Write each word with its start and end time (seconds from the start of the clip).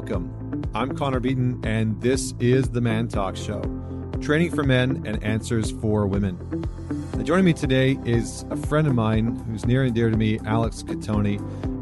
welcome. 0.00 0.64
I'm 0.72 0.96
Connor 0.96 1.20
Beaton, 1.20 1.60
and 1.62 2.00
this 2.00 2.32
is 2.40 2.70
the 2.70 2.80
Man 2.80 3.06
Talk 3.06 3.36
Show 3.36 3.60
training 4.22 4.50
for 4.50 4.62
men 4.62 5.02
and 5.04 5.22
answers 5.22 5.72
for 5.72 6.06
women. 6.06 6.38
Now, 7.14 7.22
joining 7.22 7.44
me 7.44 7.52
today 7.52 7.98
is 8.06 8.46
a 8.48 8.56
friend 8.56 8.86
of 8.86 8.94
mine 8.94 9.36
who's 9.46 9.66
near 9.66 9.82
and 9.82 9.94
dear 9.94 10.08
to 10.08 10.16
me, 10.16 10.38
Alex 10.46 10.82
Cattoni. 10.82 11.38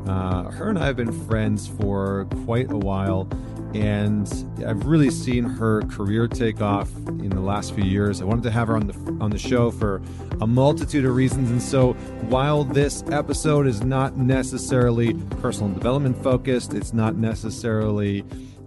Uh, 0.08 0.50
her 0.50 0.68
and 0.68 0.80
I 0.80 0.86
have 0.86 0.96
been 0.96 1.12
friends 1.28 1.68
for 1.68 2.26
quite 2.44 2.72
a 2.72 2.76
while, 2.76 3.28
and 3.74 4.26
I've 4.66 4.86
really 4.86 5.10
seen 5.10 5.44
her 5.44 5.82
career 5.82 6.28
take 6.28 6.60
off 6.60 6.94
in 7.08 7.30
the 7.30 7.40
last 7.40 7.74
few 7.74 7.84
years. 7.84 8.20
I 8.20 8.24
wanted 8.24 8.44
to 8.44 8.50
have 8.50 8.68
her 8.68 8.76
on 8.76 8.86
the 8.86 9.18
on 9.22 9.30
the 9.30 9.38
show 9.38 9.70
for 9.70 10.02
a 10.40 10.46
multitude 10.46 11.04
of 11.04 11.14
reasons, 11.14 11.50
and 11.50 11.62
so 11.62 11.92
while 12.28 12.64
this 12.64 13.02
episode 13.10 13.66
is 13.66 13.82
not 13.82 14.16
necessarily 14.16 15.14
personal 15.40 15.72
development 15.72 16.22
focused, 16.22 16.74
it's 16.74 16.92
not 16.92 17.16
necessarily 17.16 18.24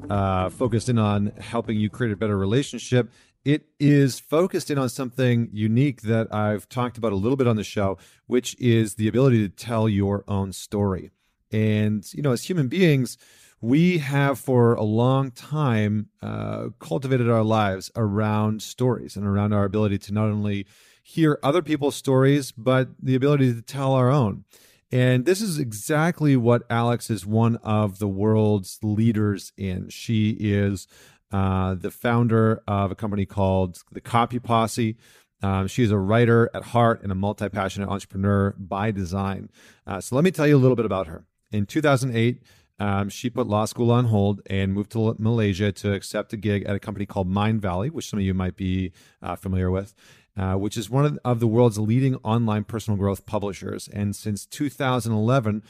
uh, 0.10 0.50
focused 0.50 0.90
in 0.90 0.98
on 0.98 1.32
helping 1.40 1.80
you 1.80 1.90
create 1.90 2.12
a 2.12 2.18
better 2.18 2.38
relationship 2.38 3.10
it 3.44 3.66
is 3.80 4.20
focused 4.20 4.70
in 4.70 4.78
on 4.78 4.90
something 4.90 5.50
unique 5.52 6.04
that 6.04 6.34
I've 6.34 6.70
talked 6.70 6.98
about 6.98 7.12
a 7.12 7.16
little 7.16 7.36
bit 7.36 7.48
on 7.48 7.56
the 7.56 7.64
show, 7.64 7.98
which 8.28 8.56
is 8.60 8.96
the 8.96 9.08
ability 9.08 9.48
to 9.48 9.50
tell 9.50 9.90
your 9.90 10.24
own 10.28 10.54
story. 10.54 11.12
And, 11.52 12.06
you 12.14 12.22
know, 12.22 12.32
as 12.32 12.44
human 12.44 12.68
beings, 12.68 13.18
we 13.62 14.00
have 14.00 14.40
for 14.40 14.74
a 14.74 14.84
long 14.84 15.30
time 15.32 16.10
uh, 16.22 16.70
cultivated 16.80 17.30
our 17.30 17.44
lives 17.44 17.92
around 17.96 18.62
stories 18.62 19.16
and 19.16 19.26
around 19.26 19.54
our 19.54 19.66
ability 19.66 20.00
to 20.00 20.14
not 20.14 20.26
only 20.26 20.66
hear 21.04 21.40
other 21.44 21.62
people's 21.62 21.96
stories, 21.96 22.52
but 22.52 22.90
the 23.02 23.16
ability 23.16 23.54
to 23.54 23.62
tell 23.62 23.94
our 23.94 24.10
own. 24.10 24.46
And 24.92 25.26
this 25.26 25.42
is 25.42 25.58
exactly 25.58 26.36
what 26.36 26.64
Alex 26.70 27.10
is 27.10 27.26
one 27.26 27.58
of 27.58 28.00
the 28.00 28.08
world's 28.08 28.80
leaders 28.82 29.54
in. 29.58 29.90
She 29.90 30.32
is 30.32 30.88
uh, 31.32 31.76
the 31.76 31.92
founder 31.92 32.62
of 32.68 32.92
a 32.92 32.96
company 32.96 33.26
called 33.26 33.78
the 33.92 34.02
Copy 34.02 34.40
Posse. 34.40 34.98
Um, 35.44 35.68
she's 35.68 35.92
a 35.92 35.98
writer 35.98 36.50
at 36.54 36.64
heart 36.64 37.02
and 37.04 37.12
a 37.12 37.16
multi 37.16 37.48
passionate 37.48 37.90
entrepreneur 37.90 38.54
by 38.58 38.92
design. 38.92 39.50
Uh, 39.88 40.02
so 40.02 40.16
let 40.16 40.26
me 40.26 40.32
tell 40.32 40.46
you 40.46 40.58
a 40.58 40.60
little 40.60 40.76
bit 40.76 40.86
about 40.86 41.08
her. 41.08 41.26
In 41.52 41.66
2008, 41.66 42.42
um, 42.82 43.10
she 43.10 43.30
put 43.30 43.46
law 43.46 43.66
school 43.66 43.92
on 43.92 44.06
hold 44.06 44.42
and 44.48 44.74
moved 44.74 44.92
to 44.94 45.16
Malaysia 45.20 45.72
to 45.72 45.94
accept 45.94 46.34
a 46.34 46.38
gig 46.38 46.64
at 46.64 46.76
a 46.76 46.80
company 46.80 47.06
called 47.06 47.30
Mindvalley, 47.30 47.92
which 47.92 48.10
some 48.10 48.18
of 48.18 48.26
you 48.26 48.34
might 48.34 48.56
be 48.56 48.92
uh, 49.22 49.36
familiar 49.36 49.70
with, 49.70 49.94
uh, 50.36 50.56
which 50.56 50.76
is 50.78 50.90
one 50.90 51.20
of, 51.24 51.40
the 51.40 51.46
world's 51.46 51.78
leading 51.78 52.16
online 52.24 52.64
personal 52.64 52.98
growth 52.98 53.28
publishers. 53.28 53.88
And 53.90 54.16
since 54.16 54.48
2011, 54.48 55.62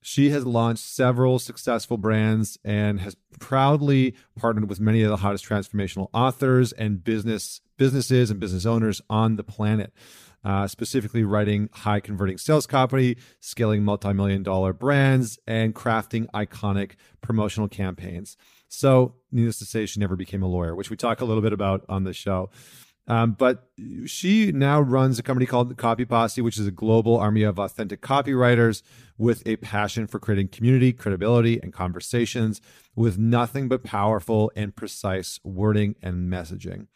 she 0.00 0.30
has 0.30 0.46
launched 0.46 0.84
several 0.84 1.40
successful 1.40 1.96
brands 1.96 2.56
and 2.64 3.00
has 3.00 3.16
proudly 3.40 4.14
partnered 4.36 4.68
with 4.68 4.78
many 4.78 5.02
of 5.02 5.10
the 5.10 5.16
hottest 5.16 5.44
transformational 5.44 6.06
authors 6.14 6.70
and 6.70 7.02
business 7.02 7.60
businesses 7.78 8.30
and 8.30 8.38
business 8.38 8.64
owners 8.64 9.02
on 9.10 9.34
the 9.34 9.42
planet. 9.42 9.92
Uh, 10.42 10.66
specifically 10.66 11.22
writing 11.22 11.68
high 11.72 12.00
converting 12.00 12.38
sales 12.38 12.66
copy, 12.66 13.18
scaling 13.40 13.84
multi 13.84 14.12
million 14.14 14.42
dollar 14.42 14.72
brands, 14.72 15.38
and 15.46 15.74
crafting 15.74 16.26
iconic 16.30 16.92
promotional 17.20 17.68
campaigns. 17.68 18.38
So, 18.68 19.16
needless 19.30 19.58
to 19.58 19.66
say, 19.66 19.84
she 19.84 20.00
never 20.00 20.16
became 20.16 20.42
a 20.42 20.46
lawyer, 20.46 20.74
which 20.74 20.88
we 20.88 20.96
talk 20.96 21.20
a 21.20 21.24
little 21.26 21.42
bit 21.42 21.52
about 21.52 21.84
on 21.88 22.04
the 22.04 22.14
show. 22.14 22.50
Um, 23.10 23.32
but 23.32 23.68
she 24.06 24.52
now 24.52 24.80
runs 24.80 25.18
a 25.18 25.24
company 25.24 25.44
called 25.44 25.76
Copy 25.76 26.04
Posse, 26.04 26.40
which 26.40 26.58
is 26.58 26.68
a 26.68 26.70
global 26.70 27.18
army 27.18 27.42
of 27.42 27.58
authentic 27.58 28.02
copywriters 28.02 28.82
with 29.18 29.42
a 29.46 29.56
passion 29.56 30.06
for 30.06 30.20
creating 30.20 30.48
community, 30.48 30.92
credibility, 30.92 31.60
and 31.60 31.72
conversations 31.72 32.60
with 32.94 33.18
nothing 33.18 33.68
but 33.68 33.82
powerful 33.82 34.52
and 34.54 34.76
precise 34.76 35.40
wording 35.42 35.96
and 36.00 36.32
messaging. 36.32 36.86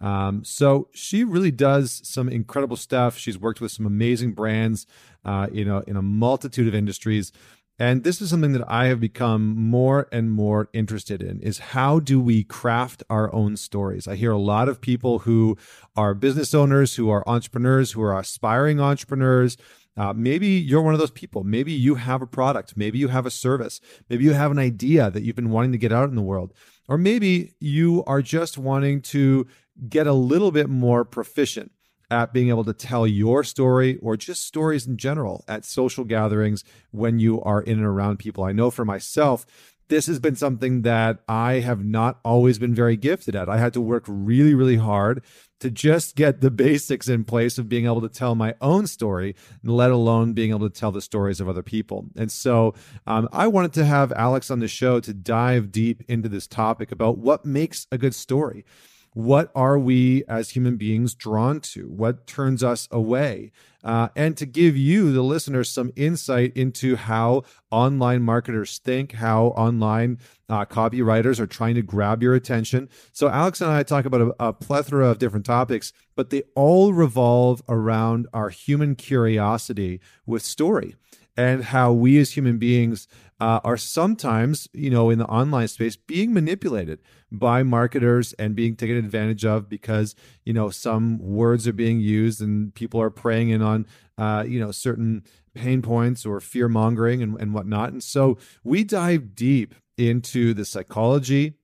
Um, 0.00 0.44
so 0.44 0.88
she 0.92 1.24
really 1.24 1.50
does 1.50 2.00
some 2.04 2.28
incredible 2.28 2.76
stuff. 2.76 3.18
She's 3.18 3.38
worked 3.38 3.60
with 3.60 3.72
some 3.72 3.86
amazing 3.86 4.32
brands, 4.32 4.86
uh, 5.24 5.48
you 5.52 5.64
know, 5.64 5.78
in 5.86 5.96
a 5.96 6.02
multitude 6.02 6.68
of 6.68 6.74
industries. 6.74 7.32
And 7.78 8.04
this 8.04 8.20
is 8.20 8.28
something 8.28 8.52
that 8.52 8.70
I 8.70 8.86
have 8.86 9.00
become 9.00 9.56
more 9.56 10.06
and 10.12 10.30
more 10.30 10.68
interested 10.74 11.22
in 11.22 11.40
is 11.40 11.58
how 11.58 11.98
do 11.98 12.20
we 12.20 12.44
craft 12.44 13.02
our 13.08 13.32
own 13.34 13.56
stories? 13.56 14.06
I 14.06 14.16
hear 14.16 14.32
a 14.32 14.38
lot 14.38 14.68
of 14.68 14.82
people 14.82 15.20
who 15.20 15.56
are 15.96 16.12
business 16.12 16.52
owners, 16.52 16.96
who 16.96 17.08
are 17.08 17.26
entrepreneurs, 17.26 17.92
who 17.92 18.02
are 18.02 18.18
aspiring 18.18 18.80
entrepreneurs. 18.80 19.56
Uh, 19.96 20.12
maybe 20.12 20.46
you're 20.46 20.82
one 20.82 20.92
of 20.92 21.00
those 21.00 21.10
people. 21.10 21.42
Maybe 21.42 21.72
you 21.72 21.94
have 21.94 22.20
a 22.20 22.26
product. 22.26 22.76
Maybe 22.76 22.98
you 22.98 23.08
have 23.08 23.24
a 23.24 23.30
service. 23.30 23.80
Maybe 24.10 24.24
you 24.24 24.34
have 24.34 24.50
an 24.50 24.58
idea 24.58 25.10
that 25.10 25.22
you've 25.22 25.36
been 25.36 25.50
wanting 25.50 25.72
to 25.72 25.78
get 25.78 25.90
out 25.90 26.10
in 26.10 26.16
the 26.16 26.22
world. 26.22 26.52
Or 26.86 26.98
maybe 26.98 27.54
you 27.60 28.04
are 28.06 28.20
just 28.20 28.58
wanting 28.58 29.00
to 29.02 29.46
get 29.88 30.06
a 30.06 30.12
little 30.12 30.50
bit 30.50 30.68
more 30.68 31.04
proficient 31.04 31.72
at 32.10 32.32
being 32.32 32.48
able 32.48 32.64
to 32.64 32.72
tell 32.72 33.06
your 33.06 33.44
story 33.44 33.96
or 33.98 34.16
just 34.16 34.44
stories 34.44 34.86
in 34.86 34.96
general 34.96 35.44
at 35.46 35.64
social 35.64 36.04
gatherings 36.04 36.64
when 36.90 37.18
you 37.18 37.40
are 37.42 37.62
in 37.62 37.78
and 37.78 37.86
around 37.86 38.18
people. 38.18 38.42
I 38.42 38.52
know 38.52 38.70
for 38.70 38.84
myself, 38.84 39.46
this 39.88 40.06
has 40.06 40.18
been 40.18 40.36
something 40.36 40.82
that 40.82 41.18
I 41.28 41.54
have 41.54 41.84
not 41.84 42.20
always 42.24 42.58
been 42.58 42.74
very 42.74 42.96
gifted 42.96 43.34
at. 43.34 43.48
I 43.48 43.58
had 43.58 43.72
to 43.74 43.80
work 43.80 44.04
really, 44.06 44.54
really 44.54 44.76
hard 44.76 45.22
to 45.58 45.70
just 45.70 46.16
get 46.16 46.40
the 46.40 46.50
basics 46.50 47.08
in 47.08 47.24
place 47.24 47.58
of 47.58 47.68
being 47.68 47.86
able 47.86 48.00
to 48.00 48.08
tell 48.08 48.34
my 48.34 48.54
own 48.60 48.86
story, 48.86 49.34
let 49.62 49.90
alone 49.90 50.32
being 50.32 50.50
able 50.50 50.70
to 50.70 50.80
tell 50.80 50.92
the 50.92 51.00
stories 51.00 51.40
of 51.40 51.48
other 51.48 51.62
people. 51.62 52.06
And 52.16 52.30
so 52.30 52.74
um, 53.06 53.28
I 53.32 53.48
wanted 53.48 53.72
to 53.74 53.84
have 53.84 54.12
Alex 54.12 54.50
on 54.50 54.60
the 54.60 54.68
show 54.68 55.00
to 55.00 55.12
dive 55.12 55.72
deep 55.72 56.02
into 56.08 56.28
this 56.28 56.46
topic 56.46 56.92
about 56.92 57.18
what 57.18 57.44
makes 57.44 57.86
a 57.90 57.98
good 57.98 58.14
story 58.14 58.64
what 59.12 59.50
are 59.54 59.78
we 59.78 60.24
as 60.28 60.50
human 60.50 60.76
beings 60.76 61.14
drawn 61.14 61.60
to? 61.60 61.88
What 61.88 62.26
turns 62.26 62.62
us 62.62 62.86
away? 62.90 63.50
Uh, 63.82 64.08
and 64.14 64.36
to 64.36 64.46
give 64.46 64.76
you, 64.76 65.10
the 65.12 65.22
listeners, 65.22 65.70
some 65.70 65.92
insight 65.96 66.56
into 66.56 66.96
how 66.96 67.42
online 67.70 68.22
marketers 68.22 68.78
think, 68.78 69.12
how 69.12 69.46
online 69.48 70.18
uh, 70.48 70.64
copywriters 70.64 71.40
are 71.40 71.46
trying 71.46 71.74
to 71.74 71.82
grab 71.82 72.22
your 72.22 72.34
attention. 72.34 72.88
So, 73.12 73.28
Alex 73.28 73.60
and 73.60 73.70
I 73.70 73.82
talk 73.82 74.04
about 74.04 74.20
a, 74.20 74.34
a 74.38 74.52
plethora 74.52 75.08
of 75.08 75.18
different 75.18 75.46
topics, 75.46 75.92
but 76.14 76.30
they 76.30 76.42
all 76.54 76.92
revolve 76.92 77.62
around 77.68 78.26
our 78.34 78.50
human 78.50 78.94
curiosity 78.94 80.00
with 80.26 80.42
story 80.42 80.94
and 81.36 81.64
how 81.64 81.92
we 81.92 82.18
as 82.18 82.32
human 82.32 82.58
beings 82.58 83.08
uh, 83.40 83.60
are 83.64 83.76
sometimes, 83.76 84.68
you 84.72 84.90
know, 84.90 85.10
in 85.10 85.18
the 85.18 85.26
online 85.26 85.68
space 85.68 85.96
being 85.96 86.32
manipulated 86.34 87.00
by 87.32 87.62
marketers 87.62 88.32
and 88.34 88.54
being 88.54 88.76
taken 88.76 88.96
advantage 88.96 89.44
of 89.44 89.68
because, 89.68 90.14
you 90.44 90.52
know, 90.52 90.68
some 90.68 91.18
words 91.18 91.66
are 91.66 91.72
being 91.72 92.00
used 92.00 92.40
and 92.40 92.74
people 92.74 93.00
are 93.00 93.10
preying 93.10 93.48
in 93.48 93.62
on, 93.62 93.86
uh, 94.18 94.44
you 94.46 94.60
know, 94.60 94.70
certain 94.70 95.22
pain 95.54 95.80
points 95.82 96.26
or 96.26 96.40
fear 96.40 96.68
mongering 96.68 97.22
and, 97.22 97.40
and 97.40 97.54
whatnot. 97.54 97.92
And 97.92 98.02
so 98.02 98.36
we 98.62 98.84
dive 98.84 99.34
deep 99.34 99.74
into 99.96 100.54
the 100.54 100.64
psychology 100.64 101.54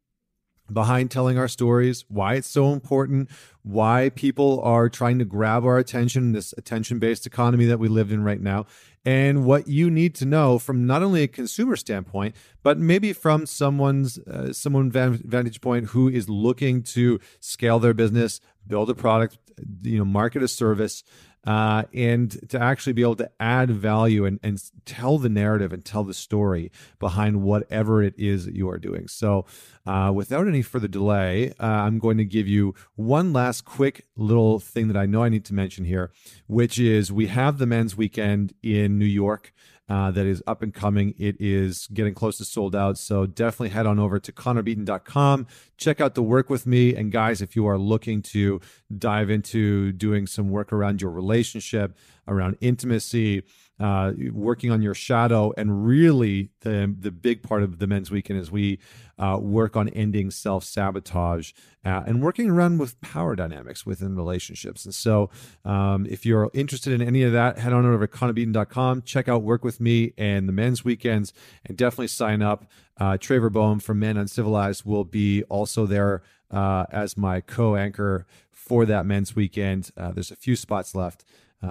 behind 0.73 1.11
telling 1.11 1.39
our 1.39 1.49
stories, 1.49 2.05
why 2.09 2.35
it's 2.35 2.49
so 2.49 2.73
important, 2.73 3.31
why 3.63 4.11
people 4.15 4.61
are 4.63 4.89
trying 4.89 5.19
to 5.19 5.25
grab 5.25 5.65
our 5.65 5.79
attention, 5.79 6.33
this 6.33 6.55
attention 6.57 6.99
based 6.99 7.27
economy 7.27 7.67
that 7.67 7.79
we 7.79 7.89
live 7.89 8.11
in 8.11 8.23
right 8.23 8.41
now, 8.41 8.67
and 9.05 9.45
what 9.45 9.69
you 9.69 9.91
need 9.91 10.15
to 10.17 10.25
know 10.25 10.59
from 10.59 10.87
not 10.87 11.03
only 11.03 11.23
a 11.23 11.29
consumer 11.29 11.77
standpoint, 11.77 12.35
but 12.63 12.79
maybe 12.79 13.13
from 13.13 13.47
someone's 13.47 14.19
uh, 14.19 14.53
someone 14.53 14.91
vantage 14.91 15.61
point 15.61 15.87
who 15.87 16.09
is 16.09 16.29
looking 16.29 16.83
to 16.83 17.21
scale 17.39 17.79
their 17.79 17.95
business, 17.95 18.41
build 18.67 18.91
a 18.91 18.95
product, 18.95 19.39
you 19.83 19.99
know, 19.99 20.05
market 20.05 20.43
a 20.43 20.49
service, 20.49 21.05
uh, 21.47 21.85
and 21.95 22.49
to 22.51 22.61
actually 22.61 22.93
be 22.93 23.03
able 23.03 23.17
to 23.17 23.31
add 23.39 23.71
value 23.71 24.25
and, 24.25 24.41
and 24.43 24.61
tell 24.85 25.19
the 25.19 25.29
narrative 25.29 25.73
and 25.73 25.85
tell 25.85 26.03
the 26.05 26.15
story 26.15 26.73
behind 26.99 27.43
whatever 27.43 28.03
it 28.03 28.15
is 28.19 28.45
that 28.47 28.55
you 28.55 28.69
are 28.69 28.79
doing. 28.79 29.07
So, 29.09 29.47
uh, 29.87 30.11
without 30.13 30.49
any 30.49 30.63
further 30.63 30.89
delay, 30.89 31.53
uh, 31.61 31.65
I'm 31.67 31.99
going 31.99 32.19
to 32.19 32.25
give 32.25 32.49
you 32.49 32.75
one 32.97 33.33
last 33.33 33.65
quick 33.65 34.07
little 34.17 34.59
thing 34.59 34.89
that 34.89 34.97
I 34.97 35.07
know 35.07 35.23
I 35.23 35.29
need 35.29 35.45
to 35.47 35.55
mention 35.55 35.85
here, 35.85 36.11
which 36.49 36.79
is 36.81 37.13
we 37.13 37.29
have 37.29 37.59
the 37.59 37.67
men's 37.67 37.97
weekend 37.97 38.53
in 38.63 38.99
New 38.99 39.05
York 39.05 39.53
uh, 39.89 40.11
that 40.11 40.27
is 40.27 40.43
up 40.47 40.63
and 40.63 40.75
coming. 40.75 41.15
It 41.19 41.37
is 41.39 41.87
getting 41.89 42.15
close 42.15 42.39
to 42.39 42.45
sold 42.45 42.75
out. 42.75 42.99
So 42.99 43.27
definitely 43.27 43.69
head 43.69 43.87
on 43.87 43.99
over 43.99 44.19
to 44.19 44.33
connorbeaton.com. 44.33 45.47
Check 45.77 46.01
out 46.01 46.15
the 46.15 46.23
work 46.23 46.51
with 46.51 46.67
me. 46.67 46.95
And 46.95 47.13
guys, 47.13 47.41
if 47.41 47.55
you 47.55 47.67
are 47.67 47.79
looking 47.79 48.23
to 48.23 48.61
dive 48.97 49.31
into 49.31 49.93
doing 49.93 50.27
some 50.27 50.51
work 50.51 50.73
around 50.73 51.01
your 51.01 51.13
relationship, 51.13 51.97
around 52.27 52.57
intimacy, 52.61 53.45
uh, 53.79 54.13
working 54.33 54.71
on 54.71 54.81
your 54.81 54.95
shadow, 54.95 55.53
and 55.57 55.87
really 55.87 56.51
the 56.61 56.95
the 56.99 57.11
big 57.11 57.43
part 57.43 57.63
of 57.63 57.79
the 57.79 57.87
men's 57.87 58.11
weekend 58.11 58.41
is 58.41 58.51
we 58.51 58.79
uh, 59.19 59.39
work 59.41 59.77
on 59.77 59.89
ending 59.91 60.31
self 60.31 60.65
sabotage 60.65 61.53
uh, 61.85 62.03
and 62.07 62.23
working 62.23 62.51
around 62.51 62.79
with 62.79 62.99
power 63.01 63.37
dynamics 63.37 63.85
within 63.85 64.17
relationships. 64.17 64.85
And 64.85 64.95
so, 64.95 65.31
um, 65.65 66.07
if 66.09 66.25
you're 66.25 66.51
interested 66.55 66.93
in 66.93 67.07
any 67.07 67.23
of 67.23 67.33
that, 67.33 67.59
head 67.59 67.73
on 67.73 67.85
over 67.85 68.07
to 68.07 68.17
connorbeaton.com, 68.17 69.03
check 69.03 69.29
out 69.29 69.43
Work 69.43 69.63
with 69.63 69.81
Me 69.81 70.13
and 70.17 70.49
the 70.49 70.53
men's 70.53 70.85
weekends, 70.85 71.33
and 71.65 71.77
definitely 71.77 72.09
sign 72.09 72.43
up. 72.43 72.65
Uh, 72.99 73.19
Trevor 73.19 73.51
Boehm 73.51 73.79
from 73.79 73.99
Men 73.99 74.17
Uncivilized 74.17 74.87
will 74.87 75.05
be 75.05 75.43
also 75.45 75.85
there 75.85 76.23
uh, 76.51 76.87
as 76.91 77.17
my 77.17 77.43
co 77.43 77.77
anchor 77.77 78.27
for 78.51 78.87
that 78.87 79.05
men's 79.05 79.37
weekend. 79.37 79.91
Uh, 79.99 80.13
there's 80.13 80.31
a 80.31 80.37
few 80.37 80.57
spots 80.57 80.95
left. 80.95 81.25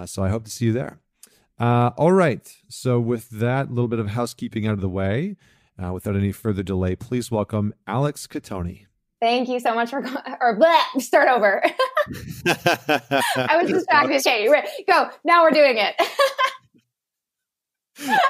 So 0.04 0.22
I 0.22 0.28
hope 0.28 0.44
to 0.44 0.50
see 0.50 0.66
you 0.66 0.72
there. 0.74 1.00
Uh, 1.58 1.90
all 1.96 2.12
right. 2.12 2.54
So, 2.68 3.00
with 3.00 3.30
that 3.30 3.70
little 3.70 3.88
bit 3.88 3.98
of 3.98 4.08
housekeeping 4.08 4.66
out 4.66 4.74
of 4.74 4.80
the 4.80 4.88
way, 4.88 5.36
uh, 5.82 5.92
without 5.92 6.16
any 6.16 6.32
further 6.32 6.62
delay, 6.62 6.96
please 6.96 7.30
welcome 7.30 7.74
Alex 7.86 8.26
Cattoni. 8.26 8.86
Thank 9.20 9.48
you 9.48 9.60
so 9.60 9.74
much 9.74 9.90
for 9.90 10.00
or 10.40 10.58
bleh, 10.58 11.00
start 11.00 11.28
over. 11.28 11.62
I 12.46 13.58
was 13.60 13.70
distracted. 13.70 14.20
Okay, 14.20 14.48
go. 14.86 15.10
Now 15.24 15.42
we're 15.42 15.50
doing 15.50 15.78
it. 15.78 15.94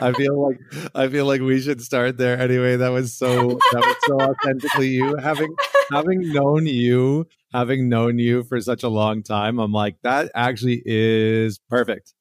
I 0.01 0.13
feel 0.13 0.41
like 0.41 0.61
I 0.95 1.09
feel 1.09 1.27
like 1.27 1.41
we 1.41 1.61
should 1.61 1.83
start 1.83 2.19
there 2.19 2.39
anyway. 2.39 2.77
That 2.77 2.91
was 2.91 3.13
so 3.13 3.59
that 3.73 3.81
was 3.81 3.97
so 4.07 4.21
authentically 4.21 4.91
you 4.91 5.17
having 5.17 5.57
having 5.91 6.33
known 6.33 6.67
you 6.67 7.27
having 7.53 7.89
known 7.89 8.21
you 8.21 8.45
for 8.45 8.61
such 8.61 8.85
a 8.85 8.89
long 8.89 9.25
time. 9.25 9.59
I'm 9.59 9.73
like 9.73 9.97
that 10.03 10.31
actually 10.37 10.83
is 10.87 11.59
perfect. 11.69 12.15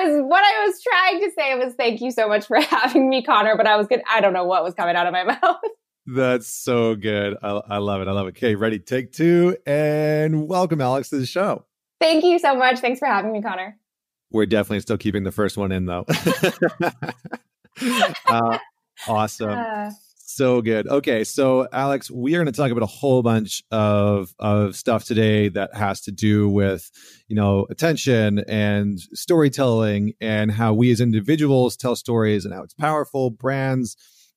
I 0.00 0.04
was 0.04 0.22
what 0.26 0.42
I 0.42 0.66
was 0.66 0.82
trying 0.82 1.20
to 1.20 1.30
say 1.32 1.54
was 1.56 1.74
thank 1.74 2.00
you 2.00 2.10
so 2.10 2.28
much 2.28 2.46
for 2.46 2.60
having 2.60 3.08
me, 3.08 3.22
Connor. 3.22 3.56
But 3.56 3.66
I 3.66 3.76
was 3.76 3.86
good. 3.86 4.02
I 4.10 4.20
don't 4.20 4.32
know 4.32 4.44
what 4.44 4.64
was 4.64 4.74
coming 4.74 4.96
out 4.96 5.06
of 5.06 5.12
my 5.12 5.24
mouth. 5.42 5.60
That's 6.06 6.48
so 6.48 6.94
good. 6.94 7.36
I, 7.42 7.60
I 7.68 7.78
love 7.78 8.00
it. 8.00 8.08
I 8.08 8.12
love 8.12 8.26
it. 8.26 8.30
Okay, 8.30 8.54
ready? 8.54 8.78
Take 8.78 9.12
two, 9.12 9.56
and 9.66 10.48
welcome, 10.48 10.80
Alex, 10.80 11.10
to 11.10 11.18
the 11.18 11.26
show. 11.26 11.66
Thank 12.00 12.24
you 12.24 12.38
so 12.38 12.54
much. 12.54 12.78
Thanks 12.78 12.98
for 12.98 13.06
having 13.06 13.32
me, 13.32 13.42
Connor. 13.42 13.76
We're 14.32 14.46
definitely 14.46 14.80
still 14.80 14.96
keeping 14.96 15.24
the 15.24 15.32
first 15.32 15.56
one 15.56 15.70
in, 15.70 15.86
though. 15.86 16.06
uh, 18.26 18.58
awesome. 19.06 19.50
Uh, 19.50 19.90
so 20.30 20.62
good. 20.62 20.86
Okay, 20.88 21.24
so 21.24 21.66
Alex, 21.72 22.10
we 22.10 22.34
are 22.34 22.38
going 22.38 22.46
to 22.46 22.52
talk 22.52 22.70
about 22.70 22.82
a 22.82 22.86
whole 22.86 23.22
bunch 23.22 23.62
of 23.70 24.34
of 24.38 24.76
stuff 24.76 25.04
today 25.04 25.48
that 25.50 25.74
has 25.74 26.00
to 26.02 26.12
do 26.12 26.48
with, 26.48 26.90
you 27.28 27.36
know, 27.36 27.66
attention 27.70 28.40
and 28.48 29.00
storytelling 29.00 30.14
and 30.20 30.52
how 30.52 30.72
we 30.72 30.90
as 30.90 31.00
individuals 31.00 31.76
tell 31.76 31.96
stories 31.96 32.44
and 32.44 32.54
how 32.54 32.62
it's 32.62 32.74
powerful, 32.74 33.30
brands, 33.30 33.96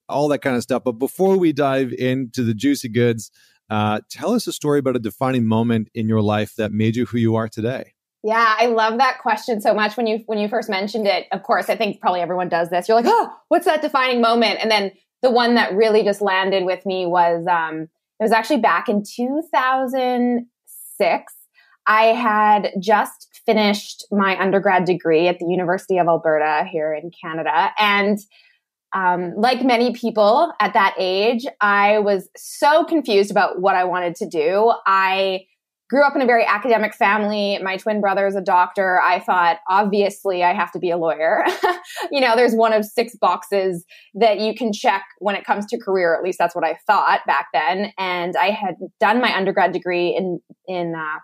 all 0.09 0.27
that 0.29 0.39
kind 0.39 0.55
of 0.55 0.63
stuff. 0.63 0.83
But 0.83 0.93
before 0.93 1.37
we 1.37 1.53
dive 1.53 1.93
into 1.93 2.43
the 2.43 2.53
juicy 2.53 2.89
goods, 2.89 3.31
uh, 3.69 4.01
tell 4.09 4.33
us 4.33 4.47
a 4.47 4.53
story 4.53 4.79
about 4.79 4.95
a 4.95 4.99
defining 4.99 5.45
moment 5.45 5.89
in 5.93 6.07
your 6.07 6.21
life 6.21 6.55
that 6.55 6.71
made 6.71 6.95
you 6.95 7.05
who 7.05 7.17
you 7.17 7.35
are 7.35 7.47
today. 7.47 7.93
Yeah, 8.25 8.55
I 8.57 8.67
love 8.67 8.99
that 8.99 9.19
question 9.19 9.59
so 9.59 9.73
much. 9.73 9.97
When 9.97 10.07
you 10.07 10.23
when 10.27 10.37
you 10.37 10.47
first 10.47 10.69
mentioned 10.69 11.07
it, 11.07 11.27
of 11.33 11.43
course, 11.43 11.69
I 11.69 11.75
think 11.75 11.99
probably 11.99 12.21
everyone 12.21 12.47
does 12.47 12.69
this. 12.69 12.87
You're 12.87 12.95
like, 12.95 13.05
oh, 13.05 13.33
what's 13.49 13.65
that 13.65 13.81
defining 13.81 14.21
moment? 14.21 14.59
And 14.61 14.71
then 14.71 14.93
the 15.23 15.31
one 15.31 15.55
that 15.55 15.73
really 15.73 16.03
just 16.03 16.21
landed 16.21 16.65
with 16.65 16.85
me 16.85 17.07
was 17.07 17.47
um, 17.47 17.87
it 18.19 18.23
was 18.23 18.31
actually 18.31 18.59
back 18.59 18.87
in 18.87 19.01
2006. 19.03 21.33
I 21.85 22.03
had 22.03 22.71
just 22.79 23.27
finished 23.45 24.05
my 24.11 24.39
undergrad 24.39 24.85
degree 24.85 25.27
at 25.27 25.37
the 25.39 25.47
University 25.47 25.97
of 25.97 26.07
Alberta 26.07 26.63
here 26.69 26.93
in 26.93 27.11
Canada, 27.19 27.73
and 27.79 28.19
um, 28.93 29.33
like 29.35 29.63
many 29.63 29.91
people 29.93 30.53
at 30.59 30.75
that 30.75 30.93
age, 30.99 31.47
I 31.59 31.97
was 31.99 32.29
so 32.37 32.85
confused 32.85 33.31
about 33.31 33.59
what 33.59 33.73
I 33.75 33.85
wanted 33.85 34.15
to 34.17 34.27
do. 34.27 34.71
I 34.85 35.47
grew 35.93 36.03
up 36.03 36.15
in 36.15 36.23
a 36.23 36.25
very 36.25 36.43
academic 36.43 36.95
family. 36.95 37.59
My 37.61 37.77
twin 37.77 38.01
brother 38.01 38.25
is 38.25 38.35
a 38.35 38.41
doctor. 38.41 38.99
I 38.99 39.19
thought, 39.19 39.59
obviously, 39.69 40.43
I 40.43 40.51
have 40.51 40.71
to 40.71 40.79
be 40.79 40.89
a 40.89 40.97
lawyer. 40.97 41.45
you 42.11 42.19
know, 42.19 42.35
there's 42.35 42.55
one 42.55 42.73
of 42.73 42.83
six 42.83 43.15
boxes 43.15 43.85
that 44.15 44.39
you 44.39 44.55
can 44.55 44.73
check 44.73 45.03
when 45.19 45.35
it 45.35 45.45
comes 45.45 45.67
to 45.67 45.77
career. 45.77 46.15
At 46.15 46.23
least 46.23 46.39
that's 46.39 46.55
what 46.55 46.65
I 46.65 46.79
thought 46.87 47.19
back 47.27 47.49
then. 47.53 47.93
And 47.99 48.35
I 48.35 48.49
had 48.49 48.73
done 48.99 49.21
my 49.21 49.37
undergrad 49.37 49.71
degree 49.71 50.15
in 50.17 50.39
in 50.67 50.95
uh, 50.95 51.19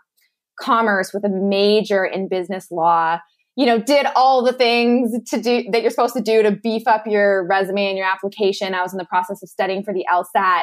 commerce 0.60 1.16
with 1.16 1.26
a 1.26 1.30
major 1.30 2.06
in 2.06 2.30
business 2.30 2.70
law 2.70 3.20
you 3.60 3.66
know, 3.66 3.78
did 3.78 4.06
all 4.16 4.42
the 4.42 4.54
things 4.54 5.12
to 5.32 5.42
do 5.42 5.66
that 5.72 5.82
you're 5.82 5.92
supposed 5.92 6.14
to 6.16 6.22
do 6.22 6.42
to 6.42 6.52
beef 6.52 6.88
up 6.88 7.06
your 7.06 7.46
resume 7.46 7.88
and 7.88 7.98
your 7.98 8.08
application. 8.08 8.74
I 8.74 8.82
was 8.82 8.94
in 8.94 8.98
the 8.98 9.04
process 9.04 9.44
of 9.44 9.50
studying 9.50 9.84
for 9.84 9.94
the 9.94 10.06
LSAT. 10.10 10.62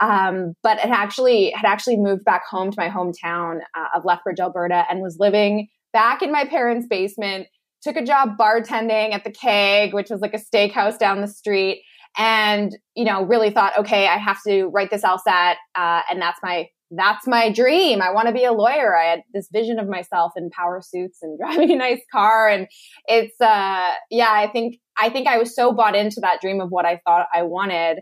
Um, 0.00 0.54
but 0.62 0.78
it 0.78 0.90
actually 0.90 1.50
had 1.50 1.66
actually 1.66 1.96
moved 1.96 2.24
back 2.24 2.42
home 2.46 2.70
to 2.70 2.76
my 2.78 2.88
hometown 2.88 3.60
uh, 3.74 3.96
of 3.96 4.04
Lethbridge, 4.04 4.40
Alberta, 4.40 4.84
and 4.90 5.00
was 5.00 5.16
living 5.18 5.68
back 5.92 6.22
in 6.22 6.30
my 6.30 6.44
parents' 6.44 6.86
basement. 6.88 7.46
Took 7.82 7.96
a 7.96 8.04
job 8.04 8.36
bartending 8.38 9.12
at 9.12 9.24
the 9.24 9.30
Keg, 9.30 9.94
which 9.94 10.10
was 10.10 10.20
like 10.20 10.34
a 10.34 10.38
steakhouse 10.38 10.98
down 10.98 11.20
the 11.20 11.28
street, 11.28 11.82
and 12.18 12.76
you 12.94 13.04
know, 13.04 13.24
really 13.24 13.50
thought, 13.50 13.78
okay, 13.78 14.06
I 14.08 14.18
have 14.18 14.38
to 14.46 14.66
write 14.66 14.90
this 14.90 15.02
LSAT, 15.02 15.54
uh, 15.74 16.02
and 16.10 16.20
that's 16.20 16.40
my 16.42 16.68
that's 16.90 17.26
my 17.26 17.50
dream. 17.50 18.00
I 18.00 18.12
want 18.12 18.28
to 18.28 18.34
be 18.34 18.44
a 18.44 18.52
lawyer. 18.52 18.96
I 18.96 19.06
had 19.06 19.22
this 19.32 19.48
vision 19.52 19.78
of 19.78 19.88
myself 19.88 20.32
in 20.36 20.50
power 20.50 20.80
suits 20.80 21.18
and 21.22 21.38
driving 21.40 21.72
a 21.72 21.76
nice 21.76 22.00
car. 22.12 22.48
And 22.48 22.68
it's, 23.06 23.40
uh, 23.40 23.92
yeah, 24.10 24.30
I 24.30 24.48
think, 24.52 24.78
I 24.96 25.10
think 25.10 25.26
I 25.26 25.38
was 25.38 25.54
so 25.54 25.72
bought 25.72 25.96
into 25.96 26.20
that 26.20 26.40
dream 26.40 26.60
of 26.60 26.70
what 26.70 26.86
I 26.86 27.00
thought 27.04 27.26
I 27.34 27.42
wanted 27.42 28.00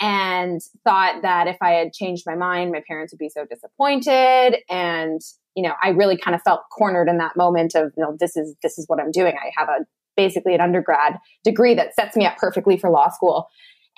and 0.00 0.60
thought 0.84 1.22
that 1.22 1.46
if 1.46 1.56
I 1.60 1.70
had 1.72 1.92
changed 1.92 2.24
my 2.26 2.34
mind, 2.34 2.72
my 2.72 2.82
parents 2.86 3.12
would 3.12 3.18
be 3.18 3.28
so 3.28 3.46
disappointed. 3.46 4.58
And, 4.68 5.20
you 5.54 5.62
know, 5.62 5.72
I 5.82 5.90
really 5.90 6.16
kind 6.16 6.34
of 6.34 6.42
felt 6.42 6.60
cornered 6.70 7.08
in 7.08 7.18
that 7.18 7.36
moment 7.36 7.74
of, 7.74 7.92
you 7.96 8.02
know, 8.02 8.16
this 8.18 8.36
is, 8.36 8.54
this 8.62 8.78
is 8.78 8.84
what 8.88 9.00
I'm 9.00 9.10
doing. 9.10 9.34
I 9.36 9.50
have 9.56 9.68
a, 9.68 9.86
basically 10.16 10.54
an 10.54 10.60
undergrad 10.60 11.18
degree 11.44 11.74
that 11.74 11.94
sets 11.94 12.16
me 12.16 12.26
up 12.26 12.36
perfectly 12.36 12.76
for 12.76 12.90
law 12.90 13.10
school. 13.10 13.48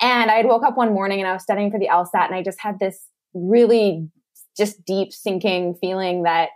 And 0.01 0.31
I 0.31 0.35
had 0.35 0.45
woke 0.45 0.63
up 0.63 0.77
one 0.77 0.93
morning 0.93 1.19
and 1.19 1.27
I 1.27 1.33
was 1.33 1.43
studying 1.43 1.71
for 1.71 1.79
the 1.79 1.87
LSAT 1.87 2.27
and 2.27 2.35
I 2.35 2.43
just 2.43 2.59
had 2.61 2.79
this 2.79 3.07
really 3.33 4.09
just 4.57 4.83
deep 4.85 5.11
sinking 5.13 5.75
feeling 5.75 6.23
that 6.23 6.49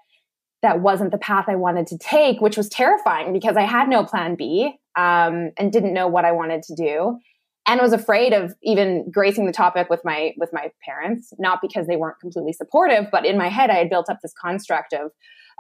that 0.62 0.80
wasn't 0.80 1.12
the 1.12 1.18
path 1.18 1.45
I 1.48 1.56
wanted 1.56 1.88
to 1.88 1.98
take, 1.98 2.40
which 2.40 2.56
was 2.56 2.69
terrifying 2.69 3.34
because 3.34 3.57
I 3.57 3.63
had 3.63 3.90
no 3.90 4.06
plan 4.06 4.36
B 4.36 4.74
um, 4.98 5.51
and 5.57 5.72
didn't 5.72 5.94
know 5.94 6.07
what 6.07 6.24
I 6.24 6.31
wanted 6.31 6.63
to 6.63 6.75
do, 6.75 7.19
and 7.65 7.80
was 7.81 7.94
afraid 7.94 8.33
of 8.33 8.54
even 8.63 9.10
gracing 9.10 9.45
the 9.45 9.54
topic 9.54 9.89
with 9.89 10.01
my 10.04 10.33
with 10.38 10.50
my 10.54 10.71
parents. 10.83 11.33
Not 11.39 11.60
because 11.62 11.88
they 11.88 11.95
weren't 11.95 12.19
completely 12.19 12.54
supportive, 12.54 13.06
but 13.12 13.25
in 13.25 13.38
my 13.38 13.50
head 13.50 13.69
I 13.69 13.75
had 13.75 13.89
built 13.89 14.10
up 14.10 14.19
this 14.21 14.33
construct 14.39 14.94
of 14.94 15.12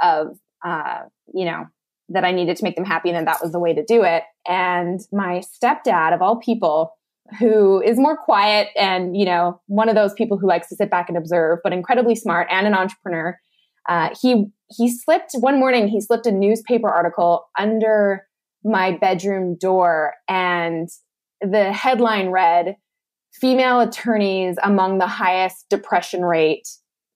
of 0.01 0.37
uh, 0.65 1.03
you 1.33 1.45
know 1.45 1.65
that 2.09 2.25
I 2.25 2.31
needed 2.31 2.57
to 2.57 2.63
make 2.63 2.75
them 2.75 2.85
happy, 2.85 3.09
and 3.09 3.27
that 3.27 3.41
was 3.41 3.51
the 3.51 3.59
way 3.59 3.73
to 3.73 3.83
do 3.83 4.03
it. 4.03 4.23
And 4.47 4.99
my 5.11 5.41
stepdad, 5.41 6.13
of 6.13 6.21
all 6.21 6.37
people, 6.37 6.93
who 7.39 7.81
is 7.81 7.97
more 7.97 8.17
quiet 8.17 8.67
and, 8.75 9.15
you 9.15 9.25
know, 9.25 9.61
one 9.67 9.89
of 9.89 9.95
those 9.95 10.13
people 10.13 10.37
who 10.37 10.47
likes 10.47 10.67
to 10.69 10.75
sit 10.75 10.89
back 10.89 11.07
and 11.07 11.17
observe, 11.17 11.59
but 11.63 11.73
incredibly 11.73 12.15
smart 12.15 12.47
and 12.51 12.67
an 12.67 12.73
entrepreneur. 12.73 13.39
Uh, 13.87 14.09
he 14.21 14.45
he 14.75 14.89
slipped 14.89 15.31
one 15.39 15.59
morning. 15.59 15.87
He 15.87 16.01
slipped 16.01 16.25
a 16.25 16.31
newspaper 16.31 16.89
article 16.89 17.45
under 17.57 18.25
my 18.63 18.97
bedroom 18.97 19.57
door, 19.59 20.13
and 20.29 20.87
the 21.43 21.71
headline 21.71 22.29
read, 22.29 22.77
"Female 23.33 23.81
attorneys 23.81 24.57
among 24.63 24.97
the 24.97 25.07
highest 25.07 25.67
depression 25.69 26.23
rate 26.23 26.67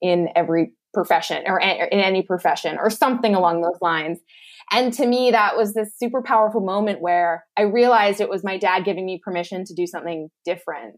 in 0.02 0.30
every 0.36 0.74
profession 0.94 1.44
or 1.48 1.60
in 1.60 2.00
any 2.00 2.22
profession," 2.22 2.78
or 2.78 2.90
something 2.90 3.34
along 3.36 3.62
those 3.62 3.82
lines. 3.82 4.20
And 4.72 4.92
to 4.94 5.06
me, 5.06 5.32
that 5.32 5.56
was 5.56 5.74
this 5.74 5.98
super 5.98 6.22
powerful 6.22 6.62
moment 6.62 7.02
where 7.02 7.46
I 7.58 7.62
realized 7.62 8.20
it 8.20 8.30
was 8.30 8.44
my 8.44 8.58
dad 8.58 8.84
giving 8.84 9.06
me 9.06 9.22
permission 9.24 9.64
to 9.64 9.74
do 9.74 9.88
something 9.88 10.30
different. 10.44 10.98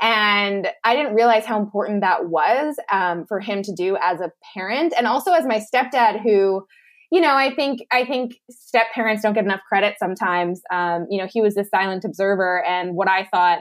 And 0.00 0.68
I 0.82 0.96
didn't 0.96 1.14
realize 1.14 1.44
how 1.44 1.60
important 1.60 2.00
that 2.00 2.28
was 2.28 2.76
um, 2.90 3.26
for 3.28 3.38
him 3.38 3.62
to 3.62 3.72
do 3.72 3.96
as 4.02 4.20
a 4.20 4.32
parent 4.52 4.92
and 4.98 5.06
also 5.06 5.32
as 5.32 5.46
my 5.46 5.60
stepdad, 5.60 6.20
who, 6.20 6.66
you 7.14 7.20
know, 7.20 7.36
I 7.36 7.54
think 7.54 7.78
I 7.92 8.04
think 8.04 8.40
step 8.50 8.86
parents 8.92 9.22
don't 9.22 9.34
get 9.34 9.44
enough 9.44 9.60
credit 9.68 9.94
sometimes. 10.00 10.60
Um, 10.72 11.06
you 11.08 11.18
know, 11.18 11.28
he 11.32 11.40
was 11.40 11.54
this 11.54 11.70
silent 11.70 12.04
observer, 12.04 12.64
and 12.64 12.96
what 12.96 13.08
I 13.08 13.22
thought 13.32 13.60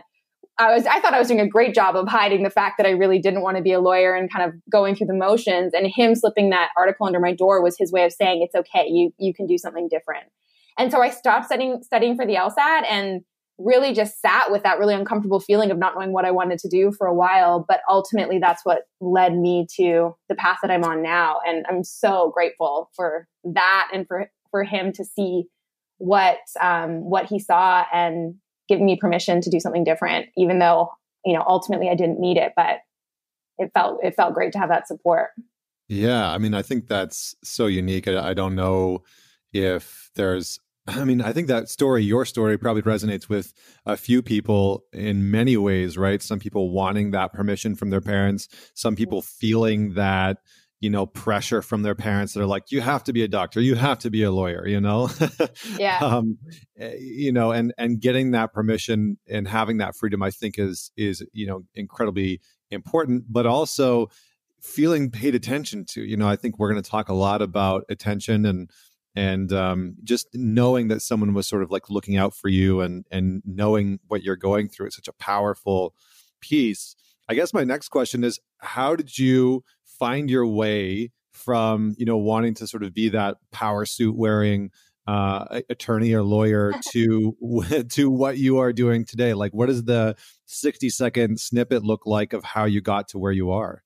I 0.57 0.73
was 0.73 0.87
I 0.87 0.99
thought 0.99 1.13
I 1.13 1.19
was 1.19 1.27
doing 1.27 1.39
a 1.39 1.47
great 1.47 1.75
job 1.75 1.95
of 1.95 2.07
hiding 2.07 2.41
the 2.41 2.49
fact 2.49 2.79
that 2.79 2.87
I 2.87 2.89
really 2.89 3.19
didn't 3.19 3.43
want 3.43 3.57
to 3.57 3.61
be 3.61 3.71
a 3.71 3.79
lawyer 3.79 4.15
and 4.15 4.27
kind 4.33 4.49
of 4.49 4.55
going 4.71 4.95
through 4.95 5.05
the 5.05 5.13
motions. 5.13 5.75
And 5.75 5.85
him 5.85 6.15
slipping 6.15 6.49
that 6.49 6.69
article 6.75 7.05
under 7.05 7.19
my 7.19 7.31
door 7.31 7.61
was 7.61 7.77
his 7.77 7.91
way 7.91 8.05
of 8.05 8.11
saying 8.11 8.41
it's 8.41 8.55
okay. 8.55 8.87
You 8.87 9.13
you 9.19 9.35
can 9.35 9.45
do 9.45 9.59
something 9.59 9.87
different. 9.87 10.25
And 10.79 10.91
so 10.91 11.03
I 11.03 11.11
stopped 11.11 11.45
studying 11.45 11.83
studying 11.83 12.15
for 12.15 12.25
the 12.25 12.33
LSAT 12.33 12.85
and 12.89 13.21
really 13.57 13.93
just 13.93 14.19
sat 14.19 14.51
with 14.51 14.63
that 14.63 14.79
really 14.79 14.95
uncomfortable 14.95 15.39
feeling 15.39 15.71
of 15.71 15.77
not 15.77 15.95
knowing 15.95 16.11
what 16.11 16.25
I 16.25 16.31
wanted 16.31 16.59
to 16.59 16.69
do 16.69 16.91
for 16.91 17.07
a 17.07 17.13
while. 17.13 17.63
But 17.67 17.81
ultimately, 17.89 18.39
that's 18.39 18.65
what 18.65 18.83
led 18.99 19.35
me 19.35 19.67
to 19.77 20.15
the 20.29 20.35
path 20.35 20.57
that 20.61 20.71
I'm 20.71 20.83
on 20.83 21.01
now. 21.01 21.39
And 21.45 21.65
I'm 21.69 21.83
so 21.83 22.31
grateful 22.33 22.89
for 22.95 23.27
that 23.43 23.89
and 23.93 24.07
for 24.07 24.29
for 24.51 24.63
him 24.63 24.91
to 24.93 25.05
see 25.05 25.45
what 25.97 26.39
um, 26.61 27.09
what 27.09 27.25
he 27.25 27.39
saw 27.39 27.85
and 27.93 28.35
giving 28.67 28.85
me 28.85 28.95
permission 28.95 29.41
to 29.41 29.49
do 29.49 29.59
something 29.59 29.83
different, 29.83 30.27
even 30.37 30.59
though 30.59 30.89
you 31.25 31.33
know 31.33 31.43
ultimately 31.47 31.89
I 31.89 31.95
didn't 31.95 32.19
need 32.19 32.37
it, 32.37 32.53
but 32.55 32.79
it 33.57 33.71
felt 33.73 33.99
it 34.03 34.15
felt 34.15 34.33
great 34.33 34.51
to 34.53 34.59
have 34.59 34.69
that 34.69 34.87
support. 34.87 35.29
Yeah, 35.87 36.31
I 36.31 36.37
mean, 36.37 36.53
I 36.53 36.61
think 36.61 36.87
that's 36.87 37.35
so 37.43 37.67
unique. 37.67 38.07
I, 38.07 38.29
I 38.29 38.33
don't 38.33 38.55
know 38.55 39.03
if 39.51 40.09
there's 40.15 40.59
I 40.87 41.05
mean, 41.05 41.21
I 41.21 41.31
think 41.31 41.47
that 41.47 41.69
story, 41.69 42.03
your 42.03 42.25
story, 42.25 42.57
probably 42.57 42.81
resonates 42.81 43.29
with 43.29 43.53
a 43.85 43.95
few 43.95 44.21
people 44.21 44.83
in 44.91 45.31
many 45.31 45.55
ways, 45.55 45.97
right? 45.97 46.21
Some 46.21 46.39
people 46.39 46.71
wanting 46.71 47.11
that 47.11 47.31
permission 47.31 47.75
from 47.75 47.89
their 47.89 48.01
parents, 48.01 48.49
some 48.73 48.95
people 48.95 49.21
feeling 49.21 49.93
that, 49.93 50.39
you 50.81 50.89
know, 50.89 51.05
pressure 51.05 51.61
from 51.61 51.83
their 51.83 51.95
parents 51.95 52.33
that 52.33 52.41
are 52.41 52.45
like, 52.45 52.69
you 52.69 52.81
have 52.81 53.01
to 53.05 53.13
be 53.13 53.23
a 53.23 53.29
doctor, 53.29 53.61
you 53.61 53.75
have 53.75 53.99
to 53.99 54.09
be 54.09 54.23
a 54.23 54.31
lawyer, 54.31 54.67
you 54.67 54.81
know? 54.81 55.09
Yeah. 55.79 55.99
um, 55.99 56.37
eh, 56.77 56.95
you 56.99 57.31
know, 57.31 57.51
and 57.51 57.73
and 57.77 58.01
getting 58.01 58.31
that 58.31 58.51
permission 58.53 59.17
and 59.29 59.47
having 59.47 59.77
that 59.77 59.95
freedom, 59.95 60.21
I 60.21 60.31
think 60.31 60.59
is 60.59 60.91
is, 60.97 61.25
you 61.31 61.47
know, 61.47 61.63
incredibly 61.75 62.41
important, 62.71 63.23
but 63.29 63.45
also 63.45 64.09
feeling 64.59 65.11
paid 65.11 65.35
attention 65.35 65.85
to. 65.85 66.03
You 66.03 66.17
know, 66.17 66.27
I 66.27 66.35
think 66.35 66.59
we're 66.59 66.71
going 66.71 66.83
to 66.83 66.89
talk 66.89 67.07
a 67.07 67.13
lot 67.13 67.41
about 67.41 67.83
attention 67.89 68.45
and 68.45 68.69
and 69.15 69.53
um, 69.53 69.95
just 70.03 70.27
knowing 70.33 70.87
that 70.87 71.01
someone 71.01 71.33
was 71.33 71.47
sort 71.47 71.63
of 71.63 71.71
like 71.71 71.89
looking 71.89 72.17
out 72.17 72.35
for 72.35 72.47
you 72.47 72.81
and 72.81 73.05
and 73.11 73.41
knowing 73.45 73.99
what 74.07 74.23
you're 74.23 74.35
going 74.35 74.69
through 74.69 74.87
is 74.87 74.95
such 74.95 75.07
a 75.07 75.13
powerful 75.13 75.93
piece. 76.41 76.95
I 77.29 77.35
guess 77.35 77.53
my 77.53 77.63
next 77.63 77.89
question 77.89 78.23
is 78.23 78.39
how 78.59 78.95
did 78.95 79.17
you 79.17 79.63
find 79.85 80.29
your 80.29 80.47
way 80.47 81.11
from 81.31 81.95
you 81.97 82.05
know 82.05 82.17
wanting 82.17 82.53
to 82.55 82.67
sort 82.67 82.83
of 82.83 82.93
be 82.93 83.09
that 83.09 83.37
power 83.51 83.85
suit 83.85 84.15
wearing 84.15 84.71
uh, 85.05 85.61
attorney 85.69 86.13
or 86.13 86.23
lawyer 86.23 86.73
to 86.91 87.35
to 87.89 88.09
what 88.09 88.37
you 88.37 88.57
are 88.57 88.73
doing 88.73 89.05
today? 89.05 89.35
Like 89.35 89.53
what 89.53 89.67
does 89.67 89.83
the 89.83 90.15
60 90.47 90.89
second 90.89 91.39
snippet 91.39 91.83
look 91.83 92.07
like 92.07 92.33
of 92.33 92.43
how 92.43 92.65
you 92.65 92.81
got 92.81 93.09
to 93.09 93.19
where 93.19 93.31
you 93.31 93.51
are? 93.51 93.83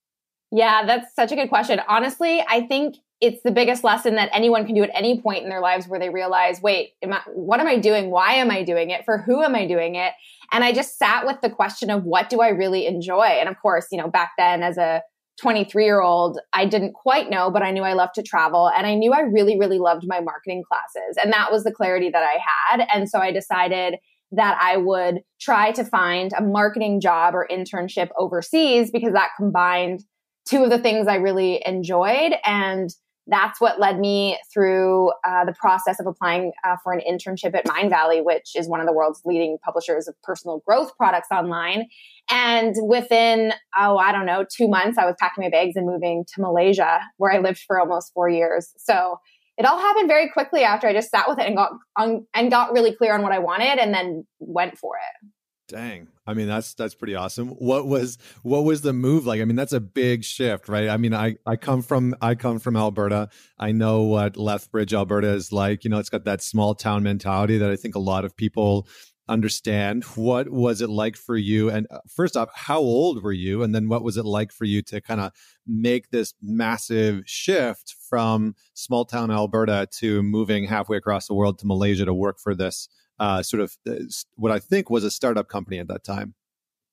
Yeah 0.51 0.85
that's 0.85 1.13
such 1.15 1.33
a 1.33 1.35
good 1.35 1.49
question. 1.49 1.81
Honestly 1.89 2.41
i 2.47 2.61
think 2.61 2.95
it's 3.19 3.41
the 3.43 3.51
biggest 3.51 3.83
lesson 3.83 4.15
that 4.15 4.29
anyone 4.31 4.65
can 4.65 4.75
do 4.75 4.83
at 4.83 4.91
any 4.93 5.21
point 5.21 5.43
in 5.43 5.49
their 5.49 5.61
lives 5.61 5.87
where 5.87 5.99
they 5.99 6.09
realize, 6.09 6.61
wait, 6.61 6.91
am 7.01 7.13
I, 7.13 7.21
what 7.33 7.59
am 7.59 7.67
I 7.67 7.77
doing? 7.77 8.11
Why 8.11 8.33
am 8.33 8.51
I 8.51 8.63
doing 8.63 8.91
it? 8.91 9.05
For 9.05 9.17
who 9.17 9.41
am 9.41 9.55
I 9.55 9.65
doing 9.65 9.95
it? 9.95 10.13
And 10.51 10.63
I 10.63 10.71
just 10.71 10.97
sat 10.97 11.25
with 11.25 11.41
the 11.41 11.49
question 11.49 11.89
of 11.89 12.03
what 12.03 12.29
do 12.29 12.41
I 12.41 12.49
really 12.49 12.85
enjoy? 12.85 13.25
And 13.25 13.49
of 13.49 13.55
course, 13.59 13.87
you 13.91 13.97
know, 13.97 14.07
back 14.07 14.31
then 14.37 14.61
as 14.61 14.77
a 14.77 15.01
23 15.41 15.83
year 15.83 16.01
old, 16.01 16.39
I 16.53 16.65
didn't 16.65 16.93
quite 16.93 17.29
know, 17.29 17.49
but 17.49 17.63
I 17.63 17.71
knew 17.71 17.83
I 17.83 17.93
loved 17.93 18.15
to 18.15 18.23
travel 18.23 18.69
and 18.69 18.85
I 18.85 18.95
knew 18.95 19.13
I 19.13 19.21
really, 19.21 19.57
really 19.57 19.79
loved 19.79 20.03
my 20.07 20.19
marketing 20.19 20.63
classes. 20.67 21.17
And 21.21 21.33
that 21.33 21.51
was 21.51 21.63
the 21.63 21.71
clarity 21.71 22.09
that 22.09 22.23
I 22.23 22.37
had. 22.77 22.87
And 22.93 23.09
so 23.09 23.19
I 23.19 23.31
decided 23.31 23.95
that 24.31 24.57
I 24.61 24.77
would 24.77 25.21
try 25.39 25.71
to 25.71 25.83
find 25.83 26.31
a 26.37 26.41
marketing 26.41 26.99
job 26.99 27.33
or 27.33 27.47
internship 27.49 28.09
overseas 28.17 28.91
because 28.91 29.13
that 29.13 29.29
combined 29.37 30.03
two 30.47 30.63
of 30.63 30.69
the 30.69 30.79
things 30.79 31.07
I 31.07 31.15
really 31.15 31.61
enjoyed 31.65 32.33
and 32.45 32.89
that's 33.27 33.59
what 33.59 33.79
led 33.79 33.99
me 33.99 34.37
through 34.53 35.11
uh, 35.27 35.45
the 35.45 35.53
process 35.53 35.99
of 35.99 36.07
applying 36.07 36.53
uh, 36.63 36.75
for 36.83 36.93
an 36.93 37.01
internship 37.09 37.53
at 37.55 37.65
Mindvalley, 37.65 38.23
which 38.23 38.51
is 38.55 38.67
one 38.69 38.79
of 38.79 38.87
the 38.87 38.93
world's 38.93 39.21
leading 39.25 39.57
publishers 39.63 40.07
of 40.07 40.15
personal 40.23 40.61
growth 40.65 40.95
products 40.97 41.27
online. 41.31 41.87
And 42.29 42.75
within, 42.83 43.53
oh, 43.77 43.97
I 43.97 44.11
don't 44.11 44.25
know, 44.25 44.45
two 44.49 44.67
months, 44.67 44.97
I 44.97 45.05
was 45.05 45.15
packing 45.19 45.43
my 45.43 45.49
bags 45.49 45.75
and 45.75 45.85
moving 45.85 46.25
to 46.35 46.41
Malaysia, 46.41 46.99
where 47.17 47.33
I 47.33 47.39
lived 47.39 47.59
for 47.67 47.79
almost 47.79 48.13
four 48.13 48.29
years. 48.29 48.73
So 48.77 49.19
it 49.57 49.65
all 49.65 49.79
happened 49.79 50.07
very 50.07 50.29
quickly 50.29 50.63
after 50.63 50.87
I 50.87 50.93
just 50.93 51.09
sat 51.09 51.27
with 51.27 51.39
it 51.39 51.47
and 51.47 51.55
got 51.55 51.71
on, 51.97 52.27
and 52.33 52.51
got 52.51 52.73
really 52.73 52.95
clear 52.95 53.13
on 53.13 53.23
what 53.23 53.31
I 53.31 53.39
wanted, 53.39 53.79
and 53.79 53.93
then 53.93 54.25
went 54.39 54.77
for 54.77 54.95
it. 54.95 55.27
Dang. 55.67 56.07
I 56.25 56.33
mean 56.33 56.47
that's 56.47 56.73
that's 56.75 56.95
pretty 56.95 57.15
awesome. 57.15 57.49
What 57.49 57.87
was 57.87 58.17
what 58.41 58.63
was 58.63 58.81
the 58.81 58.93
move 58.93 59.25
like? 59.25 59.41
I 59.41 59.45
mean 59.45 59.57
that's 59.57 59.73
a 59.73 59.81
big 59.81 60.23
shift, 60.23 60.69
right? 60.69 60.87
I 60.87 60.95
mean 60.95 61.13
I 61.13 61.35
I 61.45 61.57
come 61.57 61.81
from 61.81 62.15
I 62.21 62.35
come 62.35 62.59
from 62.59 62.77
Alberta. 62.77 63.29
I 63.59 63.73
know 63.73 64.03
what 64.03 64.37
Lethbridge 64.37 64.93
Alberta 64.93 65.27
is 65.27 65.51
like. 65.51 65.83
You 65.83 65.89
know, 65.89 65.99
it's 65.99 66.09
got 66.09 66.23
that 66.23 66.41
small 66.41 66.73
town 66.73 67.03
mentality 67.03 67.57
that 67.57 67.69
I 67.69 67.75
think 67.75 67.95
a 67.95 67.99
lot 67.99 68.23
of 68.23 68.37
people 68.37 68.87
understand. 69.27 70.05
What 70.15 70.49
was 70.49 70.81
it 70.81 70.89
like 70.89 71.17
for 71.17 71.35
you? 71.35 71.69
And 71.69 71.85
uh, 71.91 71.99
first 72.07 72.37
off, 72.37 72.49
how 72.53 72.79
old 72.79 73.21
were 73.21 73.33
you? 73.33 73.61
And 73.61 73.75
then 73.75 73.89
what 73.89 74.03
was 74.03 74.15
it 74.15 74.25
like 74.25 74.53
for 74.53 74.63
you 74.63 74.81
to 74.83 75.01
kind 75.01 75.19
of 75.19 75.33
make 75.65 76.11
this 76.11 76.33
massive 76.41 77.23
shift 77.25 77.93
from 78.09 78.55
small 78.73 79.03
town 79.03 79.31
Alberta 79.31 79.87
to 79.99 80.23
moving 80.23 80.65
halfway 80.65 80.95
across 80.95 81.27
the 81.27 81.33
world 81.33 81.59
to 81.59 81.67
Malaysia 81.67 82.05
to 82.05 82.13
work 82.13 82.39
for 82.39 82.55
this 82.55 82.87
uh, 83.19 83.41
sort 83.41 83.61
of 83.61 83.77
uh, 83.89 83.95
what 84.35 84.51
I 84.51 84.59
think 84.59 84.89
was 84.89 85.03
a 85.03 85.11
startup 85.11 85.47
company 85.47 85.79
at 85.79 85.87
that 85.87 86.03
time. 86.03 86.33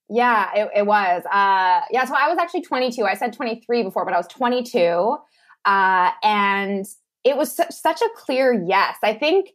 Yeah, 0.09 0.51
it, 0.55 0.69
it 0.75 0.85
was. 0.85 1.23
Uh, 1.25 1.81
yeah, 1.91 2.05
so 2.05 2.13
I 2.15 2.29
was 2.29 2.37
actually 2.39 2.61
22. 2.61 3.03
I 3.05 3.15
said 3.15 3.33
23 3.33 3.83
before, 3.83 4.05
but 4.05 4.13
I 4.13 4.17
was 4.17 4.27
22, 4.27 5.17
uh, 5.65 6.11
and 6.23 6.85
it 7.23 7.37
was 7.37 7.55
su- 7.55 7.63
such 7.71 8.01
a 8.01 8.09
clear 8.15 8.53
yes. 8.53 8.97
I 9.03 9.13
think. 9.13 9.49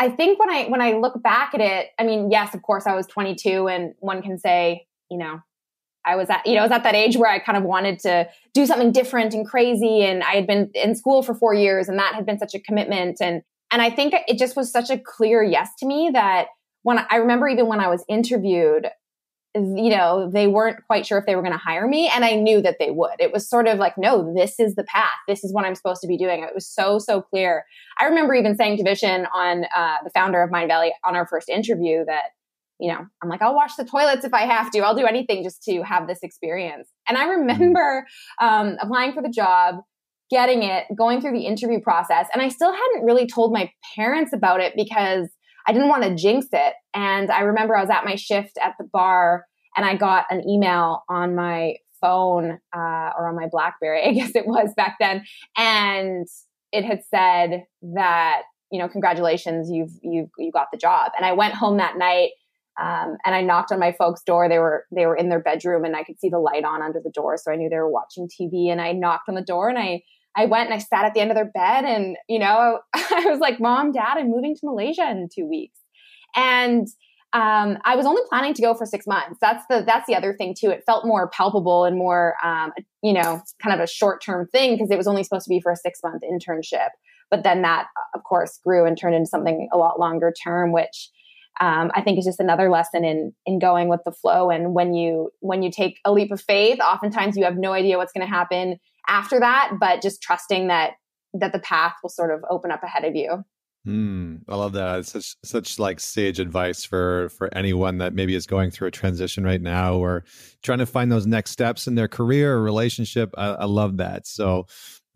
I 0.00 0.08
think 0.08 0.38
when 0.38 0.48
I 0.48 0.66
when 0.68 0.80
I 0.80 0.92
look 0.92 1.20
back 1.22 1.54
at 1.54 1.60
it, 1.60 1.88
I 1.98 2.04
mean, 2.04 2.30
yes, 2.30 2.54
of 2.54 2.62
course, 2.62 2.86
I 2.86 2.94
was 2.94 3.06
22, 3.08 3.66
and 3.66 3.94
one 3.98 4.22
can 4.22 4.38
say, 4.38 4.86
you 5.10 5.18
know, 5.18 5.40
I 6.08 6.16
was 6.16 6.30
at, 6.30 6.46
you 6.46 6.54
know, 6.54 6.60
I 6.60 6.62
was 6.62 6.72
at 6.72 6.84
that 6.84 6.94
age 6.94 7.16
where 7.16 7.30
I 7.30 7.38
kind 7.38 7.58
of 7.58 7.64
wanted 7.64 7.98
to 8.00 8.28
do 8.54 8.64
something 8.66 8.92
different 8.92 9.34
and 9.34 9.46
crazy. 9.46 10.02
And 10.02 10.22
I 10.22 10.32
had 10.32 10.46
been 10.46 10.70
in 10.74 10.94
school 10.94 11.22
for 11.22 11.34
four 11.34 11.52
years 11.52 11.88
and 11.88 11.98
that 11.98 12.14
had 12.14 12.24
been 12.24 12.38
such 12.38 12.54
a 12.54 12.60
commitment. 12.60 13.18
And 13.20 13.42
and 13.70 13.82
I 13.82 13.90
think 13.90 14.14
it 14.26 14.38
just 14.38 14.56
was 14.56 14.70
such 14.70 14.90
a 14.90 14.98
clear 14.98 15.42
yes 15.42 15.70
to 15.78 15.86
me 15.86 16.10
that 16.12 16.48
when 16.82 17.04
I 17.10 17.16
remember 17.16 17.48
even 17.48 17.66
when 17.66 17.80
I 17.80 17.88
was 17.88 18.04
interviewed, 18.08 18.88
you 19.54 19.90
know, 19.90 20.30
they 20.32 20.46
weren't 20.46 20.84
quite 20.86 21.06
sure 21.06 21.18
if 21.18 21.26
they 21.26 21.34
were 21.34 21.42
going 21.42 21.52
to 21.52 21.58
hire 21.58 21.88
me. 21.88 22.08
And 22.08 22.24
I 22.24 22.34
knew 22.34 22.60
that 22.62 22.76
they 22.78 22.90
would. 22.90 23.14
It 23.18 23.32
was 23.32 23.48
sort 23.48 23.66
of 23.66 23.78
like, 23.78 23.96
no, 23.98 24.32
this 24.34 24.60
is 24.60 24.74
the 24.74 24.84
path. 24.84 25.08
This 25.26 25.42
is 25.42 25.52
what 25.52 25.64
I'm 25.64 25.74
supposed 25.74 26.00
to 26.02 26.06
be 26.06 26.16
doing. 26.16 26.42
It 26.42 26.54
was 26.54 26.66
so, 26.66 26.98
so 26.98 27.22
clear. 27.22 27.64
I 27.98 28.04
remember 28.04 28.34
even 28.34 28.56
saying 28.56 28.76
to 28.78 28.84
Vishen 28.84 29.26
on 29.34 29.64
uh, 29.74 29.96
the 30.04 30.10
founder 30.10 30.42
of 30.42 30.50
Mindvalley 30.50 30.90
on 31.04 31.16
our 31.16 31.26
first 31.26 31.48
interview 31.48 32.04
that, 32.04 32.24
you 32.78 32.92
know, 32.92 33.04
I'm 33.22 33.28
like, 33.28 33.42
I'll 33.42 33.54
wash 33.54 33.74
the 33.74 33.84
toilets 33.84 34.24
if 34.24 34.32
I 34.32 34.42
have 34.42 34.70
to. 34.72 34.80
I'll 34.80 34.94
do 34.94 35.06
anything 35.06 35.42
just 35.42 35.62
to 35.64 35.82
have 35.82 36.06
this 36.06 36.22
experience. 36.22 36.88
And 37.08 37.18
I 37.18 37.24
remember 37.28 38.06
um, 38.40 38.76
applying 38.80 39.12
for 39.12 39.22
the 39.22 39.30
job 39.30 39.76
getting 40.30 40.62
it, 40.62 40.84
going 40.96 41.20
through 41.20 41.32
the 41.32 41.46
interview 41.46 41.80
process. 41.80 42.26
And 42.32 42.42
I 42.42 42.48
still 42.48 42.72
hadn't 42.72 43.04
really 43.04 43.26
told 43.26 43.52
my 43.52 43.70
parents 43.96 44.32
about 44.32 44.60
it 44.60 44.74
because 44.76 45.28
I 45.66 45.72
didn't 45.72 45.88
want 45.88 46.02
to 46.04 46.14
jinx 46.14 46.46
it. 46.52 46.74
And 46.94 47.30
I 47.30 47.40
remember 47.40 47.76
I 47.76 47.80
was 47.80 47.90
at 47.90 48.04
my 48.04 48.14
shift 48.14 48.58
at 48.62 48.74
the 48.78 48.84
bar 48.92 49.46
and 49.76 49.84
I 49.84 49.96
got 49.96 50.26
an 50.30 50.48
email 50.48 51.02
on 51.08 51.34
my 51.34 51.76
phone 52.00 52.58
uh, 52.74 53.10
or 53.16 53.28
on 53.28 53.36
my 53.36 53.48
Blackberry, 53.50 54.02
I 54.06 54.12
guess 54.12 54.34
it 54.34 54.46
was 54.46 54.72
back 54.76 54.96
then. 55.00 55.24
And 55.56 56.26
it 56.72 56.84
had 56.84 57.00
said 57.10 57.64
that, 57.94 58.42
you 58.70 58.78
know, 58.78 58.88
congratulations, 58.88 59.70
you've, 59.70 59.92
you've, 60.02 60.28
you 60.38 60.52
got 60.52 60.68
the 60.72 60.78
job. 60.78 61.12
And 61.16 61.24
I 61.24 61.32
went 61.32 61.54
home 61.54 61.78
that 61.78 61.96
night 61.96 62.30
um, 62.78 63.16
and 63.24 63.34
I 63.34 63.42
knocked 63.42 63.72
on 63.72 63.80
my 63.80 63.92
folks' 63.92 64.22
door. 64.22 64.48
They 64.48 64.58
were 64.58 64.86
they 64.94 65.04
were 65.06 65.16
in 65.16 65.28
their 65.28 65.40
bedroom, 65.40 65.84
and 65.84 65.96
I 65.96 66.04
could 66.04 66.20
see 66.20 66.28
the 66.28 66.38
light 66.38 66.64
on 66.64 66.80
under 66.80 67.00
the 67.02 67.10
door, 67.10 67.36
so 67.36 67.50
I 67.50 67.56
knew 67.56 67.68
they 67.68 67.76
were 67.76 67.90
watching 67.90 68.28
TV. 68.28 68.70
And 68.70 68.80
I 68.80 68.92
knocked 68.92 69.28
on 69.28 69.34
the 69.34 69.42
door, 69.42 69.68
and 69.68 69.78
I 69.78 70.02
I 70.36 70.46
went 70.46 70.70
and 70.70 70.74
I 70.74 70.78
sat 70.78 71.04
at 71.04 71.14
the 71.14 71.20
end 71.20 71.30
of 71.30 71.34
their 71.34 71.50
bed 71.50 71.84
and, 71.84 72.16
you 72.28 72.38
know, 72.38 72.80
I 72.94 73.24
was 73.26 73.40
like, 73.40 73.60
Mom, 73.60 73.92
Dad, 73.92 74.16
I'm 74.18 74.30
moving 74.30 74.54
to 74.54 74.60
Malaysia 74.64 75.10
in 75.10 75.28
two 75.34 75.46
weeks. 75.46 75.78
And 76.36 76.86
um, 77.32 77.76
I 77.84 77.94
was 77.94 78.06
only 78.06 78.22
planning 78.28 78.54
to 78.54 78.62
go 78.62 78.74
for 78.74 78.86
six 78.86 79.06
months. 79.06 79.38
That's 79.40 79.64
the 79.68 79.84
that's 79.86 80.06
the 80.06 80.14
other 80.14 80.34
thing 80.34 80.54
too. 80.58 80.70
It 80.70 80.84
felt 80.86 81.06
more 81.06 81.28
palpable 81.28 81.84
and 81.84 81.96
more 81.96 82.34
um, 82.42 82.72
you 83.02 83.12
know, 83.12 83.42
kind 83.62 83.78
of 83.78 83.80
a 83.80 83.86
short 83.86 84.22
term 84.22 84.46
thing 84.46 84.74
because 84.74 84.90
it 84.90 84.96
was 84.96 85.06
only 85.06 85.22
supposed 85.22 85.44
to 85.44 85.50
be 85.50 85.60
for 85.60 85.70
a 85.70 85.76
six 85.76 86.00
month 86.02 86.22
internship. 86.22 86.88
But 87.30 87.42
then 87.42 87.60
that, 87.62 87.88
of 88.14 88.24
course, 88.24 88.58
grew 88.64 88.86
and 88.86 88.96
turned 88.96 89.14
into 89.14 89.26
something 89.26 89.68
a 89.70 89.76
lot 89.76 90.00
longer 90.00 90.32
term, 90.42 90.72
which 90.72 91.10
um, 91.60 91.90
I 91.94 92.00
think 92.00 92.18
is 92.18 92.24
just 92.24 92.40
another 92.40 92.70
lesson 92.70 93.04
in 93.04 93.34
in 93.44 93.58
going 93.58 93.88
with 93.88 94.00
the 94.06 94.12
flow. 94.12 94.48
And 94.48 94.72
when 94.72 94.94
you 94.94 95.30
when 95.40 95.62
you 95.62 95.70
take 95.70 95.98
a 96.06 96.12
leap 96.12 96.30
of 96.30 96.40
faith, 96.40 96.80
oftentimes 96.80 97.36
you 97.36 97.44
have 97.44 97.58
no 97.58 97.72
idea 97.72 97.98
what's 97.98 98.12
going 98.12 98.26
to 98.26 98.32
happen 98.32 98.78
after 99.08 99.40
that, 99.40 99.72
but 99.80 100.02
just 100.02 100.22
trusting 100.22 100.68
that 100.68 100.92
that 101.34 101.52
the 101.52 101.58
path 101.58 101.94
will 102.02 102.10
sort 102.10 102.30
of 102.30 102.42
open 102.50 102.70
up 102.70 102.82
ahead 102.82 103.04
of 103.04 103.14
you. 103.14 103.44
Mm, 103.86 104.40
I 104.48 104.56
love 104.56 104.72
that. 104.72 104.98
It's 104.98 105.12
such 105.12 105.36
such 105.44 105.78
like 105.78 106.00
sage 106.00 106.40
advice 106.40 106.84
for 106.84 107.30
for 107.30 107.48
anyone 107.56 107.98
that 107.98 108.12
maybe 108.12 108.34
is 108.34 108.46
going 108.46 108.70
through 108.70 108.88
a 108.88 108.92
transition 108.92 109.44
right 109.44 109.60
now 109.60 109.94
or 109.94 110.24
trying 110.62 110.78
to 110.78 110.86
find 110.86 111.10
those 111.10 111.26
next 111.26 111.52
steps 111.52 111.86
in 111.86 111.94
their 111.94 112.08
career 112.08 112.54
or 112.54 112.62
relationship. 112.62 113.30
I, 113.38 113.50
I 113.50 113.64
love 113.64 113.96
that. 113.98 114.26
So, 114.26 114.66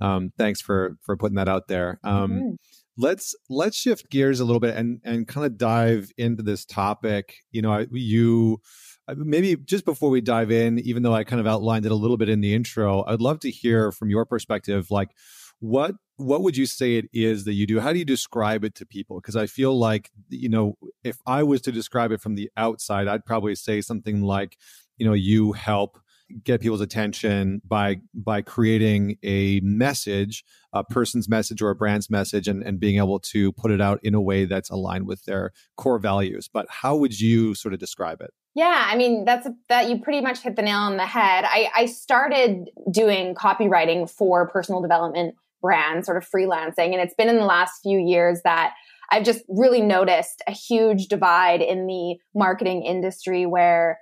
um, 0.00 0.32
thanks 0.38 0.60
for 0.60 0.96
for 1.02 1.16
putting 1.16 1.36
that 1.36 1.48
out 1.48 1.68
there. 1.68 2.00
Um, 2.02 2.30
mm-hmm. 2.30 2.50
Let's 2.96 3.34
let's 3.50 3.76
shift 3.76 4.10
gears 4.10 4.40
a 4.40 4.44
little 4.44 4.60
bit 4.60 4.76
and 4.76 5.00
and 5.04 5.28
kind 5.28 5.44
of 5.46 5.58
dive 5.58 6.10
into 6.16 6.42
this 6.42 6.64
topic. 6.64 7.36
You 7.50 7.62
know, 7.62 7.84
you 7.90 8.60
Uh, 9.08 9.14
maybe 9.16 9.56
just 9.56 9.84
before 9.84 10.10
we 10.10 10.20
dive 10.20 10.50
in, 10.50 10.78
even 10.78 11.02
though 11.02 11.14
I 11.14 11.24
kind 11.24 11.40
of 11.40 11.46
outlined 11.46 11.86
it 11.86 11.92
a 11.92 11.96
little 11.96 12.16
bit 12.16 12.28
in 12.28 12.40
the 12.40 12.54
intro, 12.54 13.04
I'd 13.06 13.20
love 13.20 13.40
to 13.40 13.50
hear 13.50 13.90
from 13.90 14.10
your 14.10 14.24
perspective, 14.24 14.90
like 14.90 15.10
what 15.58 15.94
what 16.16 16.42
would 16.42 16.56
you 16.56 16.66
say 16.66 16.96
it 16.96 17.06
is 17.12 17.44
that 17.44 17.54
you 17.54 17.66
do? 17.66 17.80
How 17.80 17.92
do 17.92 17.98
you 17.98 18.04
describe 18.04 18.64
it 18.64 18.74
to 18.76 18.86
people? 18.86 19.20
Because 19.20 19.34
I 19.34 19.46
feel 19.46 19.76
like, 19.76 20.10
you 20.28 20.48
know, 20.48 20.76
if 21.02 21.18
I 21.26 21.42
was 21.42 21.60
to 21.62 21.72
describe 21.72 22.12
it 22.12 22.20
from 22.20 22.36
the 22.36 22.50
outside, 22.56 23.08
I'd 23.08 23.24
probably 23.24 23.54
say 23.54 23.80
something 23.80 24.22
like, 24.22 24.56
you 24.98 25.06
know, 25.06 25.14
you 25.14 25.52
help 25.52 25.98
get 26.44 26.60
people's 26.60 26.80
attention 26.80 27.60
by 27.64 28.00
by 28.14 28.42
creating 28.42 29.18
a 29.22 29.60
message, 29.60 30.44
a 30.72 30.84
person's 30.84 31.28
message 31.28 31.60
or 31.62 31.70
a 31.70 31.76
brand's 31.76 32.10
message, 32.10 32.48
and, 32.48 32.62
and 32.62 32.80
being 32.80 32.98
able 32.98 33.18
to 33.20 33.52
put 33.52 33.70
it 33.70 33.80
out 33.80 34.00
in 34.02 34.14
a 34.14 34.20
way 34.20 34.44
that's 34.44 34.70
aligned 34.70 35.06
with 35.06 35.24
their 35.24 35.52
core 35.76 35.98
values. 35.98 36.48
But 36.52 36.66
how 36.68 36.96
would 36.96 37.20
you 37.20 37.54
sort 37.54 37.74
of 37.74 37.80
describe 37.80 38.20
it? 38.20 38.30
Yeah, 38.54 38.86
I 38.86 38.96
mean 38.96 39.24
that's 39.24 39.48
that 39.68 39.88
you 39.88 39.98
pretty 40.00 40.20
much 40.20 40.40
hit 40.40 40.56
the 40.56 40.62
nail 40.62 40.78
on 40.78 40.98
the 40.98 41.06
head. 41.06 41.44
I, 41.46 41.70
I 41.74 41.86
started 41.86 42.68
doing 42.90 43.34
copywriting 43.34 44.10
for 44.10 44.48
personal 44.48 44.82
development 44.82 45.36
brands, 45.62 46.06
sort 46.06 46.18
of 46.18 46.28
freelancing. 46.28 46.92
And 46.92 46.96
it's 46.96 47.14
been 47.14 47.28
in 47.28 47.36
the 47.36 47.46
last 47.46 47.80
few 47.82 47.98
years 47.98 48.42
that 48.44 48.74
I've 49.10 49.24
just 49.24 49.42
really 49.48 49.80
noticed 49.80 50.42
a 50.46 50.52
huge 50.52 51.06
divide 51.06 51.62
in 51.62 51.86
the 51.86 52.16
marketing 52.34 52.82
industry 52.82 53.46
where, 53.46 53.98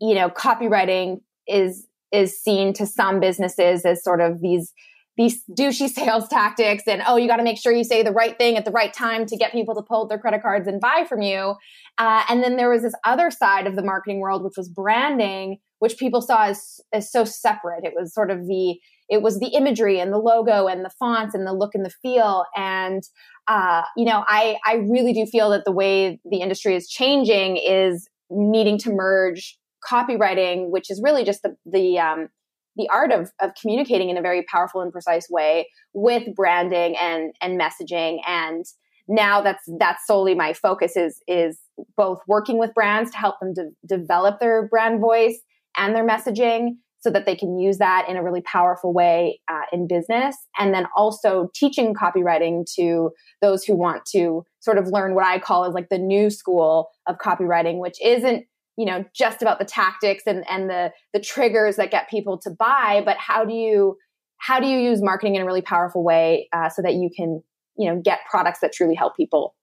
you 0.00 0.14
know, 0.14 0.28
copywriting 0.28 1.22
is 1.48 1.86
is 2.12 2.40
seen 2.40 2.72
to 2.74 2.86
some 2.86 3.20
businesses 3.20 3.84
as 3.84 4.02
sort 4.02 4.20
of 4.20 4.40
these 4.40 4.72
these 5.18 5.42
douchey 5.50 5.88
sales 5.94 6.26
tactics 6.28 6.84
and 6.86 7.02
oh 7.06 7.16
you 7.16 7.28
got 7.28 7.36
to 7.36 7.42
make 7.42 7.58
sure 7.58 7.72
you 7.72 7.84
say 7.84 8.02
the 8.02 8.12
right 8.12 8.38
thing 8.38 8.56
at 8.56 8.64
the 8.64 8.70
right 8.70 8.94
time 8.94 9.26
to 9.26 9.36
get 9.36 9.52
people 9.52 9.74
to 9.74 9.82
pull 9.82 10.06
their 10.06 10.18
credit 10.18 10.40
cards 10.40 10.66
and 10.66 10.80
buy 10.80 11.04
from 11.06 11.20
you. 11.20 11.54
Uh, 11.98 12.22
and 12.30 12.42
then 12.42 12.56
there 12.56 12.70
was 12.70 12.82
this 12.82 12.94
other 13.04 13.30
side 13.30 13.66
of 13.66 13.76
the 13.76 13.82
marketing 13.82 14.20
world 14.20 14.42
which 14.42 14.54
was 14.56 14.68
branding 14.68 15.58
which 15.80 15.96
people 15.96 16.20
saw 16.20 16.46
as, 16.46 16.80
as 16.92 17.12
so 17.12 17.24
separate. 17.24 17.84
It 17.84 17.92
was 17.94 18.12
sort 18.12 18.30
of 18.30 18.46
the 18.46 18.80
it 19.10 19.22
was 19.22 19.38
the 19.38 19.48
imagery 19.48 20.00
and 20.00 20.12
the 20.12 20.18
logo 20.18 20.66
and 20.66 20.84
the 20.84 20.90
fonts 20.98 21.34
and 21.34 21.46
the 21.46 21.52
look 21.52 21.74
and 21.74 21.84
the 21.84 21.92
feel. 22.02 22.44
And 22.56 23.02
uh, 23.48 23.82
you 23.96 24.04
know 24.04 24.24
i 24.28 24.58
i 24.66 24.74
really 24.74 25.12
do 25.12 25.26
feel 25.26 25.50
that 25.50 25.64
the 25.64 25.72
way 25.72 26.20
the 26.30 26.40
industry 26.40 26.76
is 26.76 26.88
changing 26.88 27.56
is 27.56 28.08
needing 28.30 28.78
to 28.78 28.90
merge 28.90 29.58
copywriting 29.88 30.68
which 30.68 30.90
is 30.90 31.00
really 31.02 31.24
just 31.24 31.42
the 31.42 31.56
the 31.64 31.98
um, 31.98 32.28
the 32.78 32.88
art 32.90 33.12
of, 33.12 33.30
of 33.40 33.50
communicating 33.60 34.08
in 34.08 34.16
a 34.16 34.22
very 34.22 34.42
powerful 34.44 34.80
and 34.80 34.92
precise 34.92 35.28
way 35.28 35.68
with 35.92 36.34
branding 36.34 36.96
and 36.96 37.34
and 37.42 37.60
messaging 37.60 38.20
and 38.26 38.64
now 39.08 39.40
that's 39.42 39.68
that's 39.78 40.06
solely 40.06 40.34
my 40.34 40.52
focus 40.52 40.96
is 40.96 41.20
is 41.26 41.58
both 41.96 42.20
working 42.26 42.58
with 42.58 42.72
brands 42.74 43.10
to 43.10 43.18
help 43.18 43.36
them 43.40 43.52
de- 43.52 43.96
develop 43.96 44.40
their 44.40 44.68
brand 44.68 45.00
voice 45.00 45.38
and 45.76 45.94
their 45.94 46.06
messaging 46.06 46.76
so 47.00 47.10
that 47.10 47.26
they 47.26 47.36
can 47.36 47.58
use 47.58 47.78
that 47.78 48.06
in 48.08 48.16
a 48.16 48.22
really 48.22 48.40
powerful 48.40 48.92
way 48.92 49.40
uh, 49.48 49.62
in 49.72 49.86
business. 49.86 50.36
And 50.58 50.74
then 50.74 50.86
also 50.96 51.48
teaching 51.54 51.94
copywriting 51.94 52.64
to 52.74 53.10
those 53.40 53.64
who 53.64 53.76
want 53.76 54.04
to 54.06 54.44
sort 54.58 54.78
of 54.78 54.88
learn 54.88 55.14
what 55.14 55.24
I 55.24 55.38
call 55.38 55.64
is 55.64 55.74
like 55.74 55.90
the 55.90 55.98
new 55.98 56.28
school 56.28 56.88
of 57.06 57.18
copywriting, 57.18 57.78
which 57.78 57.98
isn't 58.04 58.46
you 58.78 58.86
know 58.86 59.04
just 59.14 59.42
about 59.42 59.58
the 59.58 59.64
tactics 59.66 60.22
and 60.26 60.44
and 60.48 60.70
the 60.70 60.90
the 61.12 61.20
triggers 61.20 61.76
that 61.76 61.90
get 61.90 62.08
people 62.08 62.38
to 62.38 62.50
buy 62.50 63.02
but 63.04 63.18
how 63.18 63.44
do 63.44 63.52
you 63.52 63.96
how 64.38 64.58
do 64.60 64.66
you 64.66 64.78
use 64.78 65.02
marketing 65.02 65.34
in 65.34 65.42
a 65.42 65.44
really 65.44 65.62
powerful 65.62 66.02
way 66.02 66.48
uh, 66.52 66.70
so 66.70 66.80
that 66.80 66.94
you 66.94 67.10
can 67.14 67.42
you 67.76 67.90
know 67.90 68.00
get 68.02 68.20
products 68.30 68.60
that 68.60 68.72
truly 68.72 68.94
help 68.94 69.16
people 69.16 69.54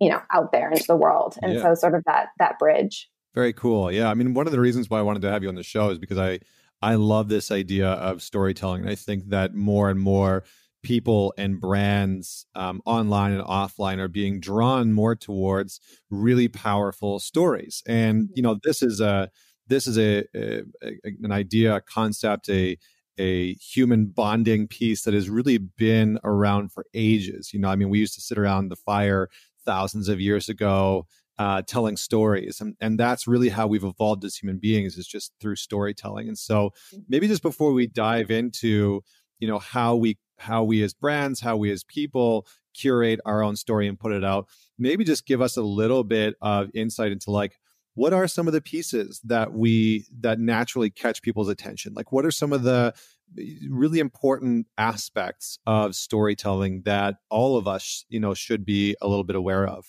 you 0.00 0.08
know 0.08 0.20
out 0.32 0.52
there 0.52 0.70
into 0.70 0.84
the 0.88 0.96
world 0.96 1.36
and 1.42 1.54
yeah. 1.54 1.62
so 1.62 1.74
sort 1.74 1.94
of 1.94 2.02
that 2.06 2.28
that 2.38 2.58
bridge 2.58 3.10
very 3.38 3.52
cool. 3.52 3.92
Yeah. 3.92 4.10
I 4.10 4.14
mean, 4.14 4.34
one 4.34 4.46
of 4.46 4.52
the 4.52 4.58
reasons 4.58 4.90
why 4.90 4.98
I 4.98 5.02
wanted 5.02 5.22
to 5.22 5.30
have 5.30 5.44
you 5.44 5.48
on 5.48 5.54
the 5.54 5.62
show 5.62 5.90
is 5.90 5.98
because 5.98 6.18
I 6.18 6.40
I 6.80 6.94
love 6.94 7.28
this 7.28 7.52
idea 7.52 7.88
of 7.88 8.20
storytelling. 8.20 8.88
I 8.88 8.96
think 8.96 9.28
that 9.28 9.54
more 9.54 9.90
and 9.90 10.00
more 10.00 10.44
people 10.82 11.34
and 11.36 11.60
brands 11.60 12.46
um, 12.54 12.80
online 12.84 13.32
and 13.32 13.42
offline 13.42 13.98
are 13.98 14.08
being 14.08 14.40
drawn 14.40 14.92
more 14.92 15.14
towards 15.14 15.80
really 16.10 16.48
powerful 16.48 17.18
stories. 17.18 17.82
And 17.86 18.28
you 18.34 18.42
know, 18.42 18.58
this 18.62 18.82
is 18.82 19.00
a 19.00 19.30
this 19.66 19.86
is 19.86 19.98
a, 19.98 20.24
a, 20.34 20.62
a 20.82 20.92
an 21.22 21.32
idea, 21.32 21.76
a 21.76 21.80
concept, 21.80 22.48
a 22.48 22.76
a 23.18 23.54
human 23.54 24.06
bonding 24.06 24.68
piece 24.68 25.02
that 25.02 25.14
has 25.14 25.28
really 25.28 25.58
been 25.58 26.20
around 26.22 26.72
for 26.72 26.86
ages. 26.94 27.52
You 27.52 27.58
know, 27.58 27.68
I 27.68 27.74
mean, 27.74 27.88
we 27.88 27.98
used 27.98 28.14
to 28.14 28.20
sit 28.20 28.38
around 28.38 28.68
the 28.68 28.76
fire 28.76 29.28
thousands 29.64 30.08
of 30.08 30.20
years 30.20 30.48
ago 30.48 31.06
uh, 31.38 31.62
telling 31.62 31.96
stories 31.96 32.60
and, 32.60 32.74
and 32.80 32.98
that's 32.98 33.28
really 33.28 33.48
how 33.48 33.66
we've 33.66 33.84
evolved 33.84 34.24
as 34.24 34.34
human 34.34 34.58
beings 34.58 34.96
is 34.96 35.06
just 35.06 35.32
through 35.40 35.54
storytelling 35.54 36.26
and 36.26 36.36
so 36.36 36.70
mm-hmm. 36.92 37.02
maybe 37.08 37.28
just 37.28 37.42
before 37.42 37.72
we 37.72 37.86
dive 37.86 38.28
into 38.30 39.00
you 39.38 39.46
know 39.46 39.60
how 39.60 39.94
we 39.94 40.18
how 40.38 40.64
we 40.64 40.82
as 40.82 40.94
brands 40.94 41.40
how 41.40 41.56
we 41.56 41.70
as 41.70 41.84
people 41.84 42.46
curate 42.74 43.20
our 43.24 43.42
own 43.42 43.56
story 43.56 43.88
and 43.88 43.98
put 43.98 44.12
it 44.12 44.24
out. 44.24 44.48
Maybe 44.78 45.04
just 45.04 45.26
give 45.26 45.40
us 45.40 45.56
a 45.56 45.62
little 45.62 46.04
bit 46.04 46.36
of 46.40 46.70
insight 46.74 47.12
into 47.12 47.30
like 47.30 47.58
what 47.94 48.12
are 48.12 48.28
some 48.28 48.46
of 48.46 48.52
the 48.52 48.60
pieces 48.60 49.20
that 49.24 49.52
we 49.52 50.06
that 50.20 50.38
naturally 50.38 50.88
catch 50.88 51.20
people's 51.20 51.48
attention? 51.48 51.94
Like 51.94 52.12
what 52.12 52.24
are 52.24 52.30
some 52.30 52.52
of 52.52 52.62
the 52.62 52.94
eh, 53.36 53.42
really 53.68 53.98
important 53.98 54.68
aspects 54.78 55.58
of 55.66 55.96
storytelling 55.96 56.82
that 56.82 57.16
all 57.28 57.56
of 57.56 57.66
us 57.66 58.04
you 58.08 58.20
know 58.20 58.34
should 58.34 58.64
be 58.64 58.96
a 59.02 59.08
little 59.08 59.24
bit 59.24 59.36
aware 59.36 59.66
of? 59.66 59.86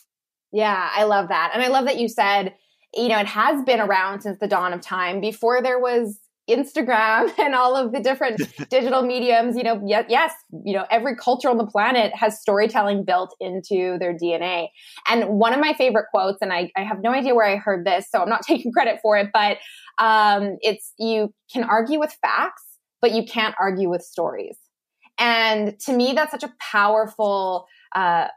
Yeah, 0.52 0.90
I 0.92 1.04
love 1.04 1.30
that. 1.30 1.52
And 1.54 1.62
I 1.62 1.68
love 1.68 1.86
that 1.86 2.00
you 2.00 2.10
said, 2.10 2.56
you 2.96 3.10
know, 3.10 3.20
it 3.20 3.28
has 3.28 3.64
been 3.64 3.80
around 3.80 4.22
since 4.22 4.40
the 4.40 4.48
dawn 4.48 4.74
of 4.74 4.82
time. 4.82 5.22
Before 5.22 5.62
there 5.62 5.80
was 5.80 6.18
Instagram 6.50 7.32
and 7.40 7.56
all 7.56 7.76
of 7.76 7.92
the 7.92 8.00
different 8.00 8.42
digital 8.70 9.02
mediums, 9.02 9.56
you 9.56 9.64
know, 9.64 9.82
yes, 9.86 10.34
you 10.66 10.74
know, 10.74 10.86
every 10.90 11.16
culture 11.16 11.50
on 11.50 11.58
the 11.58 11.66
planet 11.66 12.14
has 12.16 12.40
storytelling 12.40 13.06
built 13.06 13.36
into 13.40 13.98
their 14.00 14.14
DNA. 14.14 14.68
And 15.08 15.28
one 15.28 15.54
of 15.54 15.60
my 15.60 15.74
favorite 15.74 16.06
quotes, 16.12 16.40
and 16.42 16.52
I, 16.52 16.72
I 16.76 16.82
have 16.82 17.02
no 17.02 17.12
idea 17.12 17.36
where 17.36 17.48
I 17.48 17.58
heard 17.58 17.86
this, 17.86 18.08
so 18.12 18.22
I'm 18.22 18.30
not 18.30 18.42
taking 18.48 18.72
credit 18.72 19.00
for 19.02 19.18
it, 19.18 19.30
but 19.34 19.58
um, 20.00 20.58
it's 20.62 20.94
you 20.98 21.34
can 21.52 21.64
argue 21.64 22.00
with 22.00 22.16
facts, 22.22 22.64
but 23.02 23.12
you 23.12 23.26
can't 23.26 23.56
argue 23.60 23.90
with 23.90 24.02
stories. 24.02 24.58
And 25.20 25.78
to 25.82 25.94
me, 25.94 26.14
that's 26.14 26.32
such 26.32 26.44
a 26.44 26.54
powerful, 26.60 27.68
uh, 27.94 28.28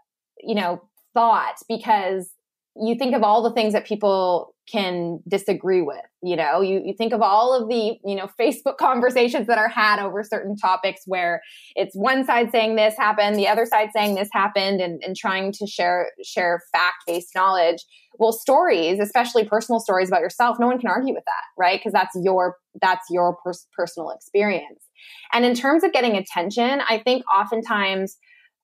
you 0.40 0.56
know, 0.56 0.82
thought 1.14 1.54
because 1.68 2.28
you 2.76 2.94
think 2.96 3.14
of 3.14 3.22
all 3.22 3.42
the 3.42 3.52
things 3.52 3.72
that 3.74 3.86
people 3.86 4.51
can 4.70 5.20
disagree 5.28 5.82
with 5.82 6.02
you 6.22 6.36
know? 6.36 6.60
You, 6.60 6.80
you 6.84 6.94
think 6.96 7.12
of 7.12 7.20
all 7.20 7.52
of 7.52 7.68
the 7.68 7.98
you 8.04 8.14
know 8.14 8.28
facebook 8.40 8.76
conversations 8.78 9.46
that 9.46 9.58
are 9.58 9.68
had 9.68 9.98
over 9.98 10.22
certain 10.22 10.56
topics 10.56 11.02
where 11.06 11.42
it's 11.74 11.94
one 11.96 12.24
side 12.24 12.50
saying 12.52 12.76
this 12.76 12.94
happened 12.96 13.36
the 13.36 13.48
other 13.48 13.66
side 13.66 13.90
saying 13.94 14.14
this 14.14 14.28
happened 14.32 14.80
and, 14.80 15.02
and 15.04 15.16
trying 15.16 15.52
to 15.52 15.66
share 15.66 16.10
share 16.24 16.62
fact-based 16.72 17.34
knowledge. 17.34 17.84
Well 18.18 18.32
stories 18.32 19.00
especially 19.00 19.44
personal 19.44 19.80
stories 19.80 20.08
about 20.08 20.20
yourself 20.20 20.58
no 20.60 20.66
one 20.66 20.78
can 20.78 20.90
argue 20.90 21.14
with 21.14 21.24
that 21.26 21.42
right? 21.58 21.78
Because 21.78 21.92
that's 21.92 22.16
your 22.22 22.56
that's 22.80 23.06
your 23.10 23.36
pers- 23.44 23.66
personal 23.76 24.10
experience. 24.10 24.84
And 25.32 25.44
in 25.44 25.54
terms 25.54 25.82
of 25.82 25.92
getting 25.92 26.16
attention 26.16 26.80
i 26.88 26.98
think 26.98 27.24
oftentimes 27.36 28.16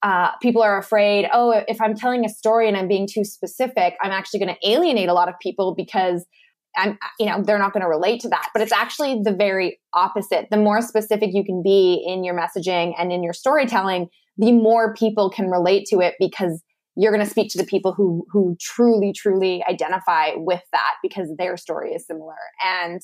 uh, 0.02 0.30
people 0.40 0.62
are 0.62 0.78
afraid, 0.78 1.28
oh, 1.32 1.62
if 1.66 1.80
I'm 1.80 1.94
telling 1.94 2.24
a 2.24 2.28
story 2.28 2.68
and 2.68 2.76
I'm 2.76 2.88
being 2.88 3.08
too 3.10 3.24
specific, 3.24 3.94
I'm 4.00 4.12
actually 4.12 4.40
going 4.40 4.54
to 4.54 4.68
alienate 4.68 5.08
a 5.08 5.12
lot 5.12 5.28
of 5.28 5.34
people 5.40 5.74
because 5.76 6.24
I'm, 6.76 6.98
you 7.18 7.26
know, 7.26 7.42
they're 7.42 7.58
not 7.58 7.72
going 7.72 7.82
to 7.82 7.88
relate 7.88 8.20
to 8.20 8.28
that. 8.28 8.50
But 8.52 8.62
it's 8.62 8.72
actually 8.72 9.20
the 9.22 9.32
very 9.32 9.80
opposite. 9.94 10.46
The 10.50 10.56
more 10.56 10.82
specific 10.82 11.30
you 11.32 11.44
can 11.44 11.62
be 11.62 12.04
in 12.06 12.22
your 12.22 12.38
messaging 12.38 12.94
and 12.96 13.12
in 13.12 13.22
your 13.22 13.32
storytelling, 13.32 14.08
the 14.36 14.52
more 14.52 14.94
people 14.94 15.30
can 15.30 15.50
relate 15.50 15.86
to 15.88 16.00
it 16.00 16.14
because 16.20 16.62
you're 16.94 17.12
going 17.12 17.24
to 17.24 17.30
speak 17.30 17.50
to 17.52 17.58
the 17.58 17.64
people 17.66 17.92
who 17.92 18.24
who 18.30 18.56
truly, 18.60 19.12
truly 19.12 19.64
identify 19.68 20.30
with 20.36 20.62
that 20.72 20.94
because 21.02 21.28
their 21.38 21.56
story 21.56 21.92
is 21.92 22.06
similar. 22.06 22.36
And 22.64 23.00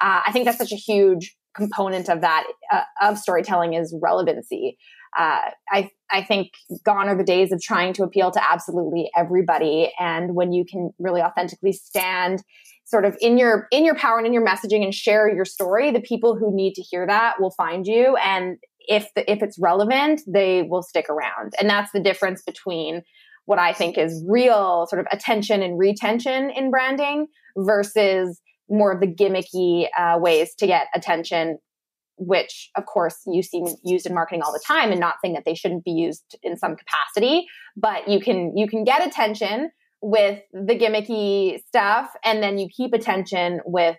uh, 0.00 0.20
I 0.26 0.32
think 0.32 0.46
that's 0.46 0.58
such 0.58 0.72
a 0.72 0.76
huge 0.76 1.36
component 1.54 2.08
of 2.08 2.22
that 2.22 2.44
uh, 2.72 2.82
of 3.02 3.18
storytelling 3.18 3.74
is 3.74 3.94
relevancy 4.00 4.78
uh, 5.16 5.50
I 5.70 5.90
I 6.10 6.22
think 6.22 6.50
gone 6.84 7.08
are 7.08 7.16
the 7.16 7.24
days 7.24 7.52
of 7.52 7.60
trying 7.60 7.92
to 7.94 8.02
appeal 8.02 8.30
to 8.30 8.50
absolutely 8.50 9.10
everybody. 9.16 9.92
And 9.98 10.34
when 10.34 10.52
you 10.52 10.64
can 10.64 10.90
really 10.98 11.20
authentically 11.20 11.72
stand 11.72 12.42
sort 12.84 13.04
of 13.04 13.16
in 13.20 13.38
your 13.38 13.68
in 13.70 13.84
your 13.84 13.94
power 13.94 14.18
and 14.18 14.26
in 14.26 14.32
your 14.32 14.44
messaging 14.44 14.82
and 14.82 14.94
share 14.94 15.32
your 15.32 15.44
story, 15.44 15.90
the 15.90 16.00
people 16.00 16.36
who 16.36 16.54
need 16.54 16.74
to 16.74 16.82
hear 16.82 17.06
that 17.06 17.40
will 17.40 17.52
find 17.52 17.86
you. 17.86 18.16
And 18.16 18.58
if 18.80 19.08
the, 19.14 19.30
if 19.30 19.42
it's 19.42 19.58
relevant, 19.58 20.22
they 20.26 20.62
will 20.62 20.82
stick 20.82 21.08
around. 21.08 21.52
And 21.60 21.68
that's 21.68 21.92
the 21.92 22.00
difference 22.00 22.42
between 22.42 23.02
what 23.46 23.58
I 23.58 23.72
think 23.72 23.98
is 23.98 24.24
real 24.28 24.86
sort 24.88 25.00
of 25.00 25.06
attention 25.12 25.62
and 25.62 25.78
retention 25.78 26.50
in 26.50 26.70
branding 26.70 27.26
versus 27.56 28.40
more 28.68 28.92
of 28.92 29.00
the 29.00 29.12
gimmicky 29.12 29.88
uh, 29.98 30.18
ways 30.18 30.54
to 30.56 30.66
get 30.66 30.86
attention 30.94 31.58
which 32.20 32.70
of 32.76 32.84
course 32.84 33.16
you 33.26 33.42
see 33.42 33.64
used 33.82 34.06
in 34.06 34.14
marketing 34.14 34.42
all 34.42 34.52
the 34.52 34.62
time 34.66 34.90
and 34.90 35.00
not 35.00 35.14
saying 35.22 35.34
that 35.34 35.44
they 35.44 35.54
shouldn't 35.54 35.84
be 35.84 35.90
used 35.90 36.38
in 36.42 36.56
some 36.56 36.76
capacity 36.76 37.46
but 37.76 38.06
you 38.08 38.20
can 38.20 38.56
you 38.56 38.68
can 38.68 38.84
get 38.84 39.04
attention 39.04 39.70
with 40.02 40.40
the 40.52 40.78
gimmicky 40.78 41.58
stuff 41.66 42.10
and 42.22 42.42
then 42.42 42.58
you 42.58 42.68
keep 42.74 42.92
attention 42.92 43.60
with 43.64 43.96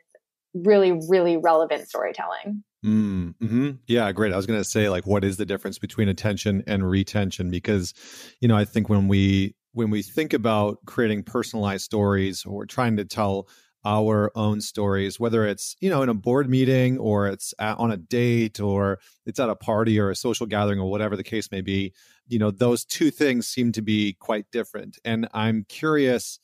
really 0.53 0.91
really 1.09 1.37
relevant 1.37 1.87
storytelling 1.87 2.63
Mm, 2.85 3.35
hmm 3.39 3.69
Yeah, 3.85 4.11
great. 4.11 4.33
I 4.33 4.37
was 4.37 4.47
going 4.47 4.59
to 4.59 4.63
say, 4.67 4.89
like, 4.89 5.05
what 5.05 5.23
is 5.23 5.37
the 5.37 5.45
difference 5.45 5.77
between 5.77 6.09
attention 6.09 6.63
and 6.65 6.89
retention? 6.89 7.51
Because, 7.51 7.93
you 8.39 8.47
know, 8.47 8.57
I 8.57 8.65
think 8.65 8.89
when 8.89 9.07
we 9.07 9.55
when 9.73 9.89
we 9.89 10.01
think 10.01 10.33
about 10.33 10.79
creating 10.85 11.23
personalized 11.23 11.85
stories 11.85 12.43
or 12.43 12.65
trying 12.65 12.97
to 12.97 13.05
tell 13.05 13.47
our 13.83 14.31
own 14.35 14.61
stories, 14.61 15.19
whether 15.19 15.45
it's 15.45 15.75
you 15.79 15.89
know 15.89 16.01
in 16.01 16.09
a 16.09 16.13
board 16.13 16.49
meeting 16.49 16.97
or 16.97 17.27
it's 17.27 17.53
at, 17.59 17.77
on 17.77 17.91
a 17.91 17.97
date 17.97 18.59
or 18.59 18.99
it's 19.25 19.39
at 19.39 19.49
a 19.49 19.55
party 19.55 19.99
or 19.99 20.09
a 20.09 20.15
social 20.15 20.45
gathering 20.45 20.79
or 20.79 20.89
whatever 20.89 21.15
the 21.15 21.23
case 21.23 21.51
may 21.51 21.61
be, 21.61 21.93
you 22.27 22.39
know, 22.39 22.51
those 22.51 22.85
two 22.85 23.11
things 23.11 23.47
seem 23.47 23.71
to 23.73 23.81
be 23.81 24.13
quite 24.19 24.45
different. 24.51 24.97
And 25.03 25.27
I'm 25.33 25.65
curious 25.67 26.39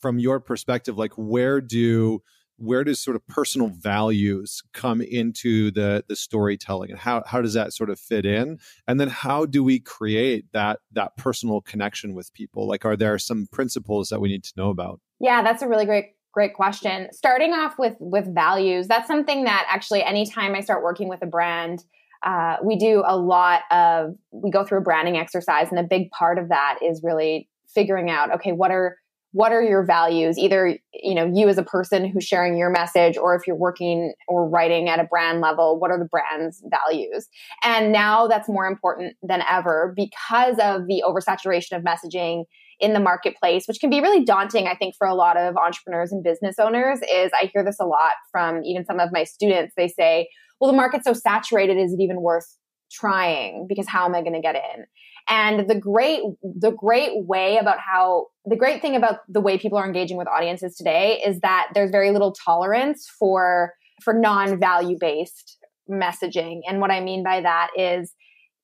from 0.00 0.18
your 0.18 0.40
perspective, 0.40 0.98
like, 0.98 1.12
where 1.16 1.60
do 1.60 2.22
where 2.56 2.84
does 2.84 3.00
sort 3.00 3.16
of 3.16 3.26
personal 3.26 3.68
values 3.68 4.62
come 4.74 5.00
into 5.00 5.70
the 5.70 6.04
the 6.08 6.16
storytelling? 6.16 6.90
And 6.90 6.98
how 6.98 7.22
how 7.26 7.40
does 7.40 7.54
that 7.54 7.72
sort 7.72 7.90
of 7.90 7.98
fit 7.98 8.26
in? 8.26 8.58
And 8.86 9.00
then 9.00 9.08
how 9.08 9.46
do 9.46 9.64
we 9.64 9.80
create 9.80 10.44
that 10.52 10.80
that 10.92 11.16
personal 11.16 11.62
connection 11.62 12.14
with 12.14 12.32
people? 12.34 12.68
Like 12.68 12.84
are 12.84 12.96
there 12.96 13.18
some 13.18 13.48
principles 13.50 14.10
that 14.10 14.20
we 14.20 14.28
need 14.28 14.44
to 14.44 14.52
know 14.56 14.68
about? 14.68 15.00
Yeah 15.20 15.42
that's 15.42 15.62
a 15.62 15.68
really 15.68 15.86
great 15.86 16.10
great 16.32 16.54
question. 16.54 17.08
Starting 17.12 17.52
off 17.52 17.78
with 17.78 17.96
with 17.98 18.32
values 18.34 18.88
that's 18.88 19.06
something 19.06 19.44
that 19.44 19.66
actually 19.68 20.02
anytime 20.02 20.54
i 20.54 20.60
start 20.60 20.82
working 20.82 21.08
with 21.08 21.22
a 21.22 21.26
brand 21.26 21.84
uh, 22.22 22.56
we 22.62 22.76
do 22.76 23.02
a 23.06 23.16
lot 23.16 23.62
of 23.70 24.14
we 24.30 24.50
go 24.50 24.62
through 24.62 24.78
a 24.78 24.82
branding 24.82 25.16
exercise 25.16 25.68
and 25.70 25.78
a 25.78 25.82
big 25.82 26.10
part 26.10 26.38
of 26.38 26.50
that 26.50 26.78
is 26.82 27.02
really 27.02 27.48
figuring 27.74 28.10
out 28.10 28.32
okay 28.32 28.52
what 28.52 28.70
are 28.70 28.96
what 29.32 29.52
are 29.52 29.62
your 29.62 29.84
values? 29.84 30.38
Either 30.38 30.76
you 30.92 31.14
know 31.14 31.30
you 31.32 31.48
as 31.48 31.58
a 31.58 31.62
person 31.62 32.04
who's 32.04 32.24
sharing 32.24 32.56
your 32.56 32.70
message 32.70 33.16
or 33.16 33.34
if 33.36 33.46
you're 33.46 33.56
working 33.56 34.12
or 34.26 34.48
writing 34.48 34.88
at 34.88 34.98
a 34.98 35.04
brand 35.04 35.40
level 35.40 35.78
what 35.78 35.90
are 35.90 35.98
the 35.98 36.04
brand's 36.04 36.62
values? 36.66 37.28
And 37.62 37.92
now 37.92 38.26
that's 38.26 38.48
more 38.48 38.66
important 38.66 39.16
than 39.22 39.42
ever 39.48 39.92
because 39.96 40.56
of 40.58 40.86
the 40.88 41.02
oversaturation 41.06 41.76
of 41.76 41.82
messaging 41.82 42.44
in 42.80 42.92
the 42.92 43.00
marketplace 43.00 43.66
which 43.66 43.80
can 43.80 43.90
be 43.90 44.00
really 44.00 44.24
daunting 44.24 44.66
i 44.66 44.74
think 44.74 44.94
for 44.96 45.06
a 45.06 45.14
lot 45.14 45.36
of 45.36 45.56
entrepreneurs 45.56 46.12
and 46.12 46.24
business 46.24 46.56
owners 46.58 46.98
is 47.12 47.30
i 47.40 47.50
hear 47.52 47.64
this 47.64 47.78
a 47.80 47.86
lot 47.86 48.12
from 48.30 48.62
even 48.64 48.84
some 48.84 49.00
of 49.00 49.10
my 49.12 49.24
students. 49.24 49.74
They 49.76 49.88
say 49.88 50.28
well 50.60 50.70
the 50.70 50.76
market's 50.76 51.04
so 51.04 51.12
saturated 51.12 51.76
is 51.76 51.92
it 51.92 52.00
even 52.00 52.20
worth 52.20 52.56
trying? 52.90 53.66
Because 53.68 53.88
how 53.88 54.04
am 54.04 54.14
i 54.14 54.20
going 54.20 54.34
to 54.34 54.40
get 54.40 54.56
in? 54.56 54.84
And 55.28 55.68
the 55.68 55.74
great, 55.76 56.22
the 56.42 56.72
great 56.72 57.24
way 57.26 57.58
about 57.58 57.78
how, 57.78 58.26
the 58.44 58.56
great 58.56 58.82
thing 58.82 58.96
about 58.96 59.20
the 59.28 59.40
way 59.40 59.58
people 59.58 59.78
are 59.78 59.86
engaging 59.86 60.16
with 60.16 60.26
audiences 60.26 60.74
today 60.76 61.22
is 61.24 61.40
that 61.40 61.68
there's 61.74 61.90
very 61.90 62.10
little 62.10 62.32
tolerance 62.32 63.08
for, 63.18 63.74
for 64.02 64.12
non-value 64.12 64.96
based 64.98 65.58
messaging. 65.88 66.60
And 66.68 66.80
what 66.80 66.90
I 66.90 67.00
mean 67.00 67.22
by 67.22 67.42
that 67.42 67.68
is 67.76 68.12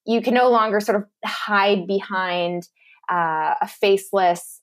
you 0.06 0.22
can 0.22 0.34
no 0.34 0.50
longer 0.50 0.80
sort 0.80 0.96
of 0.96 1.04
hide 1.24 1.86
behind 1.86 2.64
uh, 3.08 3.54
a 3.60 3.68
faceless 3.68 4.60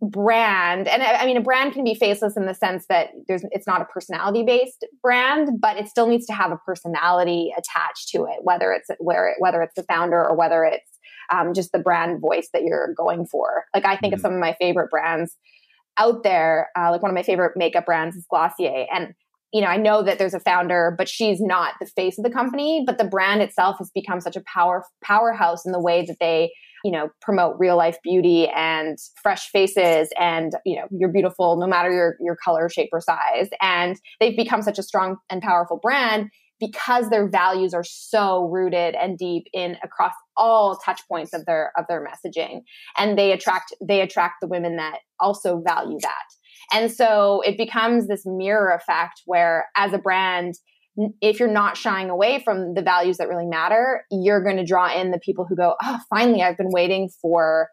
brand 0.00 0.88
and 0.88 1.00
I, 1.00 1.24
mean 1.26 1.36
a 1.36 1.42
brand 1.42 1.74
can 1.74 1.84
be 1.84 1.94
faceless 1.94 2.36
in 2.36 2.46
the 2.46 2.54
sense 2.54 2.86
that 2.88 3.10
there's 3.28 3.44
it's 3.52 3.68
not 3.68 3.80
a 3.80 3.84
personality 3.84 4.42
based 4.42 4.84
brand 5.00 5.60
but 5.60 5.76
it 5.76 5.86
still 5.86 6.08
needs 6.08 6.26
to 6.26 6.32
have 6.32 6.50
a 6.50 6.56
personality 6.56 7.54
attached 7.56 8.08
to 8.08 8.24
it 8.24 8.38
whether 8.42 8.72
it's 8.72 8.90
where 8.98 9.28
it, 9.28 9.36
whether 9.38 9.62
it's 9.62 9.76
the 9.76 9.84
founder 9.84 10.20
or 10.20 10.36
whether 10.36 10.64
it's 10.64 10.92
um, 11.32 11.54
just 11.54 11.72
the 11.72 11.78
brand 11.78 12.20
voice 12.20 12.48
that 12.52 12.62
you're 12.62 12.94
going 12.94 13.26
for. 13.26 13.64
Like 13.74 13.84
I 13.84 13.96
think 13.96 14.12
mm-hmm. 14.12 14.18
of 14.18 14.20
some 14.20 14.34
of 14.34 14.40
my 14.40 14.54
favorite 14.60 14.90
brands 14.90 15.36
out 15.98 16.22
there. 16.22 16.68
Uh, 16.76 16.90
like 16.90 17.02
one 17.02 17.10
of 17.10 17.14
my 17.14 17.22
favorite 17.22 17.56
makeup 17.56 17.86
brands 17.86 18.16
is 18.16 18.26
Glossier, 18.28 18.86
and 18.92 19.14
you 19.52 19.60
know 19.60 19.68
I 19.68 19.76
know 19.76 20.02
that 20.02 20.18
there's 20.18 20.34
a 20.34 20.40
founder, 20.40 20.94
but 20.96 21.08
she's 21.08 21.40
not 21.40 21.74
the 21.80 21.86
face 21.86 22.18
of 22.18 22.24
the 22.24 22.30
company. 22.30 22.84
But 22.86 22.98
the 22.98 23.04
brand 23.04 23.42
itself 23.42 23.78
has 23.78 23.90
become 23.94 24.20
such 24.20 24.36
a 24.36 24.42
power 24.42 24.84
powerhouse 25.02 25.64
in 25.66 25.72
the 25.72 25.80
way 25.80 26.04
that 26.06 26.16
they 26.20 26.52
you 26.84 26.90
know 26.90 27.08
promote 27.20 27.56
real 27.58 27.76
life 27.76 27.98
beauty 28.02 28.48
and 28.48 28.98
fresh 29.22 29.48
faces 29.48 30.08
and 30.18 30.52
you 30.64 30.76
know 30.76 30.86
you're 30.90 31.12
beautiful 31.12 31.56
no 31.56 31.66
matter 31.66 31.90
your 31.90 32.16
your 32.20 32.36
color 32.36 32.68
shape 32.68 32.90
or 32.92 33.00
size. 33.00 33.48
And 33.60 33.96
they've 34.20 34.36
become 34.36 34.62
such 34.62 34.78
a 34.78 34.82
strong 34.82 35.16
and 35.30 35.42
powerful 35.42 35.78
brand 35.80 36.30
because 36.60 37.10
their 37.10 37.28
values 37.28 37.74
are 37.74 37.82
so 37.82 38.44
rooted 38.44 38.94
and 38.94 39.18
deep 39.18 39.48
in 39.52 39.76
across 39.82 40.12
all 40.36 40.78
touch 40.84 41.00
points 41.08 41.34
of 41.34 41.44
their 41.44 41.72
of 41.76 41.84
their 41.88 42.06
messaging. 42.06 42.60
And 42.96 43.18
they 43.18 43.32
attract 43.32 43.74
they 43.86 44.00
attract 44.00 44.36
the 44.40 44.46
women 44.46 44.76
that 44.76 44.98
also 45.18 45.60
value 45.66 45.98
that. 46.02 46.24
And 46.72 46.90
so 46.90 47.42
it 47.44 47.58
becomes 47.58 48.06
this 48.06 48.22
mirror 48.24 48.70
effect 48.70 49.22
where 49.26 49.66
as 49.76 49.92
a 49.92 49.98
brand 49.98 50.54
if 51.20 51.40
you're 51.40 51.48
not 51.48 51.76
shying 51.76 52.10
away 52.10 52.40
from 52.44 52.74
the 52.74 52.82
values 52.82 53.16
that 53.16 53.28
really 53.28 53.46
matter 53.46 54.04
you're 54.10 54.42
going 54.42 54.56
to 54.56 54.64
draw 54.64 54.92
in 54.94 55.10
the 55.10 55.18
people 55.18 55.46
who 55.48 55.56
go 55.56 55.74
oh 55.82 55.98
finally 56.10 56.42
i've 56.42 56.56
been 56.56 56.70
waiting 56.70 57.08
for 57.20 57.68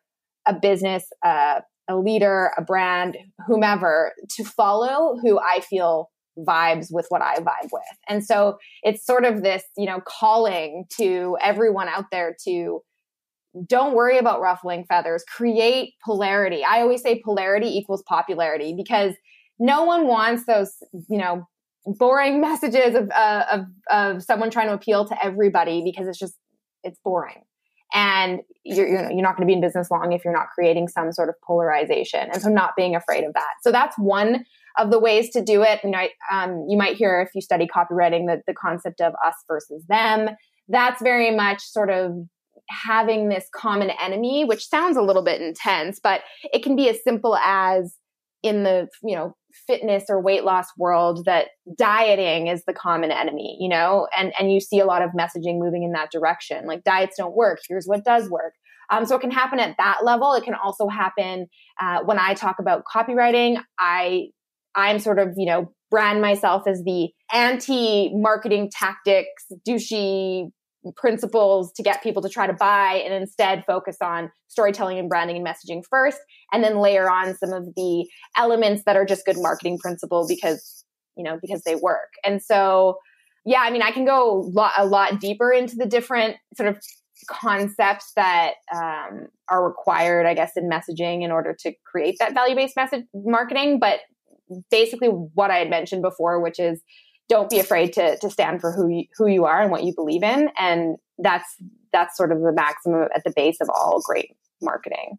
a 0.47 0.53
business 0.53 1.05
uh, 1.25 1.59
a 1.89 1.97
leader 1.97 2.51
a 2.57 2.61
brand 2.61 3.17
whomever 3.47 4.13
to 4.29 4.43
follow 4.43 5.17
who 5.21 5.39
i 5.39 5.59
feel 5.61 6.09
vibes 6.47 6.87
with 6.89 7.05
what 7.09 7.21
I 7.21 7.35
vibe 7.35 7.69
with. 7.71 7.97
And 8.07 8.23
so 8.23 8.57
it's 8.83 9.05
sort 9.05 9.25
of 9.25 9.43
this, 9.43 9.63
you 9.77 9.85
know, 9.85 9.99
calling 10.07 10.85
to 10.97 11.37
everyone 11.41 11.89
out 11.89 12.05
there 12.11 12.35
to 12.45 12.81
don't 13.67 13.95
worry 13.95 14.17
about 14.17 14.41
ruffling 14.41 14.85
feathers, 14.87 15.23
create 15.27 15.93
polarity. 16.05 16.63
I 16.63 16.81
always 16.81 17.01
say 17.01 17.21
polarity 17.23 17.67
equals 17.67 18.03
popularity 18.07 18.73
because 18.77 19.13
no 19.57 19.83
one 19.83 20.07
wants 20.07 20.45
those, 20.45 20.71
you 21.09 21.17
know, 21.17 21.47
boring 21.85 22.41
messages 22.41 22.95
of, 22.95 23.09
uh, 23.11 23.45
of, 23.51 23.61
of 23.89 24.23
someone 24.23 24.49
trying 24.49 24.67
to 24.67 24.73
appeal 24.73 25.05
to 25.05 25.23
everybody 25.23 25.81
because 25.83 26.07
it's 26.07 26.19
just, 26.19 26.35
it's 26.83 26.99
boring. 27.03 27.43
And 27.93 28.41
you're, 28.63 28.87
you're 28.87 29.21
not 29.21 29.35
going 29.35 29.47
to 29.47 29.51
be 29.51 29.53
in 29.53 29.61
business 29.61 29.89
long 29.89 30.11
if 30.11 30.23
you're 30.23 30.33
not 30.33 30.47
creating 30.53 30.89
some 30.89 31.11
sort 31.11 31.29
of 31.29 31.35
polarization. 31.43 32.29
And 32.31 32.41
so 32.41 32.49
not 32.49 32.75
being 32.77 32.95
afraid 32.95 33.23
of 33.23 33.33
that. 33.33 33.49
So 33.63 33.71
that's 33.71 33.97
one 33.97 34.45
of 34.77 34.91
the 34.91 34.99
ways 34.99 35.31
to 35.31 35.43
do 35.43 35.63
it. 35.63 35.79
You 35.83 35.91
know, 35.91 36.07
um, 36.31 36.65
you 36.69 36.77
might 36.77 36.97
hear 36.97 37.21
if 37.21 37.29
you 37.33 37.41
study 37.41 37.67
copywriting 37.67 38.27
the, 38.27 38.41
the 38.45 38.53
concept 38.53 39.01
of 39.01 39.13
us 39.25 39.35
versus 39.47 39.83
them. 39.89 40.29
That's 40.67 41.01
very 41.01 41.35
much 41.35 41.63
sort 41.63 41.89
of 41.89 42.11
having 42.69 43.29
this 43.29 43.47
common 43.53 43.89
enemy, 44.01 44.45
which 44.45 44.67
sounds 44.67 44.95
a 44.95 45.01
little 45.01 45.23
bit 45.23 45.41
intense, 45.41 45.99
but 46.01 46.21
it 46.53 46.61
can 46.61 46.75
be 46.75 46.89
as 46.89 47.03
simple 47.03 47.35
as 47.37 47.95
in 48.43 48.63
the 48.63 48.87
you 49.03 49.15
know 49.15 49.35
fitness 49.67 50.05
or 50.09 50.21
weight 50.21 50.43
loss 50.43 50.67
world 50.77 51.25
that 51.25 51.47
dieting 51.77 52.47
is 52.47 52.63
the 52.65 52.73
common 52.73 53.11
enemy 53.11 53.57
you 53.59 53.69
know? 53.69 54.07
And 54.17 54.33
and 54.39 54.51
you 54.51 54.59
see 54.59 54.79
a 54.79 54.85
lot 54.85 55.01
of 55.01 55.11
messaging 55.11 55.59
moving 55.59 55.83
in 55.83 55.91
that 55.93 56.11
direction 56.11 56.65
like 56.65 56.83
diets 56.83 57.17
don't 57.17 57.35
work 57.35 57.59
here's 57.67 57.85
what 57.85 58.03
does 58.03 58.29
work. 58.29 58.53
Um, 58.91 59.05
so 59.05 59.15
it 59.15 59.21
can 59.21 59.29
happen 59.29 59.59
at 59.59 59.75
that 59.77 59.99
level. 60.03 60.33
It 60.33 60.43
can 60.43 60.55
also 60.55 60.87
happen 60.87 61.47
uh, 61.79 61.99
when 62.05 62.19
i 62.19 62.33
talk 62.33 62.57
about 62.59 62.83
copywriting 62.91 63.61
i 63.79 64.29
I'm 64.75 64.99
sort 64.99 65.19
of, 65.19 65.33
you 65.35 65.45
know, 65.45 65.73
brand 65.89 66.21
myself 66.21 66.67
as 66.67 66.83
the 66.83 67.09
anti 67.33 68.11
marketing 68.13 68.69
tactics, 68.71 69.45
douchey 69.67 70.51
principles 70.95 71.71
to 71.73 71.83
get 71.83 72.01
people 72.01 72.21
to 72.21 72.29
try 72.29 72.47
to 72.47 72.53
buy 72.53 73.01
and 73.05 73.13
instead 73.13 73.63
focus 73.67 73.97
on 74.01 74.31
storytelling 74.47 74.97
and 74.97 75.09
branding 75.09 75.35
and 75.35 75.45
messaging 75.45 75.81
first 75.89 76.17
and 76.51 76.63
then 76.63 76.79
layer 76.79 77.09
on 77.09 77.35
some 77.35 77.51
of 77.51 77.65
the 77.75 78.07
elements 78.37 78.83
that 78.85 78.95
are 78.95 79.05
just 79.05 79.25
good 79.25 79.37
marketing 79.37 79.77
principle 79.77 80.25
because 80.27 80.85
you 81.17 81.23
know 81.23 81.37
because 81.41 81.61
they 81.63 81.75
work. 81.75 82.09
And 82.23 82.41
so 82.41 82.97
yeah 83.45 83.61
i 83.61 83.71
mean 83.71 83.81
i 83.81 83.91
can 83.91 84.05
go 84.05 84.39
a 84.39 84.43
lot, 84.51 84.73
a 84.77 84.85
lot 84.85 85.19
deeper 85.21 85.51
into 85.51 85.75
the 85.77 85.85
different 85.85 86.35
sort 86.57 86.67
of 86.67 86.77
concepts 87.29 88.11
that 88.17 88.55
um, 88.75 89.27
are 89.49 89.65
required 89.65 90.25
i 90.25 90.33
guess 90.33 90.51
in 90.57 90.69
messaging 90.69 91.23
in 91.23 91.31
order 91.31 91.55
to 91.57 91.71
create 91.85 92.15
that 92.19 92.33
value-based 92.33 92.75
message 92.75 93.05
marketing 93.13 93.79
but 93.79 94.01
basically 94.69 95.07
what 95.09 95.51
I 95.51 95.57
had 95.57 95.69
mentioned 95.69 96.01
before, 96.01 96.39
which 96.41 96.59
is 96.59 96.81
don't 97.29 97.49
be 97.49 97.59
afraid 97.59 97.93
to 97.93 98.17
to 98.17 98.29
stand 98.29 98.59
for 98.59 98.71
who 98.71 98.89
you, 98.89 99.03
who 99.17 99.27
you 99.27 99.45
are 99.45 99.61
and 99.61 99.71
what 99.71 99.83
you 99.83 99.93
believe 99.95 100.23
in, 100.23 100.49
and 100.57 100.97
that's 101.17 101.55
that's 101.93 102.17
sort 102.17 102.31
of 102.31 102.41
the 102.41 102.51
maximum 102.51 103.07
at 103.15 103.23
the 103.23 103.31
base 103.35 103.57
of 103.61 103.69
all 103.69 104.01
great 104.03 104.35
marketing. 104.61 105.17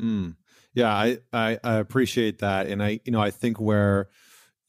Mm. 0.00 0.36
Yeah, 0.74 0.92
I, 0.92 1.18
I 1.32 1.58
I 1.62 1.74
appreciate 1.76 2.40
that, 2.40 2.66
and 2.66 2.82
I 2.82 3.00
you 3.04 3.12
know 3.12 3.20
I 3.20 3.30
think 3.30 3.60
where 3.60 4.08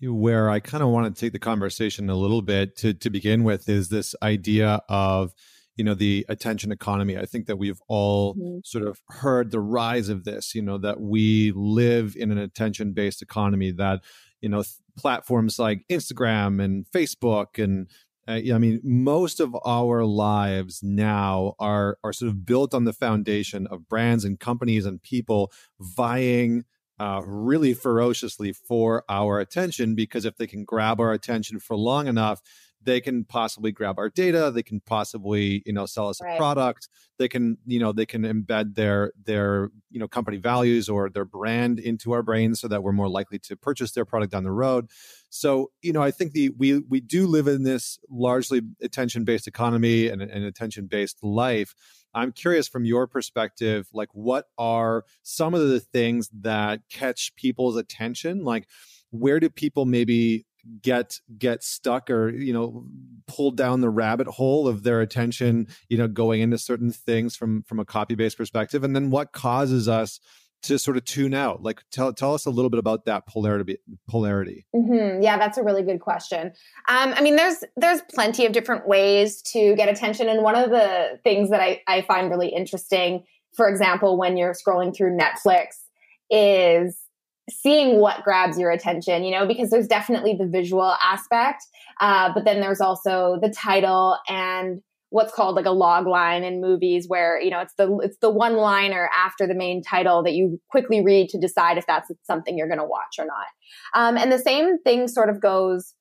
where 0.01 0.49
I 0.49 0.59
kind 0.59 0.83
of 0.83 0.89
want 0.89 1.13
to 1.13 1.19
take 1.19 1.33
the 1.33 1.39
conversation 1.39 2.09
a 2.09 2.15
little 2.15 2.41
bit 2.41 2.77
to 2.77 2.93
to 2.93 3.09
begin 3.09 3.43
with 3.43 3.67
is 3.67 3.89
this 3.89 4.15
idea 4.21 4.81
of 4.87 5.33
you 5.75 5.83
know 5.83 5.93
the 5.93 6.25
attention 6.29 6.71
economy 6.71 7.17
i 7.17 7.25
think 7.25 7.47
that 7.47 7.57
we've 7.57 7.81
all 7.87 8.33
mm-hmm. 8.35 8.59
sort 8.63 8.85
of 8.85 9.01
heard 9.09 9.51
the 9.51 9.59
rise 9.59 10.09
of 10.09 10.23
this 10.23 10.55
you 10.55 10.61
know 10.61 10.77
that 10.77 11.01
we 11.01 11.51
live 11.55 12.15
in 12.17 12.31
an 12.31 12.37
attention 12.37 12.93
based 12.93 13.21
economy 13.21 13.71
that 13.71 14.01
you 14.41 14.49
know 14.49 14.61
th- 14.61 14.75
platforms 14.97 15.59
like 15.59 15.83
instagram 15.89 16.63
and 16.63 16.85
facebook 16.91 17.61
and 17.61 17.87
uh, 18.27 18.39
I 18.53 18.57
mean, 18.57 18.81
most 18.83 19.39
of 19.39 19.55
our 19.65 20.03
lives 20.03 20.81
now 20.81 21.53
are 21.59 21.97
are 22.03 22.13
sort 22.13 22.29
of 22.29 22.45
built 22.45 22.73
on 22.73 22.85
the 22.85 22.93
foundation 22.93 23.67
of 23.67 23.87
brands 23.87 24.25
and 24.25 24.39
companies 24.39 24.85
and 24.85 25.01
people 25.01 25.51
vying 25.79 26.63
uh, 26.99 27.21
really 27.25 27.73
ferociously 27.73 28.51
for 28.51 29.03
our 29.09 29.39
attention. 29.39 29.95
Because 29.95 30.25
if 30.25 30.37
they 30.37 30.47
can 30.47 30.63
grab 30.63 30.99
our 30.99 31.11
attention 31.11 31.59
for 31.59 31.75
long 31.75 32.07
enough, 32.07 32.41
they 32.85 33.01
can 33.01 33.23
possibly 33.25 33.71
grab 33.71 33.97
our 33.97 34.09
data 34.09 34.51
they 34.51 34.63
can 34.63 34.79
possibly 34.79 35.61
you 35.65 35.73
know 35.73 35.85
sell 35.85 36.09
us 36.09 36.21
right. 36.21 36.35
a 36.35 36.37
product 36.37 36.87
they 37.17 37.27
can 37.27 37.57
you 37.65 37.79
know 37.79 37.91
they 37.91 38.05
can 38.05 38.23
embed 38.23 38.75
their 38.75 39.11
their 39.23 39.69
you 39.89 39.99
know 39.99 40.07
company 40.07 40.37
values 40.37 40.89
or 40.89 41.09
their 41.09 41.25
brand 41.25 41.79
into 41.79 42.11
our 42.11 42.21
brains 42.21 42.59
so 42.59 42.67
that 42.67 42.83
we're 42.83 42.91
more 42.91 43.09
likely 43.09 43.39
to 43.39 43.55
purchase 43.55 43.91
their 43.91 44.05
product 44.05 44.31
down 44.31 44.43
the 44.43 44.51
road. 44.51 44.89
So 45.29 45.71
you 45.81 45.93
know 45.93 46.01
i 46.01 46.11
think 46.11 46.33
the 46.33 46.49
we 46.49 46.79
we 46.79 46.99
do 46.99 47.27
live 47.27 47.47
in 47.47 47.63
this 47.63 47.99
largely 48.09 48.61
attention 48.81 49.23
based 49.23 49.47
economy 49.47 50.07
and 50.07 50.21
an 50.21 50.43
attention 50.43 50.87
based 50.87 51.23
life. 51.23 51.75
I'm 52.13 52.31
curious 52.31 52.67
from 52.67 52.85
your 52.85 53.07
perspective 53.07 53.87
like 53.93 54.09
what 54.13 54.45
are 54.57 55.03
some 55.23 55.53
of 55.53 55.67
the 55.67 55.79
things 55.79 56.29
that 56.41 56.81
catch 56.89 57.35
people's 57.35 57.75
attention? 57.75 58.43
Like 58.43 58.67
where 59.11 59.39
do 59.39 59.49
people 59.49 59.85
maybe 59.85 60.45
get 60.81 61.19
get 61.37 61.63
stuck 61.63 62.09
or 62.09 62.29
you 62.29 62.53
know 62.53 62.85
pulled 63.27 63.57
down 63.57 63.81
the 63.81 63.89
rabbit 63.89 64.27
hole 64.27 64.67
of 64.67 64.83
their 64.83 65.01
attention 65.01 65.67
you 65.89 65.97
know 65.97 66.07
going 66.07 66.41
into 66.41 66.57
certain 66.57 66.91
things 66.91 67.35
from 67.35 67.63
from 67.63 67.79
a 67.79 67.85
copy 67.85 68.15
based 68.15 68.37
perspective? 68.37 68.83
And 68.83 68.95
then 68.95 69.09
what 69.09 69.31
causes 69.31 69.87
us 69.87 70.19
to 70.63 70.79
sort 70.79 70.97
of 70.97 71.05
tune 71.05 71.33
out? 71.33 71.61
Like 71.61 71.83
tell 71.91 72.13
tell 72.13 72.33
us 72.33 72.45
a 72.45 72.49
little 72.49 72.69
bit 72.69 72.79
about 72.79 73.05
that 73.05 73.27
polarity 73.27 73.77
polarity. 74.09 74.65
Mm-hmm. 74.75 75.21
yeah 75.21 75.37
that's 75.37 75.57
a 75.57 75.63
really 75.63 75.83
good 75.83 75.99
question. 75.99 76.53
Um, 76.87 77.13
i 77.13 77.21
mean 77.21 77.35
there's 77.35 77.63
there's 77.77 78.01
plenty 78.13 78.45
of 78.45 78.51
different 78.51 78.87
ways 78.87 79.41
to 79.53 79.75
get 79.75 79.89
attention 79.89 80.29
and 80.29 80.41
one 80.41 80.55
of 80.55 80.69
the 80.69 81.19
things 81.23 81.49
that 81.49 81.61
i, 81.61 81.81
I 81.87 82.01
find 82.01 82.29
really 82.29 82.49
interesting 82.49 83.23
for 83.55 83.67
example 83.69 84.17
when 84.17 84.37
you're 84.37 84.53
scrolling 84.53 84.95
through 84.95 85.17
netflix 85.17 85.85
is 86.29 87.04
seeing 87.49 87.99
what 87.99 88.23
grabs 88.23 88.57
your 88.57 88.71
attention, 88.71 89.23
you 89.23 89.31
know, 89.31 89.47
because 89.47 89.69
there's 89.69 89.87
definitely 89.87 90.35
the 90.37 90.47
visual 90.47 90.95
aspect, 91.01 91.63
uh, 91.99 92.31
but 92.33 92.45
then 92.45 92.59
there's 92.59 92.81
also 92.81 93.37
the 93.41 93.49
title 93.49 94.17
and 94.27 94.81
what's 95.09 95.33
called 95.33 95.55
like 95.55 95.65
a 95.65 95.71
log 95.71 96.07
line 96.07 96.43
in 96.43 96.59
movies 96.59 97.05
where 97.07 97.39
you 97.39 97.49
know 97.49 97.59
it's 97.59 97.73
the 97.77 97.97
it's 98.03 98.17
the 98.17 98.29
one 98.29 98.57
liner 98.57 99.09
after 99.15 99.47
the 99.47 99.53
main 99.53 99.81
title 99.81 100.23
that 100.23 100.33
you 100.33 100.59
quickly 100.69 101.01
read 101.01 101.29
to 101.29 101.39
decide 101.39 101.77
if 101.77 101.85
that's 101.85 102.11
something 102.23 102.57
you're 102.57 102.67
going 102.67 102.79
to 102.79 102.85
watch 102.85 103.17
or 103.19 103.25
not. 103.25 103.45
Um, 103.93 104.17
and 104.17 104.31
the 104.31 104.39
same 104.39 104.79
thing 104.79 105.07
sort 105.07 105.29
of 105.29 105.39
goes 105.39 105.93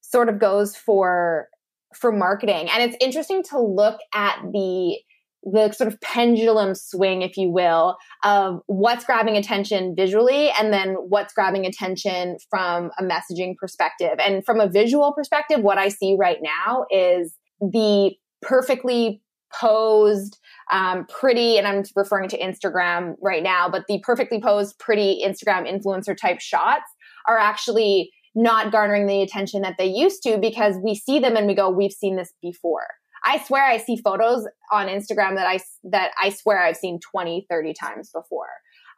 sort 0.00 0.28
of 0.28 0.38
goes 0.38 0.76
for 0.76 1.48
for 1.94 2.12
marketing. 2.12 2.68
And 2.70 2.82
it's 2.82 2.96
interesting 3.04 3.42
to 3.50 3.58
look 3.58 3.98
at 4.14 4.38
the 4.52 4.98
the 5.44 5.72
sort 5.72 5.92
of 5.92 6.00
pendulum 6.00 6.74
swing, 6.74 7.22
if 7.22 7.36
you 7.36 7.50
will, 7.50 7.96
of 8.22 8.60
what's 8.66 9.04
grabbing 9.04 9.36
attention 9.36 9.94
visually 9.94 10.50
and 10.58 10.72
then 10.72 10.94
what's 10.94 11.34
grabbing 11.34 11.66
attention 11.66 12.38
from 12.48 12.90
a 12.98 13.02
messaging 13.02 13.54
perspective. 13.56 14.14
And 14.18 14.44
from 14.44 14.60
a 14.60 14.68
visual 14.68 15.12
perspective, 15.12 15.60
what 15.60 15.78
I 15.78 15.88
see 15.88 16.16
right 16.18 16.38
now 16.40 16.86
is 16.90 17.34
the 17.60 18.14
perfectly 18.42 19.20
posed, 19.52 20.38
um, 20.72 21.06
pretty, 21.06 21.58
and 21.58 21.66
I'm 21.66 21.84
referring 21.94 22.28
to 22.30 22.38
Instagram 22.38 23.14
right 23.22 23.42
now, 23.42 23.68
but 23.68 23.84
the 23.86 24.00
perfectly 24.02 24.40
posed, 24.40 24.78
pretty 24.78 25.22
Instagram 25.24 25.70
influencer 25.70 26.16
type 26.16 26.40
shots 26.40 26.90
are 27.28 27.38
actually 27.38 28.10
not 28.34 28.72
garnering 28.72 29.06
the 29.06 29.22
attention 29.22 29.62
that 29.62 29.76
they 29.78 29.86
used 29.86 30.22
to 30.24 30.38
because 30.38 30.76
we 30.82 30.94
see 30.94 31.18
them 31.20 31.36
and 31.36 31.46
we 31.46 31.54
go, 31.54 31.70
we've 31.70 31.92
seen 31.92 32.16
this 32.16 32.32
before. 32.42 32.86
I 33.24 33.42
swear 33.44 33.64
I 33.64 33.78
see 33.78 33.96
photos 33.96 34.46
on 34.70 34.86
Instagram 34.86 35.36
that 35.36 35.46
I 35.46 35.60
that 35.84 36.12
I 36.20 36.30
swear 36.30 36.62
I've 36.62 36.76
seen 36.76 37.00
20, 37.00 37.46
30 37.48 37.74
times 37.74 38.10
before. 38.14 38.48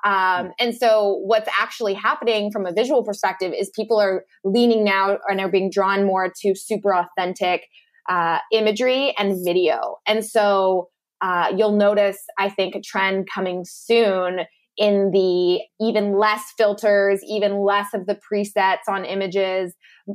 Um, 0.04 0.52
and 0.60 0.74
so 0.74 1.20
what's 1.24 1.48
actually 1.58 1.94
happening 1.94 2.50
from 2.52 2.66
a 2.66 2.72
visual 2.72 3.02
perspective 3.02 3.52
is 3.58 3.70
people 3.74 3.98
are 4.00 4.24
leaning 4.44 4.84
now 4.84 5.18
and 5.28 5.40
are 5.40 5.50
being 5.50 5.70
drawn 5.70 6.04
more 6.04 6.32
to 6.42 6.54
super 6.54 6.94
authentic 6.94 7.62
uh, 8.08 8.38
imagery 8.52 9.14
and 9.18 9.44
video. 9.44 9.96
And 10.06 10.24
so 10.24 10.90
uh, 11.20 11.52
you'll 11.56 11.76
notice, 11.76 12.18
I 12.38 12.50
think, 12.50 12.74
a 12.74 12.80
trend 12.80 13.26
coming 13.32 13.64
soon 13.66 14.40
in 14.76 15.10
the 15.10 15.60
even 15.80 16.18
less 16.18 16.52
filters, 16.56 17.20
even 17.26 17.60
less 17.60 17.94
of 17.94 18.06
the 18.06 18.18
presets 18.30 18.88
on 18.88 19.04
images, 19.04 19.74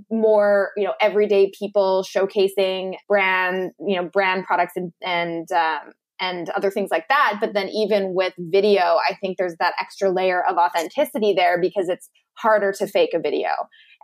more 0.09 0.71
you 0.77 0.83
know 0.83 0.93
everyday 1.01 1.51
people 1.57 2.03
showcasing 2.03 2.95
brand 3.07 3.71
you 3.85 3.95
know 3.95 4.07
brand 4.07 4.45
products 4.45 4.73
and 4.75 4.93
and 5.01 5.51
um, 5.51 5.93
and 6.21 6.49
other 6.51 6.69
things 6.69 6.91
like 6.91 7.07
that. 7.09 7.37
But 7.41 7.53
then 7.53 7.67
even 7.69 8.13
with 8.13 8.33
video, 8.37 8.97
I 9.09 9.15
think 9.19 9.37
there's 9.37 9.55
that 9.59 9.73
extra 9.81 10.11
layer 10.11 10.45
of 10.47 10.55
authenticity 10.55 11.33
there 11.33 11.59
because 11.59 11.89
it's 11.89 12.09
harder 12.35 12.71
to 12.73 12.87
fake 12.87 13.09
a 13.13 13.19
video. 13.19 13.49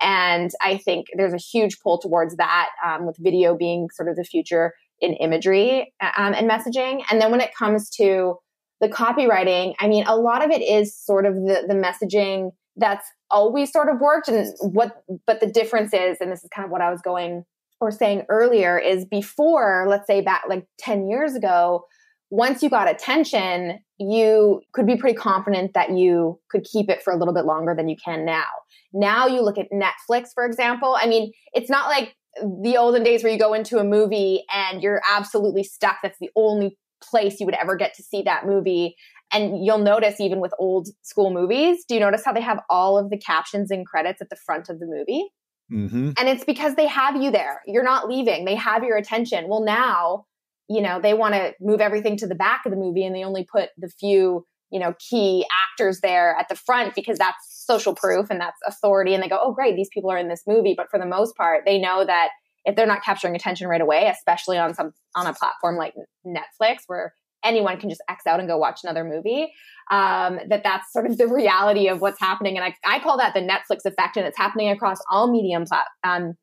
And 0.01 0.51
I 0.61 0.77
think 0.77 1.07
there's 1.15 1.33
a 1.33 1.37
huge 1.37 1.79
pull 1.79 1.99
towards 1.99 2.35
that 2.37 2.69
um, 2.85 3.05
with 3.05 3.17
video 3.19 3.55
being 3.55 3.87
sort 3.93 4.09
of 4.09 4.15
the 4.15 4.23
future 4.23 4.73
in 4.99 5.13
imagery 5.13 5.93
um, 6.01 6.33
and 6.33 6.49
messaging. 6.49 7.03
And 7.11 7.21
then 7.21 7.29
when 7.31 7.41
it 7.41 7.51
comes 7.57 7.89
to 7.91 8.37
the 8.79 8.89
copywriting, 8.89 9.73
I 9.79 9.87
mean, 9.87 10.05
a 10.07 10.15
lot 10.15 10.43
of 10.43 10.51
it 10.51 10.61
is 10.61 10.95
sort 10.95 11.25
of 11.25 11.35
the, 11.35 11.65
the 11.67 11.73
messaging 11.73 12.51
that's 12.75 13.07
always 13.31 13.71
sort 13.71 13.89
of 13.89 13.99
worked. 13.99 14.27
And 14.27 14.47
what, 14.61 15.03
but 15.25 15.39
the 15.39 15.47
difference 15.47 15.93
is, 15.93 16.17
and 16.21 16.31
this 16.31 16.43
is 16.43 16.49
kind 16.55 16.65
of 16.65 16.71
what 16.71 16.81
I 16.81 16.91
was 16.91 17.01
going 17.01 17.43
or 17.79 17.91
saying 17.91 18.23
earlier, 18.29 18.77
is 18.77 19.05
before, 19.05 19.85
let's 19.89 20.07
say 20.07 20.21
back 20.21 20.43
like 20.47 20.65
10 20.79 21.09
years 21.09 21.35
ago, 21.35 21.85
once 22.29 22.61
you 22.61 22.69
got 22.69 22.89
attention, 22.89 23.79
you 23.99 24.61
could 24.73 24.85
be 24.85 24.97
pretty 24.97 25.15
confident 25.15 25.73
that 25.73 25.91
you 25.91 26.39
could 26.49 26.63
keep 26.63 26.89
it 26.89 27.01
for 27.01 27.13
a 27.13 27.17
little 27.17 27.33
bit 27.33 27.45
longer 27.45 27.73
than 27.75 27.87
you 27.87 27.95
can 28.03 28.25
now. 28.25 28.45
Now 28.93 29.27
you 29.27 29.41
look 29.41 29.57
at 29.57 29.67
Netflix, 29.71 30.29
for 30.33 30.45
example. 30.45 30.95
I 30.99 31.07
mean, 31.07 31.31
it's 31.53 31.69
not 31.69 31.87
like 31.87 32.15
the 32.61 32.77
olden 32.77 33.03
days 33.03 33.23
where 33.23 33.31
you 33.31 33.39
go 33.39 33.53
into 33.53 33.79
a 33.79 33.83
movie 33.83 34.43
and 34.53 34.83
you're 34.83 35.01
absolutely 35.09 35.63
stuck. 35.63 35.97
That's 36.03 36.19
the 36.19 36.29
only 36.35 36.77
place 37.01 37.39
you 37.39 37.45
would 37.45 37.55
ever 37.55 37.75
get 37.75 37.93
to 37.95 38.03
see 38.03 38.21
that 38.23 38.45
movie. 38.45 38.95
And 39.31 39.65
you'll 39.65 39.79
notice 39.79 40.19
even 40.19 40.39
with 40.39 40.53
old 40.57 40.87
school 41.01 41.31
movies, 41.33 41.83
do 41.87 41.95
you 41.95 41.99
notice 41.99 42.23
how 42.23 42.33
they 42.33 42.41
have 42.41 42.61
all 42.69 42.97
of 42.97 43.09
the 43.09 43.17
captions 43.17 43.71
and 43.71 43.85
credits 43.85 44.21
at 44.21 44.29
the 44.29 44.37
front 44.37 44.69
of 44.69 44.79
the 44.79 44.85
movie? 44.85 45.29
Mm-hmm. 45.71 46.11
And 46.17 46.29
it's 46.29 46.45
because 46.45 46.75
they 46.75 46.87
have 46.87 47.21
you 47.21 47.29
there. 47.29 47.61
You're 47.65 47.83
not 47.83 48.07
leaving. 48.07 48.45
They 48.45 48.55
have 48.55 48.83
your 48.83 48.95
attention. 48.95 49.49
Well, 49.49 49.63
now, 49.63 50.25
you 50.69 50.81
know, 50.81 51.01
they 51.01 51.13
want 51.13 51.33
to 51.33 51.53
move 51.59 51.81
everything 51.81 52.17
to 52.17 52.27
the 52.27 52.35
back 52.35 52.65
of 52.65 52.71
the 52.71 52.77
movie 52.77 53.05
and 53.05 53.13
they 53.13 53.23
only 53.23 53.43
put 53.43 53.69
the 53.77 53.89
few, 53.89 54.45
you 54.71 54.79
know, 54.79 54.93
key 54.97 55.45
actors 55.73 55.99
there 55.99 56.35
at 56.39 56.47
the 56.47 56.55
front 56.55 56.95
because 56.95 57.17
that's 57.17 57.37
social 57.65 57.95
proof 57.95 58.27
and 58.29 58.39
that's 58.39 58.59
authority. 58.65 59.13
And 59.13 59.21
they 59.21 59.27
go, 59.27 59.39
oh, 59.41 59.53
great, 59.53 59.75
these 59.75 59.89
people 59.93 60.09
are 60.09 60.17
in 60.17 60.29
this 60.29 60.43
movie. 60.47 60.73
But 60.75 60.89
for 60.89 60.99
the 60.99 61.05
most 61.05 61.35
part, 61.35 61.63
they 61.65 61.79
know 61.79 62.05
that 62.05 62.29
if 62.67 62.75
they're 62.75 62.85
not 62.85 63.01
capturing 63.01 63.35
attention 63.35 63.67
right 63.67 63.81
away, 63.81 64.13
especially 64.13 64.57
on 64.57 64.75
some 64.75 64.91
on 65.15 65.25
a 65.25 65.33
platform 65.33 65.77
like 65.77 65.95
Netflix 66.25 66.79
where 66.85 67.13
anyone 67.43 67.79
can 67.79 67.89
just 67.89 68.03
X 68.09 68.27
out 68.27 68.39
and 68.39 68.47
go 68.47 68.57
watch 68.57 68.81
another 68.83 69.03
movie. 69.03 69.47
Um, 69.89 70.39
that 70.49 70.63
that's 70.63 70.91
sort 70.91 71.09
of 71.09 71.17
the 71.17 71.27
reality 71.27 71.87
of 71.87 72.01
what's 72.01 72.19
happening, 72.19 72.57
and 72.57 72.65
I, 72.65 72.75
I 72.85 72.99
call 72.99 73.17
that 73.17 73.33
the 73.33 73.39
Netflix 73.39 73.85
effect, 73.85 74.17
and 74.17 74.27
it's 74.27 74.37
happening 74.37 74.69
across 74.69 74.97
all 75.09 75.31
medium 75.31 75.63
plat, 75.65 75.85
um, 76.03 76.33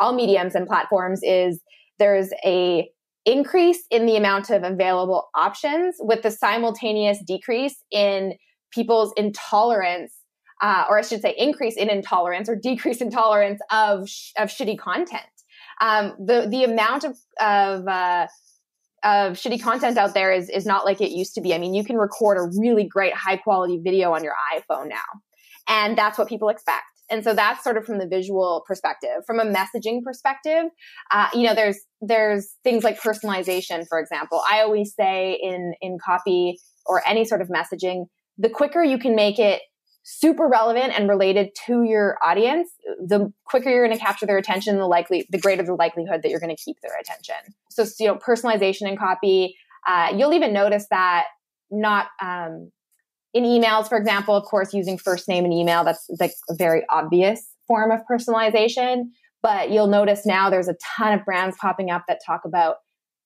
all 0.00 0.14
mediums 0.14 0.54
and 0.54 0.66
platforms. 0.66 1.20
Is 1.22 1.60
there's 1.98 2.30
a 2.44 2.88
increase 3.26 3.84
in 3.90 4.06
the 4.06 4.16
amount 4.16 4.50
of 4.50 4.62
available 4.62 5.28
options 5.34 5.96
with 6.00 6.22
the 6.22 6.30
simultaneous 6.30 7.18
decrease 7.26 7.76
in 7.90 8.34
people's 8.72 9.12
intolerance 9.16 10.12
uh, 10.62 10.84
or 10.88 10.98
I 10.98 11.02
should 11.02 11.20
say, 11.20 11.34
increase 11.36 11.76
in 11.76 11.90
intolerance 11.90 12.48
or 12.48 12.56
decrease 12.56 13.02
in 13.02 13.10
tolerance 13.10 13.60
of 13.70 14.08
sh- 14.08 14.32
of 14.38 14.48
shitty 14.48 14.78
content 14.78 15.24
um, 15.80 16.14
the 16.18 16.46
the 16.48 16.64
amount 16.64 17.04
of 17.04 17.16
of 17.40 17.86
uh, 17.86 18.26
of 19.04 19.32
shitty 19.34 19.62
content 19.62 19.98
out 19.98 20.14
there 20.14 20.32
is 20.32 20.48
is 20.48 20.66
not 20.66 20.84
like 20.84 21.00
it 21.00 21.10
used 21.10 21.34
to 21.34 21.40
be. 21.40 21.54
I 21.54 21.58
mean, 21.58 21.74
you 21.74 21.84
can 21.84 21.96
record 21.96 22.38
a 22.38 22.58
really 22.58 22.84
great 22.84 23.14
high 23.14 23.36
quality 23.36 23.80
video 23.82 24.12
on 24.12 24.24
your 24.24 24.34
iPhone 24.54 24.88
now, 24.88 25.04
and 25.68 25.96
that's 25.96 26.18
what 26.18 26.28
people 26.28 26.48
expect. 26.48 26.84
And 27.10 27.22
so 27.22 27.34
that's 27.34 27.62
sort 27.62 27.76
of 27.76 27.84
from 27.84 27.98
the 27.98 28.06
visual 28.06 28.64
perspective. 28.66 29.24
From 29.26 29.38
a 29.38 29.44
messaging 29.44 30.02
perspective, 30.02 30.64
uh, 31.10 31.28
you 31.34 31.42
know, 31.42 31.54
there's 31.54 31.78
there's 32.00 32.54
things 32.64 32.82
like 32.82 33.00
personalization, 33.00 33.84
for 33.88 33.98
example. 33.98 34.42
I 34.50 34.60
always 34.60 34.94
say 34.94 35.38
in 35.42 35.74
in 35.80 35.98
copy 36.04 36.58
or 36.86 37.02
any 37.06 37.24
sort 37.24 37.42
of 37.42 37.48
messaging, 37.48 38.06
the 38.38 38.48
quicker 38.48 38.82
you 38.82 38.98
can 38.98 39.14
make 39.14 39.38
it 39.38 39.60
super 40.04 40.46
relevant 40.46 40.92
and 40.96 41.08
related 41.08 41.50
to 41.66 41.82
your 41.82 42.18
audience, 42.22 42.68
the 43.04 43.32
quicker 43.46 43.70
you're 43.70 43.86
going 43.86 43.96
to 43.96 44.02
capture 44.02 44.26
their 44.26 44.36
attention, 44.36 44.76
the 44.76 44.86
likely, 44.86 45.26
the 45.30 45.38
greater 45.38 45.62
the 45.62 45.74
likelihood 45.74 46.22
that 46.22 46.28
you're 46.28 46.40
going 46.40 46.54
to 46.54 46.62
keep 46.62 46.76
their 46.82 46.96
attention. 47.00 47.34
So, 47.70 47.86
you 47.98 48.06
know, 48.06 48.16
personalization 48.16 48.86
and 48.86 48.98
copy. 48.98 49.56
Uh, 49.86 50.12
you'll 50.14 50.34
even 50.34 50.52
notice 50.52 50.86
that 50.90 51.24
not 51.70 52.08
um, 52.22 52.70
in 53.32 53.44
emails, 53.44 53.88
for 53.88 53.96
example, 53.96 54.34
of 54.36 54.44
course, 54.44 54.74
using 54.74 54.98
first 54.98 55.26
name 55.26 55.44
and 55.44 55.52
email. 55.52 55.84
That's 55.84 56.06
like 56.20 56.34
a 56.50 56.54
very 56.54 56.84
obvious 56.90 57.42
form 57.66 57.90
of 57.90 58.00
personalization. 58.10 59.04
But 59.42 59.70
you'll 59.70 59.88
notice 59.88 60.26
now 60.26 60.50
there's 60.50 60.68
a 60.68 60.76
ton 60.96 61.18
of 61.18 61.24
brands 61.24 61.56
popping 61.58 61.90
up 61.90 62.04
that 62.08 62.20
talk 62.24 62.42
about 62.44 62.76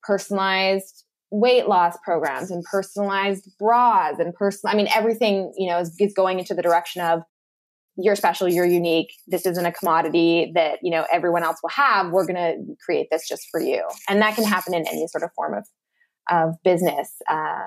personalized 0.02 1.04
weight 1.30 1.68
loss 1.68 1.96
programs 2.04 2.50
and 2.50 2.64
personalized 2.64 3.48
bras 3.58 4.18
and 4.18 4.34
personal 4.34 4.72
i 4.72 4.76
mean 4.76 4.88
everything 4.94 5.52
you 5.56 5.68
know 5.68 5.78
is, 5.78 5.94
is, 6.00 6.14
going 6.14 6.38
into 6.38 6.54
the 6.54 6.62
direction 6.62 7.02
of 7.02 7.22
you're 7.98 8.16
special, 8.16 8.48
you're 8.48 8.64
unique. 8.64 9.12
This 9.26 9.44
isn't 9.44 9.66
a 9.66 9.72
commodity 9.72 10.52
that, 10.54 10.78
you 10.82 10.90
know, 10.90 11.04
everyone 11.12 11.42
else 11.42 11.58
will 11.62 11.70
have. 11.70 12.12
We're 12.12 12.26
going 12.26 12.36
to 12.36 12.76
create 12.84 13.08
this 13.10 13.28
just 13.28 13.48
for 13.50 13.60
you. 13.60 13.82
And 14.08 14.22
that 14.22 14.36
can 14.36 14.44
happen 14.44 14.72
in 14.72 14.86
any 14.86 15.08
sort 15.08 15.24
of 15.24 15.30
form 15.34 15.54
of, 15.54 15.66
of 16.30 16.54
business, 16.62 17.12
uh, 17.28 17.66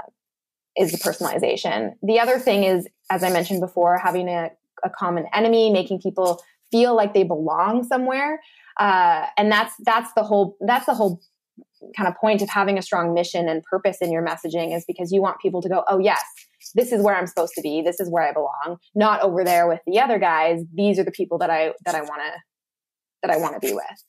is 0.78 0.93
the 0.93 0.97
personalization. 0.97 1.91
The 2.02 2.19
other 2.19 2.39
thing 2.39 2.63
is, 2.63 2.88
as 3.10 3.24
I 3.24 3.30
mentioned 3.30 3.60
before, 3.60 3.97
having 3.97 4.30
a, 4.30 4.52
a 4.86 4.89
common 4.89 5.26
enemy, 5.34 5.69
making 5.69 6.00
people 6.00 6.41
feel 6.71 6.95
like 6.95 7.13
they 7.13 7.24
belong 7.24 7.84
somewhere. 7.84 8.41
Uh, 8.80 9.26
and 9.38 9.52
that's, 9.52 9.74
that's 9.84 10.13
the 10.13 10.24
whole, 10.24 10.56
that's 10.62 10.86
the 10.86 10.93
whole 10.93 11.21
kind 11.96 12.08
of 12.08 12.15
point 12.15 12.41
of 12.41 12.50
having 12.50 12.78
a 12.78 12.82
strong 12.82 13.13
mission 13.13 13.48
and 13.48 13.63
purpose 13.63 13.98
in 14.02 14.12
your 14.12 14.26
messaging 14.26 14.76
is 14.76 14.86
because 14.86 15.12
you 15.12 15.22
want 15.22 15.39
people 15.39 15.62
to 15.62 15.70
go, 15.70 15.84
oh, 15.88 16.00
yes, 16.00 16.22
this 16.76 16.91
is 16.91 17.02
where 17.02 17.15
I'm 17.15 17.28
supposed 17.28 17.54
to 17.56 17.62
be. 17.62 17.82
This 17.82 18.00
is 18.00 18.10
where 18.10 18.24
I 18.24 18.34
belong. 18.34 18.78
Not 18.96 19.22
over 19.22 19.44
there 19.44 19.67
with 19.67 19.80
the 19.86 20.00
other 20.00 20.20
guys. 20.20 20.62
These 20.74 21.00
are 21.00 21.04
the 21.04 21.12
people 21.12 21.38
that 21.39 21.50
I 21.50 21.74
that 21.86 21.96
I 21.96 22.02
want 22.02 22.22
to 22.22 22.32
that 23.24 23.32
I 23.32 23.38
want 23.38 23.54
to 23.54 23.60
be 23.60 23.74
with. 23.74 24.04